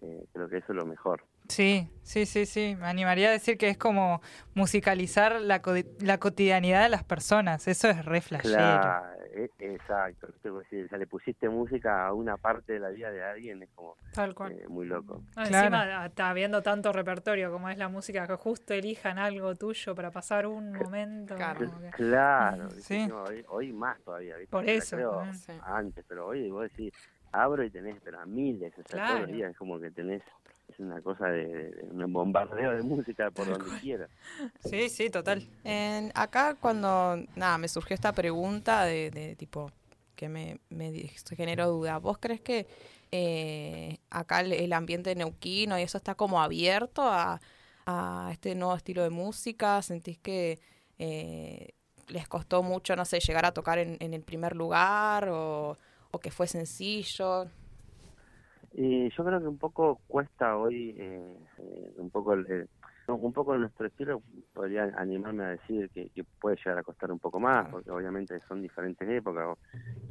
[0.00, 1.24] eh, creo que eso es lo mejor.
[1.48, 2.76] Sí, sí, sí, sí.
[2.78, 4.22] Me animaría a decir que es como
[4.54, 7.66] musicalizar la, co- la cotidianidad de las personas.
[7.68, 8.54] Eso es re flashero.
[8.56, 10.28] Claro, e- exacto.
[10.90, 14.34] ya le pusiste música a una parte de la vida de alguien, es como Tal
[14.34, 14.52] cual.
[14.52, 15.22] eh, muy loco.
[15.36, 15.66] No, Claro.
[15.76, 20.10] Encima está habiendo tanto repertorio como es la música, que justo elijan algo tuyo para
[20.10, 21.34] pasar un momento.
[21.36, 21.60] Claro.
[21.60, 23.08] que- Claro, sí.
[23.10, 24.36] Hoy, hoy más todavía.
[24.36, 24.50] ¿viste?
[24.50, 25.34] Por eso creo también.
[25.34, 25.52] Sí.
[25.64, 26.92] Antes, pero hoy vos decís,
[27.32, 30.22] abro y tenés pero a miles, o sea, todos los días es como que tenés
[30.72, 34.10] es una cosa de, de un bombardeo de música por donde quieras.
[34.64, 35.42] Sí, sí, total.
[35.64, 39.70] En- acá cuando, nada, me surgió esta pregunta de, de tipo,
[40.16, 40.92] que me, me
[41.36, 41.98] generó duda.
[41.98, 42.66] ¿Vos crees que
[43.10, 47.40] eh, acá el, el ambiente neuquino y eso está como abierto a,
[47.86, 49.82] a este nuevo estilo de música?
[49.82, 50.60] ¿Sentís que
[50.98, 51.70] eh,
[52.08, 55.76] les costó mucho, no sé, llegar a tocar en, en el primer lugar o,
[56.10, 57.46] o que fue sencillo?
[58.74, 62.68] Y yo creo que un poco cuesta hoy, eh, eh, un poco el,
[63.08, 64.22] un poco nuestro estilo,
[64.54, 68.40] podría animarme a decir que, que puede llegar a costar un poco más, porque obviamente
[68.48, 69.58] son diferentes épocas.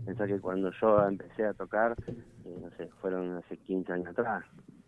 [0.06, 1.98] Pensá que cuando yo empecé a tocar,
[2.46, 4.44] eh, no sé, fueron hace 15 años atrás.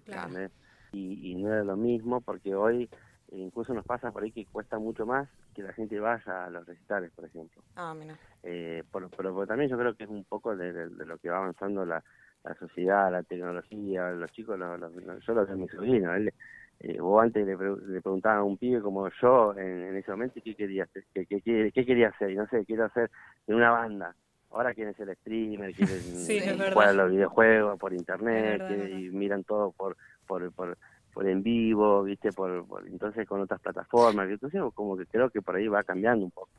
[0.05, 0.49] Claro.
[0.91, 2.83] Y, y no era lo mismo, porque hoy
[3.31, 6.49] eh, incluso nos pasa por ahí que cuesta mucho más que la gente vaya a
[6.51, 7.63] los recitales, por ejemplo.
[7.75, 8.15] Ah, mira.
[8.43, 11.17] Eh, por- pero, pero también yo creo que es un poco de, de- de lo
[11.17, 12.03] que va avanzando la,
[12.43, 16.13] la sociedad, la tecnología, los chicos, los, los- los- yo lo veo a mi sobrino,
[16.15, 16.33] él,
[16.79, 20.11] eh, vos antes le, pre- le preguntaba a un pibe como yo en, en ese
[20.11, 23.09] momento qué quería hacer, qué, qué, qué- qué quería hacer, y no sé, quiero hacer
[23.47, 24.15] en una banda.
[24.51, 25.95] Ahora quieren ser streamer, quieren
[26.27, 26.41] Sí,
[26.73, 28.87] jugar a los videojuegos por internet, verdad.
[28.89, 29.95] y miran todo por,
[30.27, 30.77] por, por,
[31.13, 35.41] por en vivo, viste, por, por- entonces con otras plataformas, entonces como que creo que
[35.41, 36.49] por ahí va cambiando un poco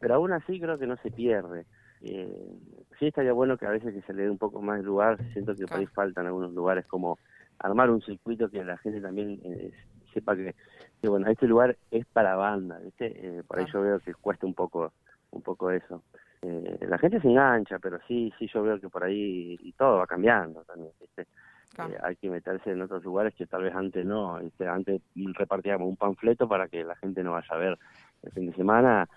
[0.00, 1.66] pero aún así creo que no se pierde.
[2.02, 2.52] Eh,
[2.98, 5.18] sí estaría bueno que a veces que se le dé un poco más de lugar,
[5.32, 7.18] siento que por ahí faltan algunos lugares como
[7.58, 9.72] armar un circuito que la gente también eh,
[10.12, 10.54] sepa que,
[11.00, 13.06] que, bueno, este lugar es para banda, ¿viste?
[13.06, 14.92] Eh, por ahí yo veo que cuesta un poco
[15.30, 16.02] un poco eso.
[16.42, 19.98] Eh, la gente se engancha, pero sí, sí yo veo que por ahí y todo
[19.98, 21.26] va cambiando también, ¿viste?
[21.74, 21.92] Claro.
[21.92, 24.66] Eh, hay que meterse en otros lugares que tal vez antes no, ¿viste?
[24.66, 25.02] antes
[25.34, 27.78] repartíamos un panfleto para que la gente no vaya a ver
[28.22, 29.08] el fin de semana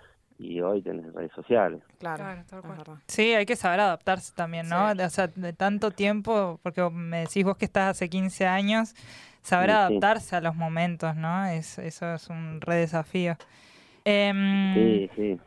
[0.42, 1.82] y hoy tenés redes sociales.
[2.00, 2.98] Claro, Claro, tal cual.
[3.08, 4.92] Sí, hay que saber adaptarse también, ¿no?
[4.94, 5.02] Sí.
[5.02, 8.96] O sea, de tanto tiempo, porque me decís vos que estás hace 15 años,
[9.42, 9.80] saber Sí, sí.
[9.84, 11.46] adaptarse a los momentos, ¿no?
[11.46, 13.38] Es, eso es un re desafío.
[14.04, 15.40] Em, Sí, sí.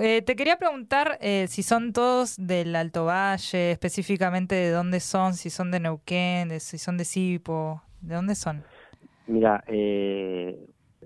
[0.00, 5.34] eh, te quería preguntar eh, si son todos del Alto Valle, específicamente de dónde son,
[5.34, 8.64] si son de Neuquén, de- si son de Sipo, ¿de dónde son?
[9.26, 10.58] Mira, eh,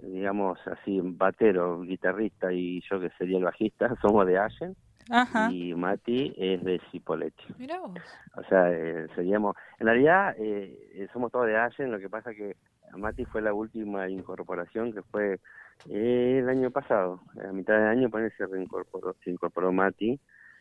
[0.07, 4.77] digamos así, batero, guitarrista y yo que sería el bajista, somos de Allen
[5.11, 5.51] Ajá.
[5.51, 7.45] y Mati es de Cipolletti.
[7.59, 7.93] Mirá vos.
[8.37, 12.35] O sea, eh, seríamos, en realidad eh, eh, somos todos de Allen, lo que pasa
[12.35, 12.57] que
[12.97, 15.41] Mati fue la última incorporación que fue
[15.89, 20.19] eh, el año pasado, a mitad de año pues, se reincorporó, se incorporó Mati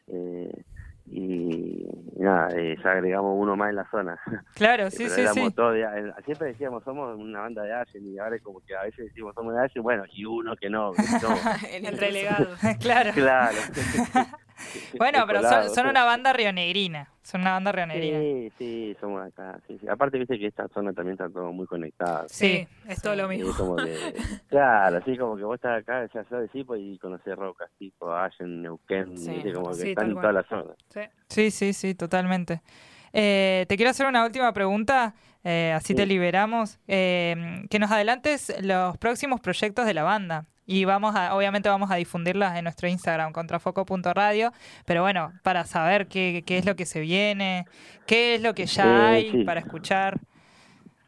[0.07, 0.63] eh,
[1.05, 1.85] y
[2.17, 4.19] nada, eh, ya agregamos uno más en la zona.
[4.55, 5.41] Claro, sí, sí, sí.
[5.55, 9.05] de- siempre decíamos somos una banda de Allen y ahora es como que a veces
[9.07, 10.95] decimos somos de Allen, bueno, y uno que no, no.
[11.71, 12.47] El relegado.
[12.79, 13.11] claro.
[13.13, 13.57] claro.
[14.97, 17.09] Bueno, pero son, son una banda rionegrina.
[17.21, 18.19] Son una banda rionegrina.
[18.19, 19.57] Sí, sí, somos acá.
[19.67, 19.87] Sí, sí.
[19.87, 22.25] Aparte, viste que esta zona también está todo muy conectado.
[22.27, 23.49] Sí, es todo lo mismo.
[23.51, 23.83] es como que,
[24.49, 28.13] claro, así como que vos estás acá, ya sos de Cipo y conocés rocas, tipo
[28.13, 29.31] Allen, Neuquén, Sí.
[29.31, 30.73] viste, como que Sí, están en toda la zona.
[30.89, 31.01] Sí.
[31.29, 32.61] Sí, sí, sí, totalmente.
[33.13, 36.07] Eh, te quiero hacer una última pregunta, eh, así te Sí.
[36.09, 36.79] liberamos.
[36.87, 40.45] Eh, que nos adelantes los próximos proyectos de la banda.
[40.65, 44.51] Y vamos a, obviamente vamos a difundirlas en nuestro Instagram, contrafoco.radio.
[44.85, 47.65] Pero bueno, para saber qué, qué es lo que se viene,
[48.07, 49.43] qué es lo que ya Eh, hay sí.
[49.43, 50.19] para escuchar.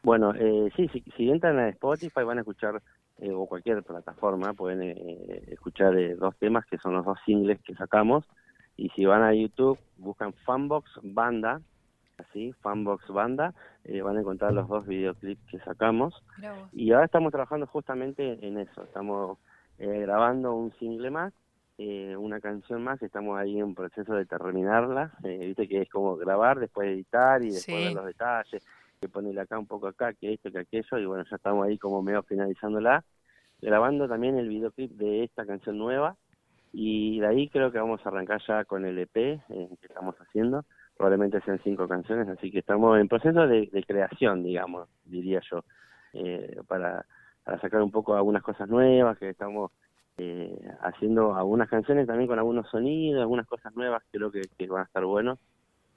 [0.03, 2.81] Bueno, eh, sí, si, si entran a Spotify van a escuchar,
[3.17, 7.73] eh, o cualquier plataforma, pueden eh, escuchar dos temas que son los dos singles que
[7.75, 8.25] sacamos.
[8.77, 11.61] Y si van a YouTube, buscan Fanbox Banda,
[12.17, 16.23] así, Fanbox Banda, eh, van a encontrar los dos videoclips que sacamos.
[16.73, 18.83] Y ahora estamos trabajando justamente en eso.
[18.83, 19.37] Estamos
[19.77, 21.33] eh, grabando un single más,
[21.77, 23.01] eh, una canción más.
[23.01, 25.11] Estamos ahí en proceso de terminarla.
[25.23, 27.83] Eh, Viste que es como grabar, después editar y después Sí.
[27.85, 28.65] ver los detalles.
[29.01, 30.97] Que ponerle acá un poco acá, que esto, que aquello.
[30.97, 33.03] Y bueno, ya estamos ahí como medio finalizándola.
[33.61, 36.15] Grabando también el videoclip de esta canción nueva.
[36.71, 40.15] Y de ahí creo que vamos a arrancar ya con el EP eh, que estamos
[40.17, 40.63] haciendo.
[40.97, 45.63] Probablemente sean cinco canciones, así que estamos en proceso de, de creación, digamos, diría yo,
[46.13, 47.05] eh, para,
[47.43, 49.71] para sacar un poco algunas cosas nuevas, que estamos
[50.17, 54.85] eh, haciendo algunas canciones también con algunos sonidos, algunas cosas nuevas, creo que, van a
[54.85, 55.39] estar buenos.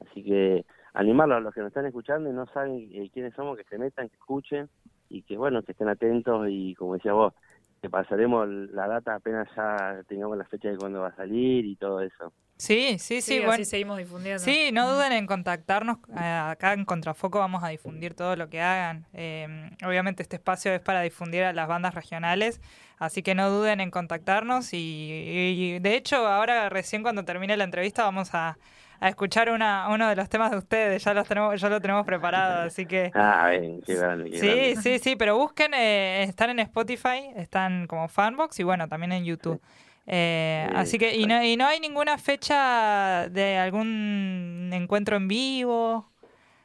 [0.01, 0.65] Así que
[0.95, 3.79] animarlos a los que nos están escuchando y no saben eh, quiénes somos, que se
[3.79, 4.69] metan, que escuchen,
[5.09, 7.35] y que bueno, que estén atentos y como decía vos,
[7.81, 11.77] que pasaremos la data apenas ya tengamos la fecha de cuándo va a salir y
[11.77, 12.33] todo eso.
[12.59, 13.53] Sí, sí, sí, Sí, bueno.
[13.53, 14.43] así seguimos difundiendo.
[14.43, 15.99] Sí, no duden en contactarnos.
[16.21, 16.21] eh,
[16.51, 19.07] Acá en Contrafoco vamos a difundir todo lo que hagan.
[19.13, 22.61] Eh, obviamente este espacio es para difundir a las bandas regionales,
[22.99, 24.73] así que no duden en contactarnos.
[24.75, 28.59] Y, y, de hecho ahora recién cuando termine la entrevista vamos a,
[29.01, 31.05] a escuchar una, uno de los temas de ustedes.
[31.05, 33.13] Ya los tenemos, ya lo tenemos preparado, así que.
[33.15, 34.77] Ah, ven, qué grande, qué Sí, grande.
[34.83, 39.25] sí, sí, pero busquen, eh, están en Spotify, están como Fanbox y bueno, también en
[39.25, 39.63] YouTube.
[40.11, 45.29] Eh, Sí, así que, y no, y no hay ninguna fecha de algún encuentro en
[45.29, 46.11] vivo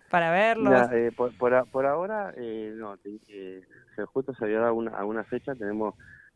[0.10, 0.66] para verlos.
[0.90, 2.96] Mira, eh, por, por, a- por ahora, eh, no,
[3.28, 3.62] eh,
[4.14, 5.96] justo se había dado una, alguna fecha, tenemos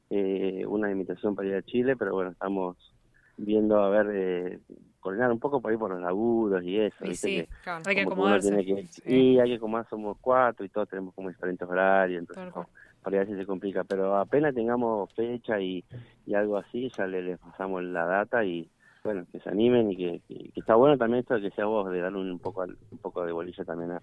[0.09, 2.75] eh, una invitación para ir a Chile, pero bueno, estamos
[3.37, 4.59] viendo a ver, eh,
[4.99, 7.83] coordinar un poco por ahí por los laburos y eso, Y sí, que Claro.
[7.85, 8.65] hay que acomodarse.
[9.05, 12.53] Y hay que acomodar, somos cuatro y todos tenemos como diferentes horarios, entonces.
[13.07, 15.83] Como, por ahí a veces se complica, pero apenas tengamos fecha y,
[16.25, 18.69] y algo así, ya le, les pasamos la data y
[19.03, 21.65] bueno, que se animen y que, que- que está bueno también esto de que sea
[21.65, 24.01] vos, de darle un poco, un poco de bolilla también a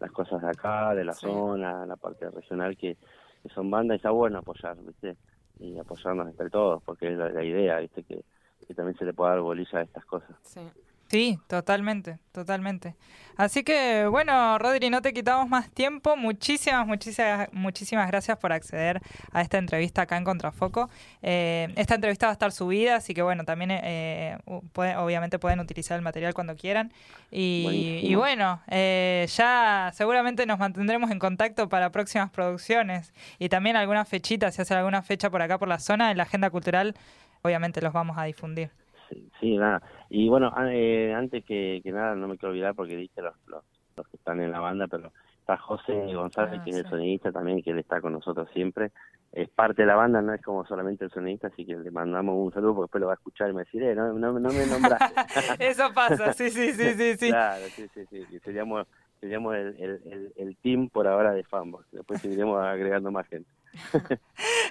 [0.00, 1.26] las cosas de acá, de la Sí.
[1.26, 2.96] zona, la parte regional, que,
[3.42, 5.16] que son bandas y está bueno apoyar, ¿viste?
[5.58, 8.02] Y apoyarnos entre todos, porque es la, la idea, ¿viste?
[8.04, 8.22] Que,
[8.66, 10.36] que también se le pueda dar bolilla a estas cosas.
[10.42, 10.60] Sí.
[11.08, 12.96] Sí, totalmente, totalmente.
[13.36, 16.16] Así que, bueno, Rodri, no te quitamos más tiempo.
[16.16, 19.00] Muchísimas, muchísimas, muchísimas gracias por acceder
[19.30, 20.90] a esta entrevista acá en Contrafoco.
[21.22, 24.38] Eh, esta entrevista va a estar subida, así que, bueno, también, eh,
[24.72, 26.92] puede- obviamente, pueden utilizar el material cuando quieran.
[27.30, 33.76] Y, y bueno, eh, ya seguramente nos mantendremos en contacto para próximas producciones y también
[33.76, 36.96] algunas fechitas, si hace alguna fecha por acá por la zona, en la agenda cultural,
[37.42, 38.70] obviamente los vamos a difundir.
[39.08, 39.82] Sí, sí, nada.
[40.10, 43.62] Y bueno, eh, antes que, que nada, no me quiero olvidar porque dije los, los,
[43.96, 46.90] los que están en la banda, pero está José González, Ah, que es el sí.
[46.90, 48.90] sonidista también, que él está con nosotros siempre.
[49.32, 52.34] Es parte de la banda, no es como solamente el sonidista, así que le mandamos
[52.36, 54.12] un saludo porque después lo va a escuchar y me va a decir, eh, no,
[54.14, 55.14] no, no me nombraste.
[55.58, 57.28] Eso pasa, sí, sí, sí, sí, sí.
[57.28, 58.38] Claro, sí, sí, sí.
[58.40, 58.86] seríamos
[59.20, 61.86] seríamos el, el, el, el team por ahora de Fanbox.
[61.90, 63.48] Después seguiremos agregando más gente.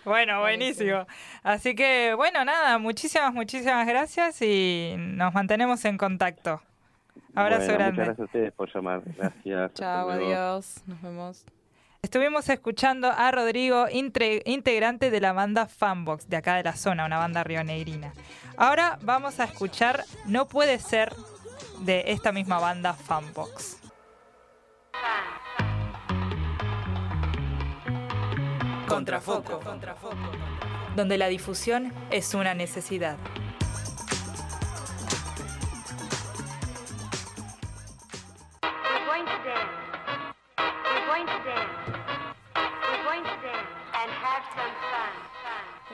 [0.05, 1.07] Bueno, buenísimo.
[1.41, 6.61] Así que, bueno, nada, muchísimas, muchísimas gracias y nos mantenemos en contacto.
[7.33, 8.01] Abrazo Bueno, grande.
[8.01, 9.01] Muchas gracias a ustedes por llamar.
[9.17, 9.73] Gracias.
[9.75, 10.83] Chao, adiós.
[10.85, 11.45] Nos vemos.
[12.05, 17.17] Estuvimos escuchando a Rodrigo, integrante de la banda Fanbox, de acá de la zona, una
[17.17, 18.13] banda rionegrina.
[18.57, 21.15] Ahora vamos a escuchar No puede ser
[21.79, 23.81] de esta misma banda Fanbox.
[28.87, 29.59] Contrafoco.
[30.95, 33.17] Donde la difusión es una necesidad.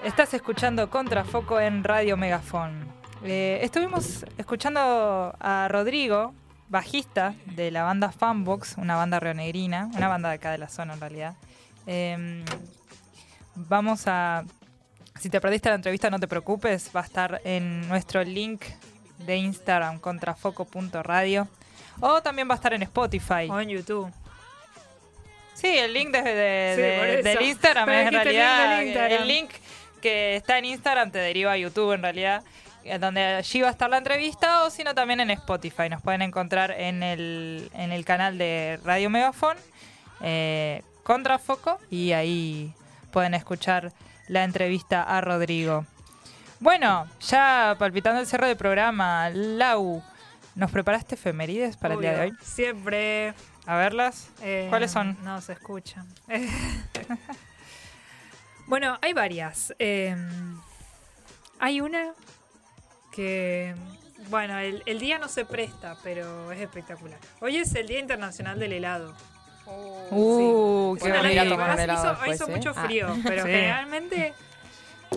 [0.04, 2.86] Estás escuchando Contrafoco en Radio Megafon.
[3.24, 6.34] Eh, estuvimos escuchando a Rodrigo,
[6.70, 10.94] bajista de la banda Fanbox, una banda rionegrina, una banda de acá de la zona
[10.94, 11.36] en realidad.
[11.86, 12.44] Eh,
[13.56, 14.44] vamos a.
[15.20, 18.64] Si te perdiste la entrevista, no te preocupes, va a estar en nuestro link
[19.20, 21.48] de Instagram, contrafoco.radio.
[22.00, 23.48] O también va a estar en Spotify.
[23.50, 24.12] O en YouTube.
[25.54, 26.82] Sí, el link de, de- Sí,
[27.18, 29.22] de- del Instagram Pero es en dijiste el link realidad.
[29.22, 29.52] El link
[30.02, 32.44] que está en Instagram te deriva a YouTube en realidad.
[32.84, 35.88] eh, Donde allí va a estar la entrevista o si no también en Spotify.
[35.90, 39.58] Nos pueden encontrar en el, en el canal de Radio Megafon,
[40.22, 42.74] eh, Contrafoco, y ahí
[43.12, 43.92] pueden escuchar
[44.28, 45.86] la entrevista a Rodrigo.
[46.60, 50.04] Bueno, ya palpitando el cerro del programa, Lau,
[50.56, 52.34] ¿nos preparaste efemérides para el día de hoy?
[52.42, 53.34] Siempre.
[53.66, 54.30] A verlas.
[54.42, 55.18] eh, ¿Cuáles son?
[55.24, 56.08] No se escuchan.
[58.68, 59.74] bueno, hay varias.
[59.80, 60.16] Eh,
[61.60, 62.14] hay una
[63.12, 63.76] que.
[64.30, 67.20] Bueno, el, el día no se presta, pero es espectacular.
[67.40, 69.16] Hoy es el Día Internacional del Helado.
[70.12, 71.04] Uh, Sí.
[71.06, 71.50] qué Bueno, rico.
[71.50, 72.52] tomar un helado hizo, después, ¿eh?
[72.58, 72.84] mucho Ah.
[72.84, 73.50] frío, pero Sí.
[73.50, 74.34] generalmente.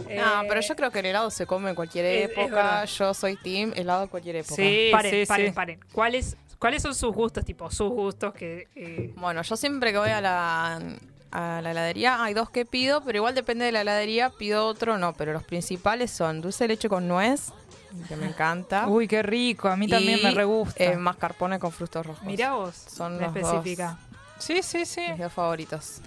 [0.08, 2.84] eh, No, pero yo creo que el helado se come en cualquier es- época.
[2.84, 4.54] yo soy team helado en cualquier época.
[4.56, 5.52] Sí, Paren, sí, paren, sí.
[5.52, 5.80] paren.
[5.92, 7.44] ¿Cuáles, ¿Cuáles son sus gustos?
[7.44, 8.68] Tipo, sus gustos que.
[8.76, 10.80] eh, Bueno, yo siempre que voy a la,
[11.32, 14.96] a la heladería hay dos que pido, pero igual depende de la heladería, pido otro
[14.96, 17.52] no, pero los principales son dulce de leche con nuez,
[18.08, 18.86] que me encanta.
[18.88, 19.68] Uy, qué rico.
[19.68, 20.82] A mí también y, me re gusta.
[20.84, 22.22] eh, mascarpone con frutos rojos.
[22.24, 22.74] mirá vos.
[22.74, 23.98] Son los específica.
[24.44, 25.00] Sí, sí, sí.
[25.10, 26.00] Mis dos favoritos.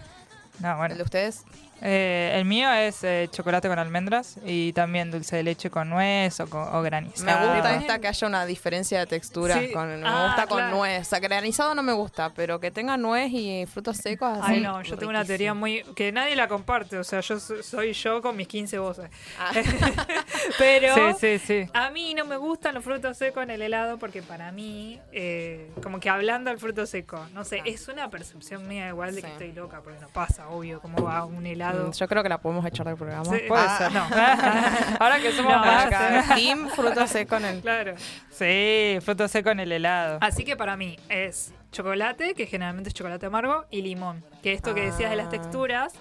[0.59, 0.93] No, bueno.
[0.93, 1.43] ¿El de ustedes?
[1.81, 6.39] Eh, el mío es eh, chocolate con almendras y también dulce de leche con nuez
[6.39, 7.23] o, con, o granizo.
[7.23, 7.75] Me gusta Ah.
[7.75, 9.59] esta que haya una diferencia de textura.
[9.59, 9.71] Sí.
[9.71, 10.77] Con, me Ah, gusta con claro.
[10.77, 11.01] nuez.
[11.01, 14.53] O sea, granizado no me gusta, pero que tenga nuez y frutos secos así.
[14.55, 15.83] Ay, no, yo tengo una teoría muy.
[15.95, 16.97] que nadie la comparte.
[16.97, 19.09] O sea, yo so- soy yo con mis 15 voces.
[19.39, 19.51] Ah.
[20.57, 20.95] Pero.
[21.17, 21.69] Sí, sí, sí.
[21.73, 25.69] A mí no me gustan los frutos secos en el helado porque para mí, eh,
[25.83, 29.27] como que hablando al fruto seco, no sé, es una percepción mía igual de que
[29.27, 31.66] estoy loca, porque no pasa, obvio, cómo va un helado.
[31.73, 33.25] Mm, Yo creo que la podemos echar del programa.
[33.25, 33.91] Sí, Puede ah, ser.
[33.91, 34.03] No,
[34.99, 35.85] Ahora que somos No, más.
[35.87, 37.61] Acá, Team fruto seco en el.
[37.61, 37.93] claro.
[38.31, 40.17] Sí, fruto seco en el helado.
[40.21, 44.23] Así que para mí es chocolate, que generalmente es chocolate amargo, y limón.
[44.43, 45.31] Que esto que decías de las Ah.
[45.31, 45.93] texturas,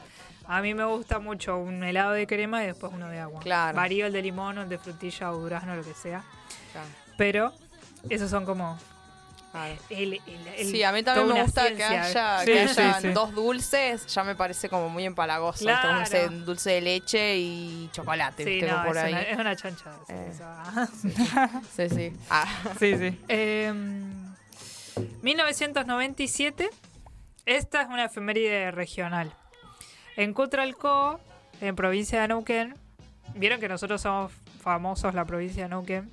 [0.46, 3.40] a mí me gusta mucho un helado de crema y después uno de agua.
[3.40, 3.76] Claro.
[3.76, 6.22] Varío el de limón o el de frutilla o durazno, lo que sea.
[6.72, 6.88] Claro,
[7.18, 7.52] Pero
[8.10, 8.78] esos son como
[9.56, 9.74] claro.
[9.90, 13.00] el, el- el- Sí, a mí también me gusta que haya, Sí, que sí, haya
[13.00, 13.08] sí.
[13.08, 15.60] dos dulces, ya me parece como muy empalagoso.
[15.64, 15.90] Claro.
[15.90, 18.70] Un dulce, dulce de leche y chocolate, Sí, ¿viste?
[18.70, 19.12] no, por es, ahí.
[19.12, 19.92] una, es una chancha.
[20.06, 20.32] sí, Eh.
[21.88, 22.12] Sí, sí.
[22.30, 22.46] Ah,
[22.78, 23.20] Sí, sí.
[23.28, 24.34] Em,
[25.22, 26.70] 1997.
[27.44, 29.32] Esta es una efeméride regional.
[30.16, 31.20] En Cutralcó,
[31.60, 32.74] en provincia de Neuquén,
[33.34, 36.10] vieron que nosotros somos famosos, la provincia de Neuquén,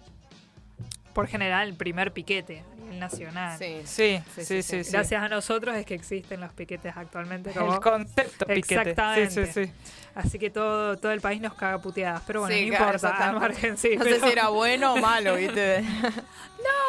[1.14, 2.64] por general el primer piquete
[2.94, 3.58] nivel nacional.
[3.58, 3.82] sí.
[3.84, 4.64] Sí, Sí, sí, sí, sí.
[4.64, 4.84] sí.
[4.86, 4.92] sí.
[4.92, 7.52] Gracias a nosotros es que existen los piquetes actualmente.
[7.52, 8.76] como- El concepto piquete.
[8.92, 9.46] Exactamente.
[9.48, 9.72] Sí, sí, sí.
[10.16, 12.22] Así que todo, todo el país nos caga puteadas.
[12.28, 13.96] Pero bueno, Sí, no importa, al margen, sí.
[13.98, 15.84] No sé pero- si era bueno o malo, ¿viste?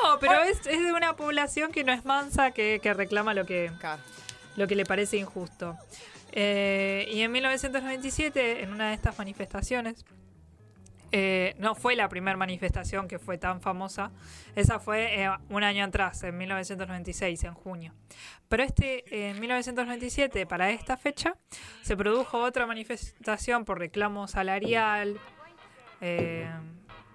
[0.04, 3.44] No, pero es, es de una población que no es mansa, que, que reclama lo
[3.44, 4.00] que, Claro.
[4.56, 5.76] lo que le parece injusto.
[6.30, 10.04] Eh, y en 1997, en una de estas manifestaciones,
[11.16, 14.10] eh, no fue la primera manifestación que fue tan famosa,
[14.56, 17.92] esa fue eh, un año atrás, en 1996, en junio.
[18.48, 21.36] Pero este, eh, en 1997, para esta fecha,
[21.82, 25.20] se produjo otra manifestación por reclamo salarial,
[26.00, 26.50] eh,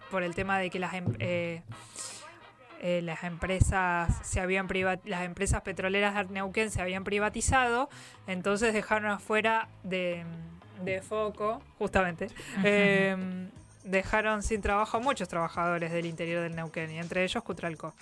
[0.10, 1.62] por el tema de que las, em- eh,
[2.82, 4.66] eh, las empresas se habían
[5.04, 7.90] las empresas petroleras de Neuquén se habían privatizado,
[8.28, 10.24] entonces dejaron afuera de,
[10.86, 12.28] de foco, justamente,
[12.64, 13.50] eh,
[13.84, 17.94] dejaron sin trabajo a muchos trabajadores del interior del Neuquén, y entre ellos Cutralco.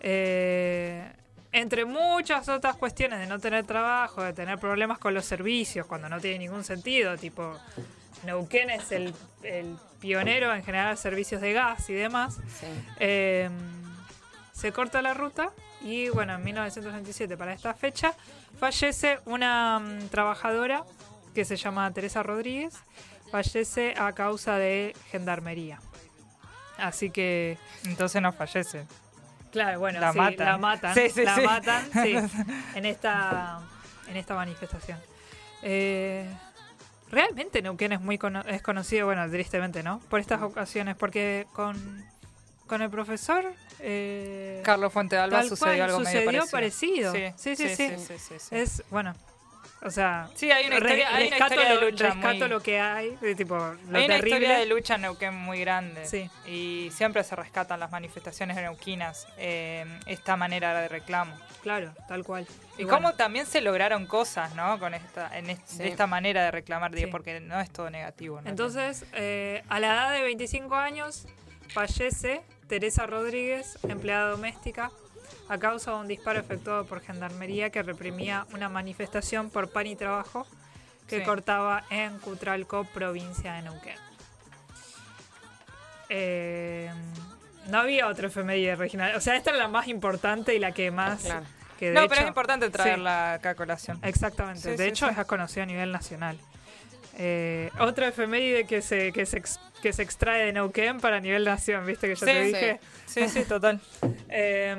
[0.00, 1.10] Eh,
[1.52, 6.08] entre muchas otras cuestiones de no tener trabajo, de tener problemas con los servicios, cuando
[6.08, 7.56] no tiene ningún sentido, tipo,
[8.24, 12.36] Neuquén es el, el pionero en generar servicios de gas y demás.
[12.60, 12.66] Sí.
[13.00, 13.48] Eh,
[14.52, 15.50] se corta la ruta
[15.82, 18.14] y bueno, en 1997 para esta fecha
[18.58, 20.84] fallece una mm, trabajadora
[21.34, 22.74] que se llama Teresa Rodríguez,
[23.30, 25.78] fallece a causa de gendarmería.
[26.78, 28.86] Así que, Entonces no fallece.
[29.50, 30.46] claro, bueno, La sí, matan.
[30.46, 31.40] la matan, Sí, sí, la sí.
[31.42, 32.14] matan, sí,
[32.74, 33.60] en esta,
[34.08, 34.98] en esta manifestación.
[35.62, 36.28] Eh,
[37.10, 40.00] realmente Neuquén es muy cono- es conocido, bueno, tristemente, ¿no?
[40.10, 42.04] Por estas ocasiones, porque con,
[42.66, 43.44] con el profesor...
[43.80, 47.12] eh, Carlos Fuente Alba sucedió algo sucedió medio parecido.
[47.12, 47.32] parecido.
[47.38, 47.96] Sí, sí, sí.
[47.96, 48.54] sí, sí, sí.
[48.54, 49.14] Es, bueno,
[49.82, 52.60] o sea, Sí, hay una historia, hay una rescato, historia de lucha rescato muy- lo
[52.60, 53.66] que hay, de tipo, lo
[53.98, 54.28] Hay una terrible.
[54.38, 56.06] historia de lucha en Neuquén muy grande.
[56.06, 56.28] Sí.
[56.46, 61.36] Y siempre se rescatan las manifestaciones neuquinas, eh, esta manera de reclamo.
[61.62, 62.46] Claro, tal cual.
[62.78, 64.78] Y, bueno, cómo también se lograron cosas, ¿no?
[64.78, 65.78] Con esta, en Sí.
[65.78, 67.12] de esta manera de reclamar, digo, Sí.
[67.12, 68.40] porque no es todo negativo.
[68.40, 68.48] ¿no?
[68.48, 71.26] Entonces, eh, a la edad de 25 años,
[71.68, 74.90] fallece Teresa Rodríguez, empleada doméstica,
[75.48, 79.96] a causa de un disparo efectuado por Gendarmería que reprimía una manifestación por pan y
[79.96, 80.46] trabajo
[81.08, 81.24] que Sí.
[81.24, 83.94] cortaba en Cutralco, provincia de Neuquén.
[86.08, 86.90] Eh,
[87.68, 89.14] no había otra efeméride regional.
[89.16, 91.22] O sea, esta era la más importante y la que más...
[91.22, 91.44] Claro.
[91.78, 93.04] que no, hecho- pero es importante traer sí.
[93.06, 93.98] acá a colación.
[94.02, 94.60] Exactamente.
[94.62, 96.38] Sí, de hecho, es conocido a nivel nacional.
[97.18, 101.44] Eh, otra efeméride que se, que, se ex- que se extrae de Neuquén para nivel
[101.44, 102.08] nación, ¿viste?
[102.08, 102.80] Que yo te dije.
[103.06, 103.80] Sí, sí, total.
[104.28, 104.76] Eh,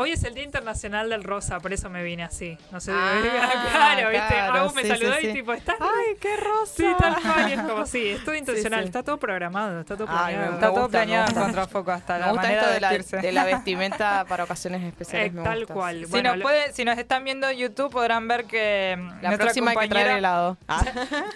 [0.00, 2.56] hoy es el Día Internacional del Rosa, por eso me vine así.
[2.72, 2.92] No sé.
[3.42, 4.26] Ah, claro, ¿viste?
[4.28, 5.32] claro, Agus me sí, saludó sí, y sí.
[5.34, 5.76] tipo, ¿estás?
[5.80, 6.72] ¡Ay, qué rosa!
[6.76, 7.48] Sí, tal cual.
[7.48, 8.80] Y es como, sí, es todo intencional.
[8.80, 8.86] sí.
[8.86, 10.46] Está todo programado, está todo Ay, planeado.
[10.50, 12.74] me Está todo gusta, me planeado en contrafoco hasta Me la gusta manera esto de,
[12.74, 13.26] de la, vestirse.
[13.26, 15.28] de la vestimenta para ocasiones especiales.
[15.28, 15.74] Eh, me tal gusta.
[15.74, 15.98] cual.
[16.04, 19.36] Si, Bueno, nos lo- puede- si nos están viendo en YouTube podrán ver que La
[19.36, 20.56] próxima hay que compañera traer helado.
[20.68, 20.84] Ah.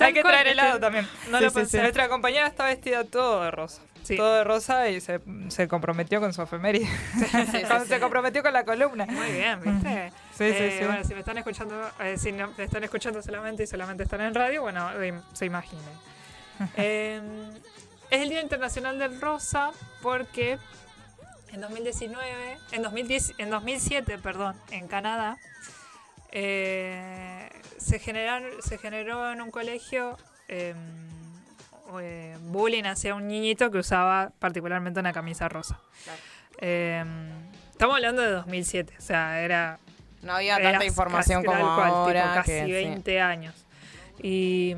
[0.00, 1.08] hay que traer helado también.
[1.30, 1.80] no lo pensé.
[1.80, 3.82] Nuestra compañera está vestida todo de rosa.
[4.04, 4.16] Sí.
[4.16, 6.86] Todo de rosa y se, se comprometió con su efeméride.
[6.86, 7.26] sí,
[7.66, 7.88] Cuando sí.
[7.88, 9.06] se comprometió con la columna.
[9.06, 10.12] Muy bien, ¿viste?
[10.32, 10.84] Sí, sí, Eh, sí.
[10.86, 14.20] Bueno, si me están escuchando, eh, si no, me están escuchando solamente y solamente están
[14.20, 14.90] en radio, bueno,
[15.32, 15.84] se imaginen.
[16.76, 17.20] Eh,
[18.10, 19.72] es el Día Internacional del Rosa
[20.02, 20.58] porque
[21.52, 25.38] en 2019, en 2010, en 2007, perdón, en Canadá,
[26.30, 27.48] eh,
[27.78, 30.18] se, generaron, se generó en un colegio
[30.48, 30.74] eh,
[32.00, 35.78] eh, bullying hacia un niñito que usaba particularmente una camisa rosa.
[36.58, 37.04] Eh,
[37.70, 39.78] estamos hablando de 2007, o sea, era
[40.22, 42.34] No había era tanta información casi como cual, tipo, ahora.
[42.34, 42.72] casi que, sí.
[42.72, 43.54] 20 años.
[44.22, 44.76] Y,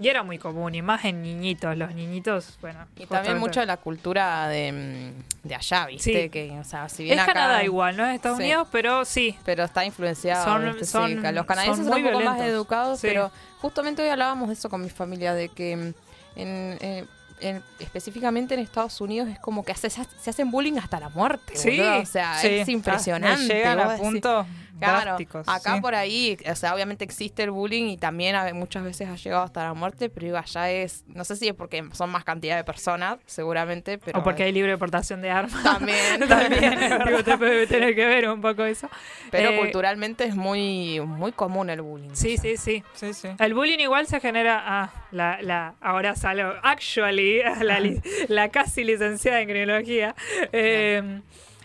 [0.00, 1.76] y era muy común, y más en niñitos.
[1.76, 2.80] Los niñitos, bueno.
[2.96, 6.24] Y también mucho de la cultura de, mm, de allá, ¿viste?
[6.24, 6.28] Sí.
[6.30, 8.04] Que, o sea, si bien Es acá- Canadá igual, ¿no?
[8.04, 8.44] Es Estados Sí.
[8.44, 9.38] Unidos, pero sí.
[9.44, 10.44] Pero está influenciado.
[10.44, 10.84] Son- ¿viste?
[10.86, 14.68] Son- los canadienses son son, un poco más educados, pero justamente hoy hablábamos de eso
[14.68, 15.94] con mi familia, de que mm,
[16.36, 17.08] en, en-
[17.40, 21.56] en- específicamente en Estados Unidos es como que hace- se hacen bullying hasta la muerte.
[21.56, 22.00] Sí, boludo.
[22.00, 23.46] o sea, Sí, es impresionante.
[23.54, 24.46] Llegan vos a decís- puntos
[24.78, 25.48] Claro, drásticos.
[25.48, 25.80] acá sí.
[25.80, 29.42] por ahí, o sea, obviamente existe el bullying y también a- muchas veces ha llegado
[29.44, 32.56] hasta la muerte, pero digo, allá es, no sé si es porque son más cantidad
[32.56, 34.18] de personas, seguramente, pero...
[34.18, 35.62] o porque hay libre portación de armas.
[35.62, 36.78] También, También.
[37.06, 38.88] Digo, te puede tener que ver un poco eso.
[39.30, 42.10] Pero Eh, culturalmente es muy, muy común el bullying.
[42.14, 42.82] Sí, sí, sí.
[42.94, 43.28] Sí, sí.
[43.38, 44.62] El bullying igual se genera.
[44.64, 46.42] Ah, la, la, ahora sale.
[46.62, 47.80] Actually, la,
[48.28, 50.14] la casi licenciada en criminología.
[50.52, 51.20] eh,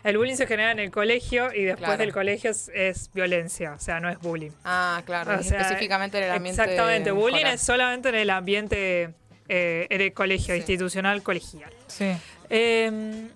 [0.10, 1.98] el bullying se genera en el colegio y después Claro.
[1.98, 3.74] del colegio es, es violencia.
[3.74, 4.52] O sea, no es bullying.
[4.66, 7.12] Ah, claro, O sea, específicamente en el ambiente Exactamente.
[7.12, 7.54] Bullying escolar.
[7.56, 9.14] es solamente en el ambiente.
[9.52, 10.60] eh, en el colegio, Sí.
[10.60, 11.72] institucional, colegial.
[11.88, 12.12] Sí.
[12.52, 13.30] Eh,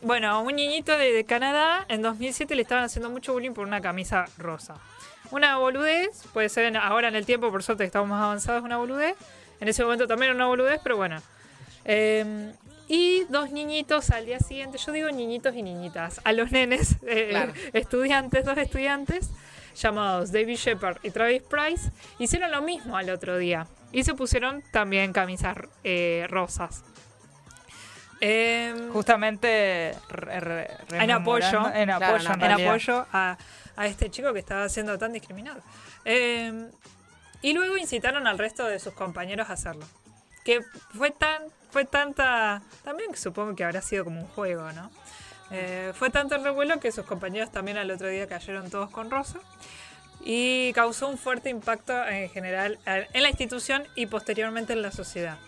[0.00, 3.66] bueno, a un niñito de, de Canadá en 2007 le estaban haciendo mucho bullying por
[3.66, 4.76] una camisa rosa.
[5.30, 8.62] Una boludez, puede ser en- ahora en el tiempo, por suerte que estamos más avanzados,
[8.64, 9.14] una boludez.
[9.60, 11.20] En ese momento también era una boludez, pero bueno.
[11.84, 12.52] Eh,
[12.88, 17.28] y dos niñitos al día siguiente, yo digo niñitos y niñitas, a los nenes, eh,
[17.30, 17.52] Claro.
[17.74, 19.30] estudiantes, dos estudiantes,
[19.76, 23.66] llamados David Shepard y Travis Price, hicieron lo mismo al otro día.
[23.92, 26.82] Y se pusieron también camisas eh, rosas.
[28.20, 31.68] Em, Justamente re- re- En apoyo.
[31.72, 33.38] En Claro, apoyo, en apoyo a,
[33.76, 35.60] a este chico que estaba siendo tan discriminado.
[36.04, 36.68] Eh,
[37.42, 39.86] y luego incitaron al resto de sus compañeros a hacerlo.
[40.44, 40.62] Que
[40.96, 44.90] fue tan, fue tanta, también supongo que habrá sido como un juego, ¿no?
[45.50, 49.10] Eh, fue tanto el revuelo que sus compañeros también al otro día cayeron todos con
[49.10, 49.38] rosa
[50.20, 54.92] y causó un fuerte impacto en general eh, en la institución y posteriormente en la
[54.92, 55.38] sociedad.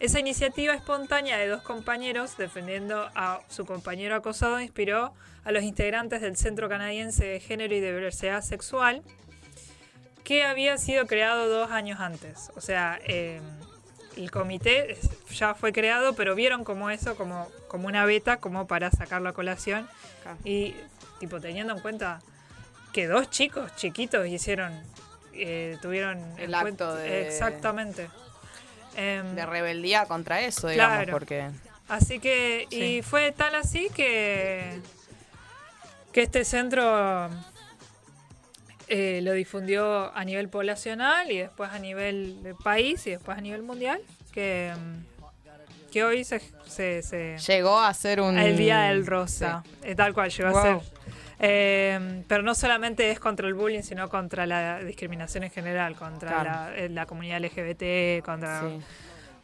[0.00, 5.14] Esa iniciativa espontánea de dos compañeros defendiendo a su compañero acosado inspiró
[5.44, 9.02] a los integrantes del Centro Canadiense de Género y Diversidad Sexual,
[10.24, 12.50] que había sido creado dos años antes.
[12.54, 13.40] O sea, eh,
[14.16, 14.98] el comité
[15.34, 19.32] ya fue creado, pero vieron como eso, como, como una beta, como para sacarlo a
[19.32, 19.88] colación.
[20.44, 20.74] Y,
[21.20, 22.20] tipo, teniendo en cuenta
[22.92, 24.72] que dos chicos chiquitos hicieron,
[25.32, 28.10] eh, tuvieron El acto de- Exactamente.
[28.94, 31.12] Em, De rebeldía contra eso, digamos, Claro.
[31.12, 31.50] porque...
[31.88, 34.80] Así que, y fue tal así que,
[36.12, 37.28] que este centro
[38.88, 43.40] eh, lo difundió a nivel poblacional y después a nivel de país y después a
[43.40, 44.00] nivel mundial,
[44.32, 48.38] que, mm, que hoy se, se, se- Llegó a ser un...
[48.38, 50.76] el Día del Rosa, eh, tal cual llegó a ser.
[51.44, 56.28] Eh, pero no solamente es contra el bullying, sino contra la discriminación en general, contra
[56.42, 56.50] Claro.
[56.70, 58.78] la, eh, la comunidad LGBT, contra Sí.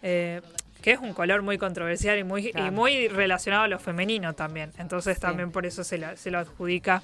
[0.00, 2.68] que es un color muy controversial y muy, Claro.
[2.68, 4.70] y muy relacionado a lo femenino también.
[4.78, 5.20] Entonces Sí.
[5.20, 7.02] también por eso se, la- se lo adjudica.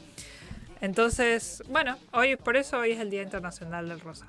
[0.85, 4.27] Entonces, bueno, hoy por eso hoy es el Día Internacional del Rosa.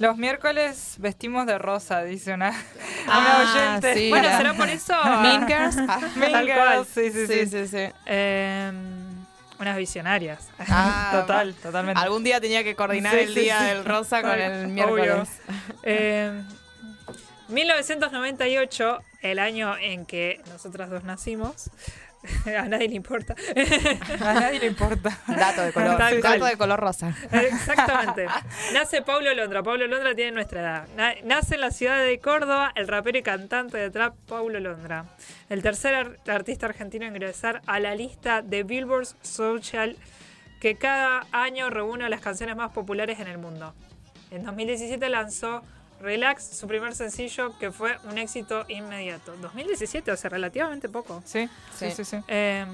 [0.00, 2.52] Los miércoles vestimos de rosa, dice una,
[3.06, 3.18] Ah,
[3.54, 3.94] una oyente.
[3.94, 4.08] sí.
[4.08, 5.76] Bueno, la- será por eso Mean Girls.
[5.88, 6.88] Ah, Mean Girls.
[6.88, 7.46] Sí, sí, sí.
[7.46, 7.92] sí, sí, sí.
[8.06, 8.72] eh,
[9.60, 10.48] unas visionarias.
[10.58, 12.00] Ah, Total, totalmente.
[12.02, 15.28] Algún día tenía que coordinar el Día del Rosa con el miércoles.
[15.84, 16.32] Eh,
[17.48, 21.70] 1998, el año en que nosotras dos nacimos,
[22.58, 23.34] a nadie le importa.
[24.20, 25.18] A nadie le importa.
[25.26, 25.96] Dato de color.
[25.96, 26.32] Tal cual.
[26.34, 27.14] Dato de color rosa.
[27.32, 28.26] Exactamente.
[28.74, 29.62] Nace Paulo Londra.
[29.62, 30.88] Paulo Londra tiene nuestra edad.
[30.96, 35.06] Na- Nace en la ciudad de Córdoba el rapero y cantante de trap Paulo Londra.
[35.48, 39.96] El tercer ar- artista argentino en ingresar a la lista de Billboard Social
[40.60, 43.74] que cada año reúne las canciones más populares en el mundo.
[44.30, 45.62] En 2017 lanzó
[46.00, 49.34] Relax, su primer sencillo, que fue un éxito inmediato.
[49.40, 51.22] 2017, o sea, relativamente poco.
[51.24, 51.96] Sí, sí, Sí.
[51.96, 52.16] sí, sí.
[52.28, 52.64] Eh,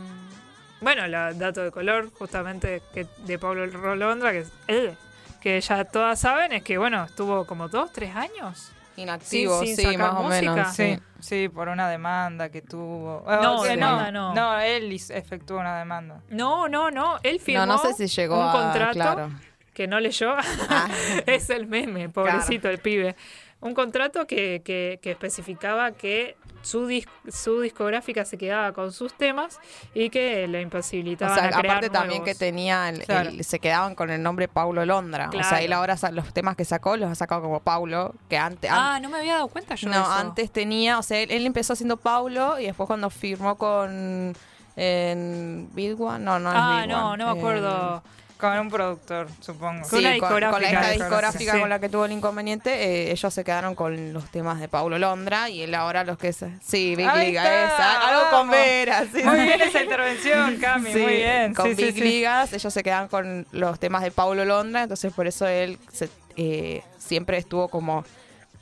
[0.80, 4.94] bueno, la dato de color, justamente que de Pablo Rolondra, que, es- eh,
[5.40, 8.72] que ya todas saben, es que bueno, estuvo como dos, tres años.
[8.98, 10.52] Inactivo, sin sí, sacar más o música.
[10.54, 10.74] menos.
[10.74, 11.02] Sí, Sí.
[11.20, 13.22] sí, por una demanda que tuvo.
[13.42, 14.34] No, O sea, demanda no.
[14.34, 16.20] No, él efectuó una demanda.
[16.30, 18.52] No, no, no, él firmó No, no sé si llegó un a...
[18.52, 19.30] contrato Claro.
[19.76, 20.34] Que no leyó.
[20.70, 20.88] Ah.
[21.26, 23.14] es el meme, pobrecito el pibe.
[23.60, 29.12] un contrato que, que- que especificaba que su, dis- su discográfica se quedaba con sus
[29.14, 29.60] temas
[29.94, 33.28] y que le O imposibilitaban sea, a crear aparte también que tenía, el- Claro.
[33.30, 35.28] el- se quedaban con el nombre Paulo Londra.
[35.32, 38.70] O sea, él ahora los temas que sacó los ha sacado como Paulo, que antes...
[38.72, 40.12] Ah, no me había dado cuenta yo de No, eso.
[40.12, 44.34] antes tenía, o sea, él, él empezó haciendo Paulo y después cuando firmó con
[44.76, 48.02] en Big One, no, no es Ah, Big no, One, no me acuerdo.
[48.38, 49.88] Con un productor, supongo.
[49.88, 50.68] Con una Sí, con, con la discográfica.
[50.80, 50.98] esta Sí.
[50.98, 51.60] discográfica Sí.
[51.60, 54.98] con la que tuvo el inconveniente, eh, ellos se quedaron con los temas de Paulo
[54.98, 56.44] Londra y él ahora los que es...
[56.62, 59.06] Sí, Big Ahí Liga, está, esa, algo con veras.
[59.14, 59.42] sí, Muy sí.
[59.44, 61.54] bien esa intervención, Cami, Sí, muy bien.
[61.54, 62.00] Con Big sí.
[62.02, 66.10] Ligas, ellos se quedan con los temas de Paulo Londra, entonces por eso él se-
[66.36, 68.04] eh, siempre estuvo como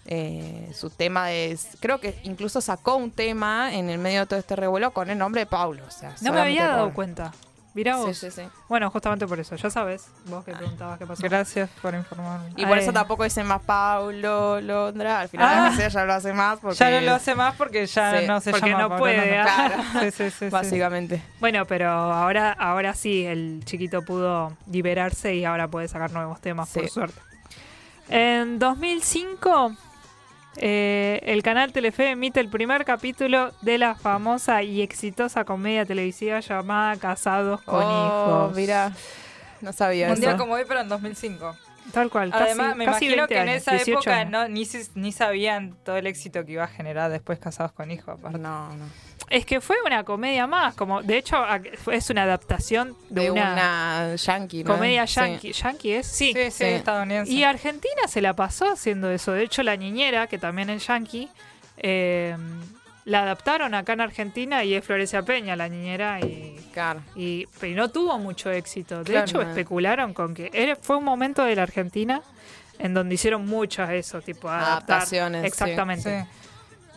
[0.07, 1.59] eh, su tema de.
[1.81, 5.17] Creo que incluso sacó un tema en el medio de todo este revuelo con el
[5.17, 5.83] nombre de Paulo.
[5.89, 7.33] O sea, No me había dado por- cuenta.
[7.75, 8.17] Mirá Sí, vos.
[8.19, 8.43] sí, sí.
[8.69, 9.57] Bueno, justamente por eso.
[9.57, 11.23] Ya sabes, vos que preguntabas qué pasó.
[11.25, 12.51] Gracias por informarme.
[12.57, 12.85] Y por Ay.
[12.85, 15.21] eso tampoco dice más Paulo Londra.
[15.21, 15.75] Al final Ah.
[15.77, 16.77] la ya lo hace más porque.
[16.79, 19.17] Ya no lo hace más porque ya Sí, no se porque llama no Pablo puede,
[19.17, 19.45] Londra.
[19.45, 19.75] Claro.
[20.05, 20.49] Sí, sí, sí, sí.
[20.51, 21.21] Básicamente.
[21.41, 26.69] Bueno, pero ahora, ahora sí, el chiquito pudo liberarse y ahora puede sacar nuevos temas,
[26.71, 26.89] por Sí.
[26.89, 27.21] suerte.
[28.09, 29.75] En 2005,
[30.57, 36.41] eh, el canal Telefe emite el primer capítulo de la famosa y exitosa comedia televisiva
[36.41, 38.07] llamada Casados con oh,
[38.47, 38.57] Hijos.
[38.57, 38.93] mira.
[39.61, 40.21] No sabía Un eso.
[40.23, 41.57] día como hoy, pero en 2005.
[41.93, 42.31] Tal cual.
[42.35, 45.13] Además, casi, me casi imagino 20 que en esa 18 época no, ni, si- ni
[45.13, 48.19] sabían todo el éxito que iba a generar después Casados con Hijos.
[48.19, 48.39] aparte.
[48.39, 48.85] No, no.
[49.31, 51.43] Es que fue una comedia más, como de hecho
[51.91, 54.75] es una adaptación de, De una, una, yankee, ¿no?
[54.75, 55.15] comedia Sí.
[55.17, 55.53] yankee.
[55.53, 56.07] ¿Yankee es?
[56.07, 56.33] Sí.
[56.35, 56.65] Sí, sí, sí.
[56.65, 57.33] estadounidense.
[57.33, 59.33] Y Argentina se la pasó haciendo eso.
[59.33, 61.29] De hecho, la niñera, que también es yankee,
[61.79, 62.37] eh,
[63.07, 67.03] la adaptaron acá en Argentina y es Florencia Peña, la niñera, y, Claro.
[67.17, 68.99] y, pero no tuvo mucho éxito.
[69.05, 69.49] De Claro, hecho, no.
[69.51, 72.23] especularon con que era- fue un momento de la Argentina
[72.79, 74.73] en donde hicieron muchas eso, tipo adaptar.
[74.97, 75.47] Adaptaciones, sí.
[75.47, 76.23] Exactamente.
[76.23, 76.29] Sí.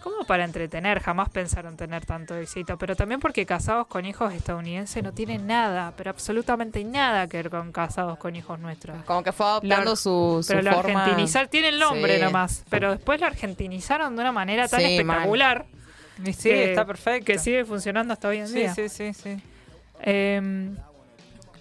[0.09, 5.03] Como para entretener, jamás pensaron tener tanto éxito, pero también porque Casados con Hijos estadounidenses
[5.03, 9.03] no tiene nada, pero absolutamente nada que ver con Casados con Hijos nuestros.
[9.05, 11.01] Como que fue adoptando Lo- su, su Pero lo forma.
[11.01, 12.23] argentinizar tiene el nombre Sí.
[12.23, 15.65] nomás, pero después lo argentinizaron de una manera tan Sí, espectacular
[16.25, 17.25] Y sí, que- está perfecto.
[17.25, 18.73] que sigue funcionando hasta hoy en Sí, día.
[18.73, 19.37] sí, sí, sí.
[20.01, 20.69] Eh,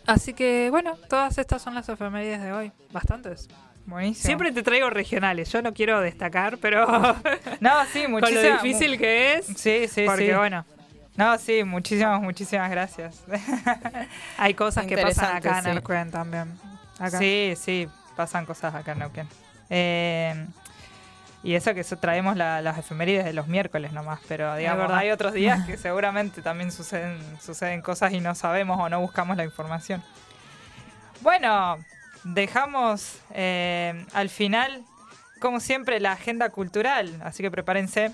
[0.06, 3.48] así que bueno, todas estas son las efemérides de hoy, bastantes.
[3.86, 4.26] Buenísimo.
[4.26, 6.86] Siempre te traigo regionales, yo no quiero destacar, pero
[7.60, 8.62] No, sí, con lo muchísimas.
[8.62, 10.34] difícil que es, Sí, sí, porque sí.
[10.36, 10.64] bueno,
[11.16, 13.22] No, sí, muchísimas, muchísimas gracias.
[14.38, 15.70] hay cosas que pasan acá en sí.
[15.70, 16.58] Arcuen también.
[16.98, 17.18] Acá.
[17.18, 19.28] Sí, sí, pasan cosas acá en Neuquén.
[19.70, 20.46] Eh,
[21.42, 24.98] y eso que eso traemos la- las efemérides de los miércoles nomás, pero digamos, verdad.
[24.98, 29.36] hay otros días que seguramente también suceden, suceden cosas y no sabemos o no buscamos
[29.36, 30.02] la información.
[31.20, 31.78] Bueno,
[32.34, 34.84] dejamos eh, al final,
[35.40, 38.12] como siempre, la agenda cultural, así que prepárense.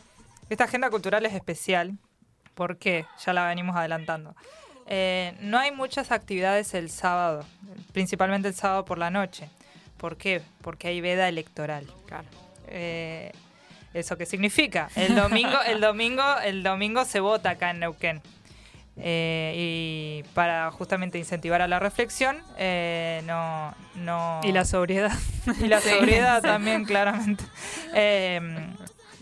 [0.50, 1.96] Esta agenda cultural es especial,
[2.54, 3.06] ¿por qué?
[3.24, 4.34] Ya la venimos adelantando.
[4.86, 7.46] Eh, no hay muchas actividades el sábado,
[7.92, 9.48] principalmente el sábado por la noche.
[9.96, 10.42] ¿Por qué?
[10.60, 11.86] Porque hay veda electoral.
[12.68, 13.32] Eh,
[13.94, 14.90] ¿Eso qué significa?
[14.96, 18.20] El domingo, el domingo, el domingo se vota acá en Neuquén.
[18.96, 24.40] Eh, y para justamente incentivar a la reflexión, eh, no, no.
[24.42, 25.12] Y la sobriedad.
[25.60, 27.44] Y la sobriedad también, claramente.
[27.94, 28.40] Eh,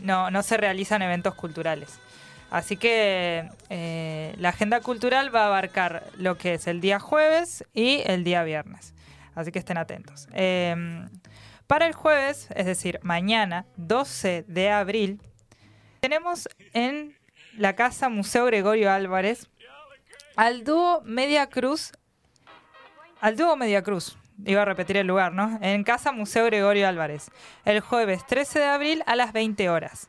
[0.01, 1.99] no, no se realizan eventos culturales.
[2.51, 3.49] Así que
[4.39, 8.43] la agenda cultural va a abarcar lo que es el día jueves y el día
[8.43, 8.93] viernes.
[9.37, 10.27] Así que estén atentos.
[11.69, 15.23] Para el jueves, es decir, mañana, 12 de abril,
[16.01, 17.15] tenemos en
[17.57, 19.49] la Casa Museo Gregorio Álvarez
[20.41, 21.93] al dúo Media Cruz.
[23.21, 24.17] Al dúo Media Cruz.
[24.47, 25.59] Iba a repetir el lugar, ¿no?
[25.61, 27.31] En Casa Museo Gregorio Álvarez.
[27.67, 30.09] El jueves 13 de abril a las 20 horas.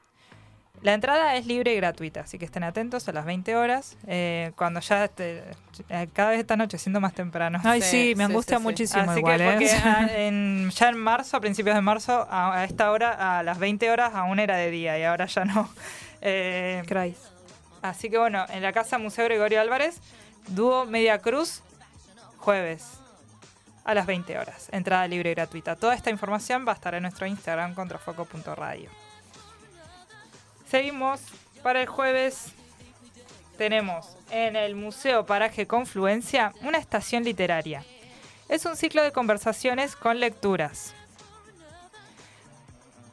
[0.81, 3.97] La entrada es libre y gratuita, así que estén atentos a las 20 horas.
[4.07, 5.43] eh, cuando ya esté-
[5.89, 7.59] eh, cada vez está anocheciendo más temprano.
[7.65, 8.67] Ay, Sí, sí, me angustia sí, sí.
[8.69, 9.81] muchísimo Así igual, que ¿eh?
[9.83, 13.59] ah, en- ya en marzo, a principios de marzo, a, a esta hora, a las
[13.59, 15.69] 20 horas, aún era de día y ahora ya no.
[16.21, 17.25] Eh, Christ.
[17.81, 19.99] así que bueno, en la Casa Museo Gregorio Álvarez,
[20.47, 21.61] dúo Media Cruz,
[22.37, 23.01] jueves
[23.83, 24.67] a las 20 horas.
[24.71, 25.75] Entrada libre y gratuita.
[25.75, 28.89] Toda esta información va a estar en nuestro Instagram, contrafoco.radio.
[30.69, 31.21] Seguimos
[31.63, 32.53] para el jueves.
[33.57, 37.83] Tenemos en el Museo Paraje Confluencia una estación literaria.
[38.49, 40.93] Es un ciclo de conversaciones con lecturas.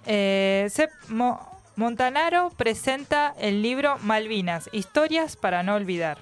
[0.07, 0.71] Eh,
[1.77, 6.19] Montanaro presenta el libro Malvinas, Historias para no olvidar.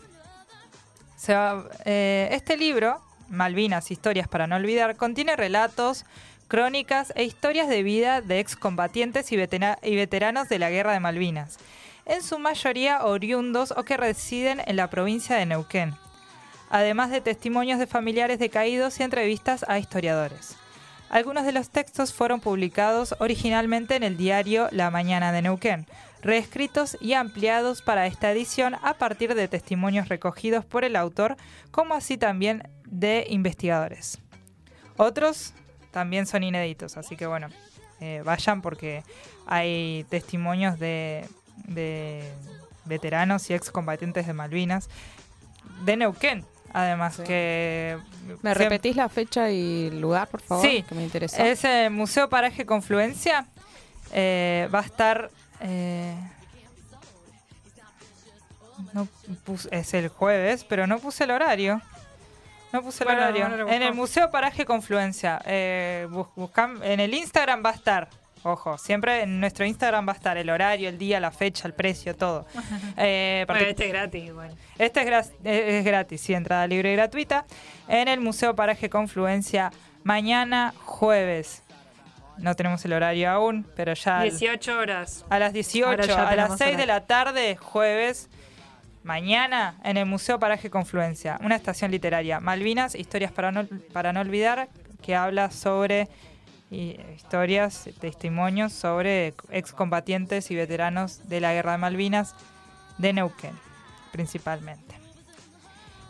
[1.29, 6.05] Eh, este libro, Malvinas, Historias para no olvidar, contiene relatos,
[6.49, 11.59] crónicas e historias de vida de excombatientes y, y veteranos de la Guerra de Malvinas,
[12.05, 15.95] en su mayoría oriundos o que residen en la provincia de Neuquén,
[16.71, 20.57] además de testimonios de familiares de caídos y entrevistas a historiadores.
[21.09, 25.87] Algunos de los textos fueron publicados originalmente en el diario La Mañana de Neuquén,
[26.23, 31.37] reescritos y ampliados para esta edición a partir de testimonios recogidos por el autor,
[31.71, 34.19] como así también de investigadores.
[34.97, 35.53] Otros
[35.91, 37.49] también son inéditos, así que bueno,
[38.01, 39.03] eh, vayan porque
[39.47, 41.27] hay testimonios de,
[41.67, 42.31] de
[42.85, 44.89] veteranos y excombatientes de Malvinas,
[45.85, 47.23] de Neuquén, además Sí.
[47.25, 47.99] que...
[48.43, 50.67] ¿Me repetís la fecha y el lugar, por favor?
[50.67, 51.47] Sí, que me interesa.
[51.47, 53.47] Es el Museo Paraje Confluencia.
[54.13, 55.31] eh, va a estar.
[55.61, 56.15] Eh,
[58.93, 59.07] no
[59.45, 61.81] pus- es el jueves, pero no puse el horario.
[62.73, 63.69] No puse el Bueno, horario.
[63.69, 63.95] En el.
[63.95, 65.41] Museo Paraje Confluencia.
[65.47, 68.09] eh, bus- buscam- en el Instagram va a estar.
[68.43, 71.75] Ojo, siempre en nuestro Instagram va a estar el horario, el día, la fecha, el
[71.75, 72.47] precio, todo.
[72.97, 74.55] Eh, Bueno, este es gratis igual.
[74.79, 77.45] este es, gra- es gratis, sí, entrada libre y gratuita.
[77.89, 79.73] En el Museo Paraje Confluencia,
[80.05, 81.63] mañana jueves.
[82.39, 85.25] No tenemos el horario aún, pero ya al- 18 horas.
[85.31, 88.29] a las 18, Ahora ya a las tenemos 6 de la tarde, jueves,
[89.03, 92.41] mañana, en el Museo Paraje Confluencia, una estación literaria.
[92.41, 94.69] Malvinas, historias para no, para no olvidar,
[95.03, 96.09] que habla sobre
[96.71, 102.35] y, historias, testimonios sobre excombatientes y veteranos de la Guerra de Malvinas
[102.99, 103.57] de Neuquén,
[104.11, 104.97] principalmente.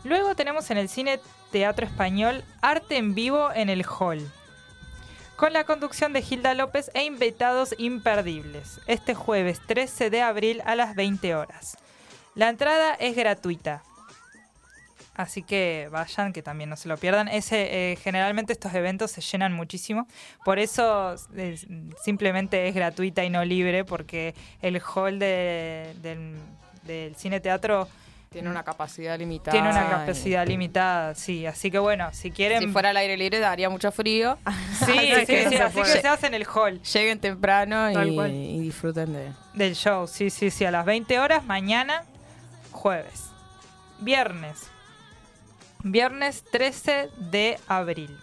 [0.04, 1.20] Luego tenemos en el Cine
[1.52, 4.30] Teatro Español Arte en Vivo en el Hall
[5.36, 10.74] con la conducción de Gilda López e invitados imperdibles, este jueves 13 de abril a
[10.74, 11.76] las 20 horas.
[12.34, 13.82] La entrada es gratuita,
[15.14, 17.28] así que vayan, que también no se lo pierdan.
[17.28, 20.06] Ese, eh, generalmente estos eventos se llenan muchísimo,
[20.44, 21.16] por eso
[22.02, 25.94] simplemente es gratuita y no libre, porque el hall de-
[26.82, 27.88] del cine teatro
[28.30, 29.52] Tiene una capacidad limitada.
[29.52, 32.60] tiene una y- capacidad limitada, sí, así que bueno, si quieren...
[32.60, 34.38] Si fuera al aire libre daría mucho frío.
[34.86, 36.82] Sí, Así sí, que sí, se así que se hace en el hall.
[36.82, 37.90] Lleguen temprano
[38.28, 39.32] y, disfruten de...
[39.54, 42.04] Del show, sí, sí, sí, a las 20 horas, mañana,
[42.72, 43.30] jueves.
[44.00, 44.68] Viernes.
[45.82, 48.16] Viernes 13 de abril.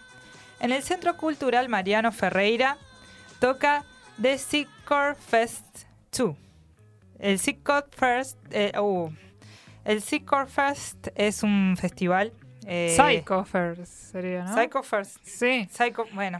[0.60, 2.78] En el Centro Cultural Mariano Ferreira
[3.40, 3.84] toca
[4.22, 5.66] The Sicor Fest
[6.16, 6.36] 2.
[7.20, 9.10] El Sicor Fest, eh, uh,
[9.86, 12.34] el Sicor Fest es un festival.
[12.66, 14.54] eh, Psycho First sería, ¿no?
[14.56, 15.18] Psycho Fest.
[15.24, 15.68] Sí.
[15.72, 16.40] Psycho, bueno.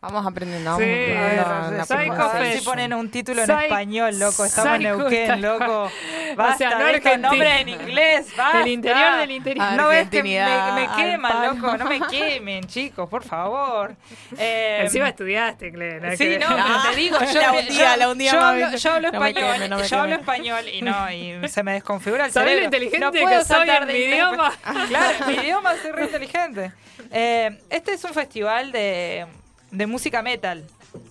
[0.00, 0.70] Vamos aprendiendo.
[0.70, 4.44] Vamos Sí, aprendiendo la Psycho si ponen un título en Psy- español, loco.
[4.44, 5.90] Estamos en Neuquén, loco.
[6.36, 8.58] Basta sea, no estos nombres en inglés, basta.
[8.58, 9.72] Del interior del interior.
[9.72, 10.38] No ves que me,
[10.74, 11.76] me queman, loco.
[11.76, 13.96] No me quemen, chicos, por favor.
[14.38, 16.16] Eh, Encima estudiaste, Claire.
[16.16, 18.62] Sí, no, pero te digo, yo, La yo- hundía, la hundía, yo mami.
[18.62, 21.72] hablo, yo hablo No español, queme, no yo hablo español y no, y se me
[21.72, 22.64] desconfigura el ¿Sabés lo cerebro.
[22.66, 24.18] inteligente no que puedo soy saltar en de mi inglés.
[24.20, 24.52] idioma?
[24.88, 26.72] Claro, en mi idioma soy re inteligente.
[27.10, 29.26] Eh, este es un festival de,
[29.70, 30.64] de música metal.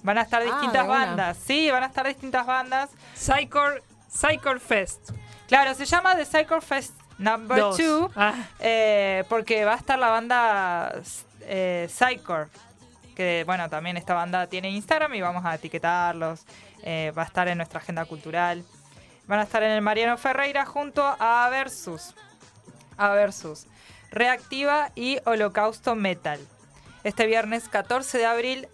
[0.04, 1.38] Van a estar Ah, distintas bandas.
[1.46, 2.90] Sí, van a estar distintas bandas.
[3.16, 3.62] Psycho,
[4.10, 5.12] Psycho Fest.
[5.48, 7.78] Claro, se llama The Psycho Fest Number Dos.
[7.78, 10.94] 2 Ah, eh, porque va a estar la banda
[11.42, 12.50] eh, Psychor,
[13.16, 16.46] que bueno, también esta banda tiene Instagram y vamos a etiquetarlos.
[16.84, 18.64] Eh, va a estar en nuestra agenda cultural.
[19.28, 22.14] Van a estar en el Mariano Ferreira junto a Versus.
[22.98, 23.68] A Versus.
[24.12, 26.40] Reactiva y Holocausto Metal.
[27.08, 28.68] Este viernes 14 de abril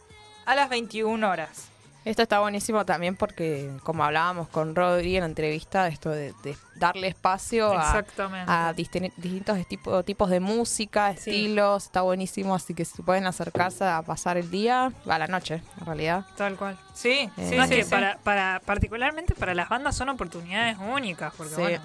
[0.45, 1.67] a las 21 horas.
[2.03, 6.57] Esto está buenísimo también porque, como hablábamos con Rodri en la entrevista, esto de, de
[6.75, 8.51] darle espacio a, exactamente.
[8.51, 11.29] a distin- distintos tipo- tipos de música, Sí.
[11.29, 15.61] estilos, está buenísimo, así que si pueden acercarse a pasar el día, a la noche,
[15.79, 16.25] en realidad.
[16.35, 16.77] Tal cual.
[16.93, 17.89] Sí, Eh, sí, no, es sí, que sí.
[17.91, 21.61] Para, para, particularmente para las bandas son oportunidades únicas, porque Sí.
[21.61, 21.79] bueno.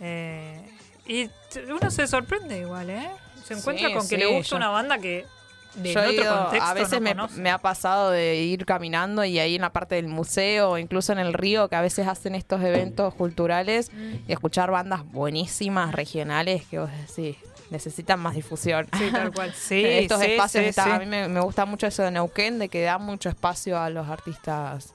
[0.00, 0.62] eh,
[1.06, 1.28] y
[1.68, 3.10] uno se sorprende igual, ¿eh?
[3.44, 5.26] Se encuentra con que le gusta una banda que
[5.74, 9.54] de Yo otro contexto a veces no me, ha pasado de ir caminando y ahí
[9.56, 12.62] en la parte del museo o incluso en el río que a veces hacen estos
[12.62, 14.14] eventos culturales Mm.
[14.28, 17.36] y escuchar bandas buenísimas regionales que vos decís
[17.70, 18.86] necesitan más difusión.
[18.98, 19.52] Sí, tal cual.
[19.54, 20.90] Sí, estos sí, espacios sí, está- sí.
[20.90, 23.88] a mí me, me gusta mucho eso de Neuquén de que da mucho espacio a
[23.88, 24.92] los artistas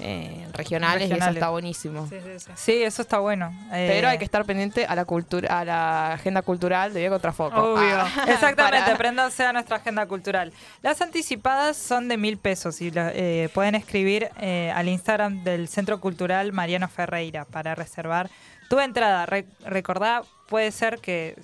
[0.00, 2.50] eh, regionales, y eso está buenísimo Sí, sí, sí.
[2.56, 3.52] Sí, eso está bueno.
[3.72, 7.10] Eh, pero hay que estar pendiente a la cultura a la agenda cultural de Vía
[7.16, 7.96] Obvio.
[8.00, 10.52] Ah, Exactamente, para- préndanse a nuestra agenda cultural.
[10.82, 15.68] Las anticipadas son de mil pesos y la- eh, pueden escribir eh, al Instagram del
[15.68, 18.30] Centro Cultural Mariano Ferreira para reservar
[18.68, 19.26] tu entrada.
[19.26, 21.36] Re- recordá, puede ser que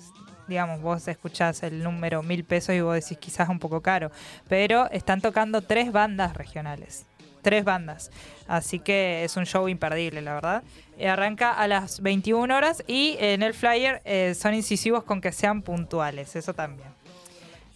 [0.47, 4.11] digamos, vos escuchás el número mil pesos y vos decís quizás un poco caro,
[4.49, 7.05] pero están tocando tres bandas regionales.
[7.41, 8.11] Tres bandas.
[8.47, 10.63] Así que es un show imperdible, la verdad.
[10.97, 15.31] Eh, arranca a las 21 horas y en el flyer eh, son incisivos con que
[15.31, 16.89] sean puntuales, eso también.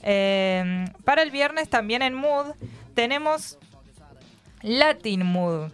[0.03, 2.53] Eh, para el viernes también en Mood
[2.93, 3.57] tenemos
[4.61, 5.71] Latin Mood.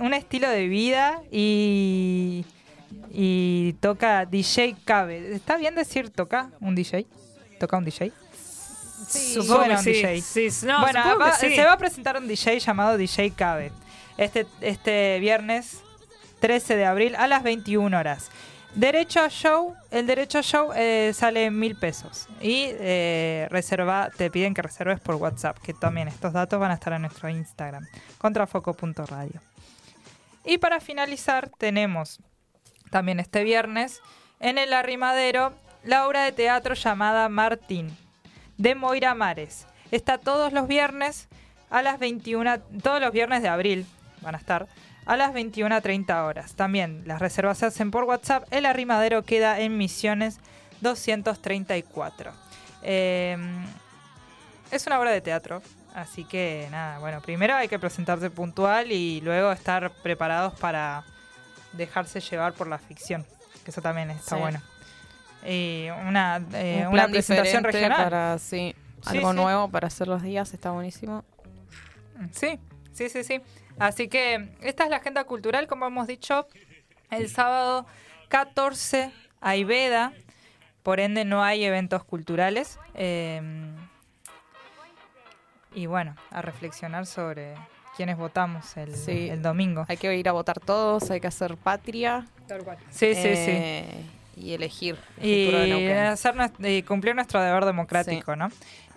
[0.00, 2.44] Un estilo de vida y,
[3.12, 5.34] y toca DJ Cabe.
[5.34, 7.06] ¿Está bien decir toca un DJ?
[7.58, 8.10] ¿Toca un DJ?
[9.08, 9.92] Supongo que sí.
[9.92, 10.20] DJ.
[10.22, 11.54] Sí, no, bueno, supongo va- que sí.
[11.56, 13.72] se va a presentar un DJ llamado DJ Cabe.
[14.18, 15.80] Este, este viernes
[16.40, 18.30] 13 de abril a las 21 horas.
[18.74, 22.28] Derecho a show, el derecho a show eh, sale mil pesos.
[22.40, 26.74] Y eh, reserva, te piden que reserves por WhatsApp, que también estos datos van a
[26.74, 27.84] estar en nuestro Instagram,
[28.18, 29.40] contrafoco.radio.
[30.44, 32.20] Y para finalizar, tenemos
[32.90, 34.00] también este viernes
[34.38, 35.52] en el arrimadero
[35.84, 37.96] la obra de teatro llamada Martín,
[38.60, 39.66] de Moira Mares.
[39.90, 41.28] Está todos los viernes
[41.70, 43.86] a las 21, todos los viernes de abril
[44.20, 44.66] van a estar
[45.06, 46.54] a las 21.30 horas.
[46.54, 48.44] También las reservas se hacen por WhatsApp.
[48.50, 50.38] El arrimadero queda en Misiones
[50.82, 52.32] 234.
[52.82, 53.36] Eh,
[54.70, 55.62] es una obra de teatro,
[55.94, 61.02] así que nada, bueno, primero hay que presentarse puntual y luego estar preparados para
[61.72, 63.24] dejarse llevar por la ficción,
[63.64, 64.40] que eso también está Sí.
[64.40, 64.60] bueno.
[65.46, 68.02] Y una, eh, Un una plan presentación regional.
[68.04, 69.36] para sí, Sí, algo sí.
[69.36, 71.24] nuevo para hacer los días, está buenísimo.
[72.32, 72.58] Sí,
[72.92, 73.40] sí, sí, sí.
[73.78, 76.46] Así que esta es la agenda cultural, como hemos dicho,
[77.10, 77.86] el sábado
[78.28, 79.10] 14
[79.40, 80.12] hay veda,
[80.82, 82.78] por ende no hay eventos culturales.
[82.94, 83.40] eh,
[85.72, 87.54] y bueno, a reflexionar sobre
[87.96, 89.28] quiénes votamos el, Sí.
[89.30, 89.84] el domingo.
[89.88, 92.76] Hay que ir a votar todos, hay que hacer patria Tal cual.
[92.90, 94.10] Sí, sí, sí.
[94.40, 95.98] Y elegir el futuro de y, Neuquén.
[95.98, 98.48] hacer nues- y cumplir nuestro deber democrático, ¿no?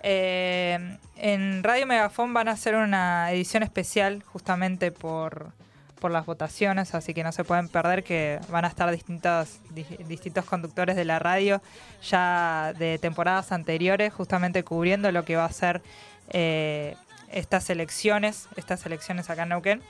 [0.02, 5.52] Eh, en Radio Megafón van a hacer una edición especial justamente por,
[5.98, 9.86] por las votaciones, así que no se pueden perder que van a estar distintos, di-
[10.06, 11.62] distintos conductores de la radio
[12.02, 15.80] ya de temporadas anteriores, justamente cubriendo lo que va a ser
[16.30, 16.96] eh,
[17.30, 19.82] estas elecciones, estas elecciones acá en Neuquén.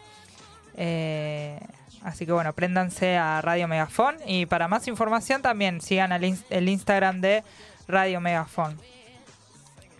[0.76, 1.59] Eh,
[2.05, 6.68] así que bueno, préndanse a Radio Megafón y para más información también sigan ins- el
[6.68, 7.43] Instagram de
[7.89, 8.78] Radio Megafón.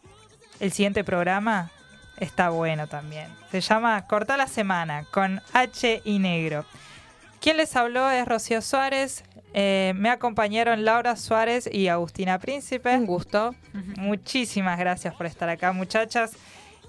[0.59, 1.69] el siguiente programa
[2.17, 3.27] está bueno también.
[3.51, 6.65] Se llama Corta la Semana con H y Negro.
[7.39, 9.23] Quien les habló es Rocío Suárez.
[9.53, 12.95] Eh, me acompañaron Laura Suárez y Agustina Príncipe.
[12.95, 13.53] Un gusto.
[13.97, 16.31] Muchísimas gracias por estar acá, muchachas.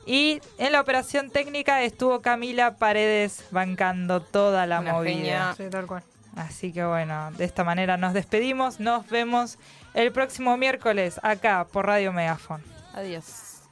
[0.07, 5.15] Y en la operación técnica estuvo Camila Paredes bancando toda la Una movida.
[5.15, 5.55] genia.
[5.57, 6.03] Sí, tal cual.
[6.37, 8.81] Así que bueno, de esta manera nos despedimos.
[8.81, 9.59] Nos vemos
[9.95, 12.63] el próximo miércoles acá por Radio Megafon.
[12.95, 13.63] Adiós.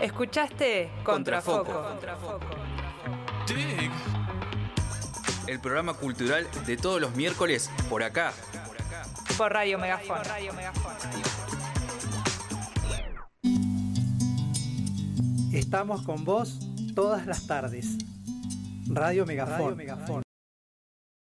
[0.00, 0.90] ¿Escuchaste?
[1.04, 1.96] Contrafoco.
[3.46, 3.90] Dig.
[5.46, 8.32] El programa cultural de todos los miércoles por acá.
[9.36, 10.18] Por Radio Megafon.
[15.52, 16.58] Estamos con vos
[16.94, 17.98] todas las tardes.
[18.86, 20.22] Radio Megafón.